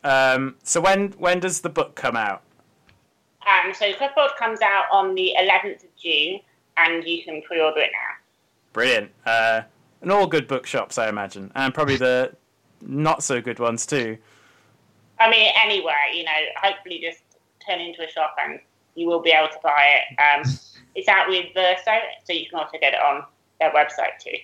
Um, 0.04 0.56
so 0.64 0.82
when 0.82 1.10
when 1.14 1.40
does 1.40 1.62
the 1.62 1.70
book 1.70 1.96
come 1.96 2.16
out? 2.16 2.42
Um, 3.46 3.74
so 3.74 3.94
Crippled 3.94 4.32
comes 4.40 4.62
out 4.62 4.86
on 4.92 5.16
the 5.16 5.34
11th 5.38 5.84
of 5.84 5.96
June, 5.98 6.40
and 6.78 7.04
you 7.04 7.24
can 7.24 7.42
pre-order 7.42 7.82
it 7.82 7.92
now. 7.92 8.16
Brilliant. 8.72 9.12
Uh, 9.26 9.62
and 10.02 10.12
all 10.12 10.28
good 10.28 10.48
bookshops, 10.48 10.98
I 10.98 11.10
imagine, 11.10 11.52
and 11.56 11.74
probably 11.74 11.98
the 11.98 12.36
not 12.82 13.24
so 13.24 13.42
good 13.42 13.60
ones 13.60 13.86
too. 13.86 14.18
I 15.20 15.30
mean, 15.30 15.52
anywhere, 15.56 15.96
you 16.14 16.24
know, 16.24 16.32
hopefully 16.62 17.00
just 17.02 17.24
turn 17.66 17.80
into 17.80 18.06
a 18.06 18.10
shop 18.10 18.36
and 18.44 18.60
you 18.96 19.08
will 19.08 19.22
be 19.22 19.32
able 19.32 19.50
to 19.50 19.60
buy 19.64 19.86
it. 19.96 20.22
Um, 20.22 20.54
it's 20.96 21.08
out 21.08 21.28
with 21.28 21.46
Verso, 21.54 21.92
so 22.24 22.34
you 22.34 22.50
can 22.50 22.60
also 22.60 22.78
get 22.80 22.94
it 22.94 23.00
on 23.00 23.24
their 23.60 23.72
website 23.72 24.20
too. 24.20 24.38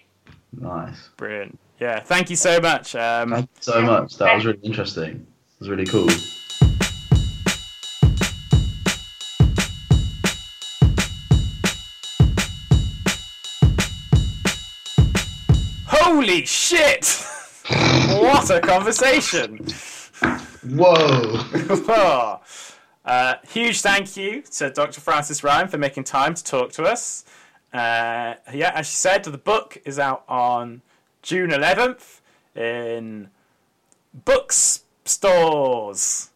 Nice. 0.54 1.10
Brilliant. 1.18 1.58
Yeah, 1.80 2.00
thank 2.00 2.30
you 2.30 2.36
so 2.36 2.60
much. 2.60 2.96
Um, 2.96 3.32
thank 3.32 3.50
you 3.56 3.62
so 3.62 3.82
much. 3.82 4.18
That 4.18 4.36
was 4.36 4.46
really 4.46 4.60
interesting. 4.64 5.16
It 5.16 5.60
was 5.60 5.70
really 5.70 5.86
cool. 5.86 6.10
Holy 15.88 16.44
shit! 16.46 17.06
what 18.20 18.50
a 18.50 18.60
conversation! 18.60 19.66
Whoa! 20.64 22.40
uh, 23.10 23.36
huge 23.48 23.82
thank 23.82 24.16
you 24.16 24.44
to 24.44 24.70
Dr. 24.70 25.02
Frances 25.02 25.44
Ryan 25.44 25.68
for 25.68 25.80
making 25.80 26.04
time 26.04 26.36
to 26.36 26.44
talk 26.44 26.72
to 26.74 26.84
us. 26.84 27.26
Uh, 27.74 28.36
yeah, 28.54 28.72
as 28.76 28.88
she 28.88 28.96
said, 28.96 29.24
the 29.24 29.36
book 29.36 29.82
is 29.84 29.98
out 29.98 30.24
on 30.30 30.84
June 31.24 31.50
11th 31.50 32.22
in 32.56 33.30
books 34.14 34.84
stores. 35.06 36.30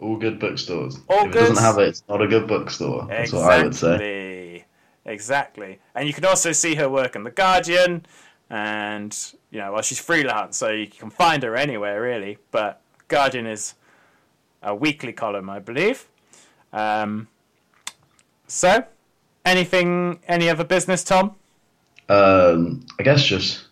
All 0.00 0.16
good 0.16 0.40
bookstores. 0.40 0.98
All 1.10 1.26
if 1.26 1.32
good. 1.32 1.42
it 1.42 1.48
doesn't 1.48 1.62
have 1.62 1.78
it, 1.78 1.88
it's 1.88 2.04
not 2.08 2.22
a 2.22 2.26
good 2.26 2.48
bookstore. 2.48 3.06
That's 3.08 3.30
exactly. 3.30 3.38
what 3.38 3.52
I 3.52 3.62
would 3.62 3.74
say. 3.74 4.64
exactly. 5.04 5.78
And 5.94 6.08
you 6.08 6.14
can 6.14 6.24
also 6.24 6.52
see 6.52 6.74
her 6.76 6.88
work 6.88 7.16
in 7.16 7.24
The 7.24 7.30
Guardian, 7.30 8.06
and 8.48 9.14
you 9.50 9.58
know, 9.58 9.72
well, 9.74 9.82
she's 9.82 10.00
freelance, 10.00 10.56
so 10.56 10.70
you 10.70 10.86
can 10.86 11.10
find 11.10 11.42
her 11.42 11.54
anywhere 11.54 12.00
really. 12.00 12.38
But 12.50 12.80
Guardian 13.08 13.46
is 13.46 13.74
a 14.62 14.74
weekly 14.74 15.12
column, 15.12 15.50
I 15.50 15.58
believe. 15.58 16.06
Um, 16.72 17.28
so, 18.46 18.84
anything, 19.44 20.20
any 20.28 20.48
other 20.48 20.64
business, 20.64 21.04
Tom? 21.04 21.34
Um, 22.08 22.84
I 22.98 23.02
guess 23.02 23.24
just 23.24 23.66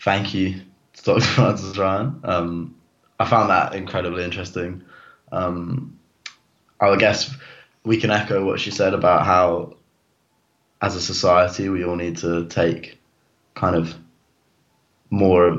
thank 0.00 0.34
you 0.34 0.60
to 0.94 1.02
Dr. 1.02 1.20
Frances 1.34 1.78
Ryan. 1.78 2.20
Um, 2.24 2.74
I 3.18 3.24
found 3.24 3.50
that 3.50 3.74
incredibly 3.74 4.24
interesting. 4.24 4.82
Um, 5.32 5.98
I 6.80 6.94
guess 6.96 7.34
we 7.84 7.96
can 7.98 8.10
echo 8.10 8.44
what 8.44 8.60
she 8.60 8.70
said 8.70 8.94
about 8.94 9.26
how, 9.26 9.76
as 10.80 10.94
a 10.94 11.00
society, 11.00 11.68
we 11.68 11.84
all 11.84 11.96
need 11.96 12.18
to 12.18 12.46
take 12.46 12.98
kind 13.54 13.74
of 13.74 13.94
more. 15.10 15.58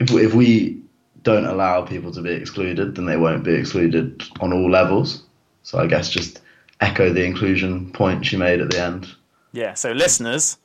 If 0.00 0.10
we, 0.10 0.26
if 0.26 0.34
we 0.34 0.82
don't 1.26 1.44
allow 1.44 1.82
people 1.82 2.12
to 2.12 2.22
be 2.22 2.30
excluded, 2.30 2.94
then 2.94 3.04
they 3.04 3.16
won't 3.16 3.42
be 3.42 3.52
excluded 3.52 4.22
on 4.40 4.52
all 4.52 4.70
levels. 4.70 5.24
So 5.64 5.78
I 5.80 5.88
guess 5.88 6.08
just 6.08 6.40
echo 6.80 7.12
the 7.12 7.24
inclusion 7.24 7.90
point 7.90 8.24
she 8.24 8.36
made 8.36 8.60
at 8.60 8.70
the 8.70 8.80
end. 8.80 9.08
Yeah, 9.52 9.74
so 9.74 9.90
listeners, 9.90 10.56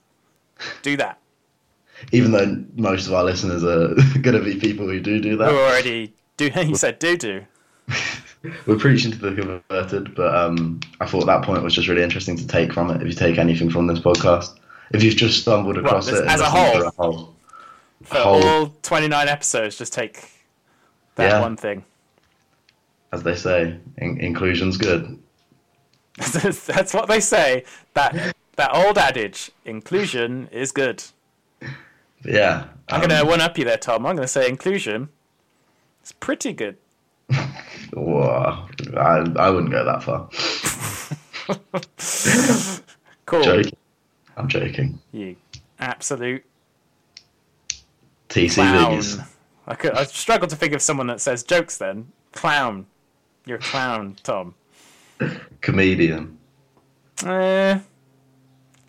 do 0.84 0.96
that. 0.98 1.18
Even 2.12 2.32
though 2.32 2.64
most 2.76 3.08
of 3.08 3.14
our 3.14 3.24
listeners 3.24 3.64
are 3.64 3.96
going 4.22 4.38
to 4.38 4.44
be 4.44 4.56
people 4.60 4.86
who 4.88 5.00
do 5.00 5.20
do 5.20 5.36
that. 5.38 5.50
Who 5.50 5.58
already 5.58 6.14
do, 6.38 6.52
you 6.56 6.76
said 6.76 7.00
do 7.00 7.18
do. 7.18 7.44
We're 8.68 8.78
preaching 8.78 9.12
to 9.12 9.18
the 9.18 9.34
converted, 9.34 10.14
but 10.14 10.36
um, 10.36 10.80
I 11.00 11.08
thought 11.08 11.26
that 11.26 11.44
point 11.44 11.64
was 11.64 11.74
just 11.74 11.88
really 11.88 12.04
interesting 12.04 12.38
to 12.38 12.46
take 12.46 12.72
from 12.72 12.92
it. 12.92 13.02
If 13.02 13.08
you 13.08 13.14
take 13.14 13.40
anything 13.40 13.72
from 13.72 13.88
this 13.88 14.00
podcast, 14.00 14.60
if 14.92 15.02
you've 15.04 15.16
just 15.16 15.42
stumbled 15.42 15.78
across 15.80 16.06
this- 16.06 16.20
it 16.20 16.28
as 16.28 16.40
a 16.42 16.46
whole? 16.50 16.82
a 16.84 16.92
whole, 16.92 17.36
For 18.04 18.18
whole- 18.18 18.44
all 18.48 18.74
29 18.84 19.28
episodes, 19.28 19.78
just 19.80 19.94
take 19.94 20.28
that 21.16 21.30
Yeah. 21.30 21.42
one 21.42 21.58
thing. 21.58 21.84
as 23.14 23.24
they 23.24 23.36
say, 23.36 23.78
in- 23.98 24.18
inclusion's 24.22 24.78
good. 24.78 25.20
That's 26.18 26.94
what 26.94 27.08
they 27.10 27.20
say. 27.20 27.66
That 27.94 28.36
that 28.56 28.74
old 28.74 28.98
adage, 28.98 29.52
inclusion 29.66 30.48
is 30.52 30.72
good. 30.72 31.04
Yeah, 32.24 32.68
I'm 32.88 33.02
um, 33.02 33.10
gonna 33.10 33.26
one 33.26 33.42
up 33.42 33.58
you 33.58 33.66
there, 33.66 33.78
Tom. 33.78 34.06
I'm 34.06 34.16
gonna 34.16 34.28
say 34.28 34.48
inclusion 34.48 35.10
is 36.04 36.14
pretty 36.14 36.54
good. 36.54 36.78
whoa, 37.94 38.68
I, 38.96 39.26
I 39.38 39.50
wouldn't 39.50 39.72
go 39.72 39.84
that 39.84 40.04
far. 40.04 40.30
Cool. 43.32 43.44
Joking. 43.44 43.78
I'm 44.36 44.48
joking. 44.50 45.00
You 45.14 45.38
absolute 45.80 46.44
TC 48.28 48.56
clown. 48.56 48.92
Biggies. 48.92 49.26
I 49.68 49.76
could 49.76 49.92
I 49.94 50.04
struggled 50.06 50.50
to 50.50 50.56
think 50.56 50.74
of 50.74 50.82
someone 50.82 51.08
that 51.08 51.22
says 51.22 51.44
jokes 51.44 51.78
then. 51.78 52.12
Clown. 52.34 52.86
You're 53.46 53.58
a 53.58 53.62
clown, 53.62 54.16
Tom. 54.24 54.56
Comedian. 55.62 56.38
Eh, 57.26 57.80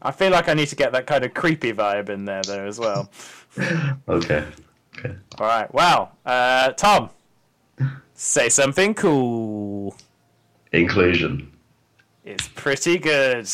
I 0.00 0.10
feel 0.12 0.30
like 0.30 0.48
I 0.48 0.54
need 0.54 0.68
to 0.68 0.76
get 0.76 0.92
that 0.92 1.06
kind 1.06 1.24
of 1.24 1.34
creepy 1.34 1.72
vibe 1.72 2.08
in 2.08 2.24
there 2.24 2.42
though 2.42 2.66
as 2.66 2.78
well. 2.78 3.10
Okay. 4.08 4.44
Okay. 4.98 5.14
All 5.38 5.46
right. 5.46 5.72
Well, 5.74 6.16
Uh, 6.24 6.70
Tom, 6.72 7.10
say 8.14 8.48
something 8.48 8.94
cool. 8.94 9.96
Inclusion. 10.72 11.52
It's 12.24 12.48
pretty 12.48 12.98
good. 12.98 13.48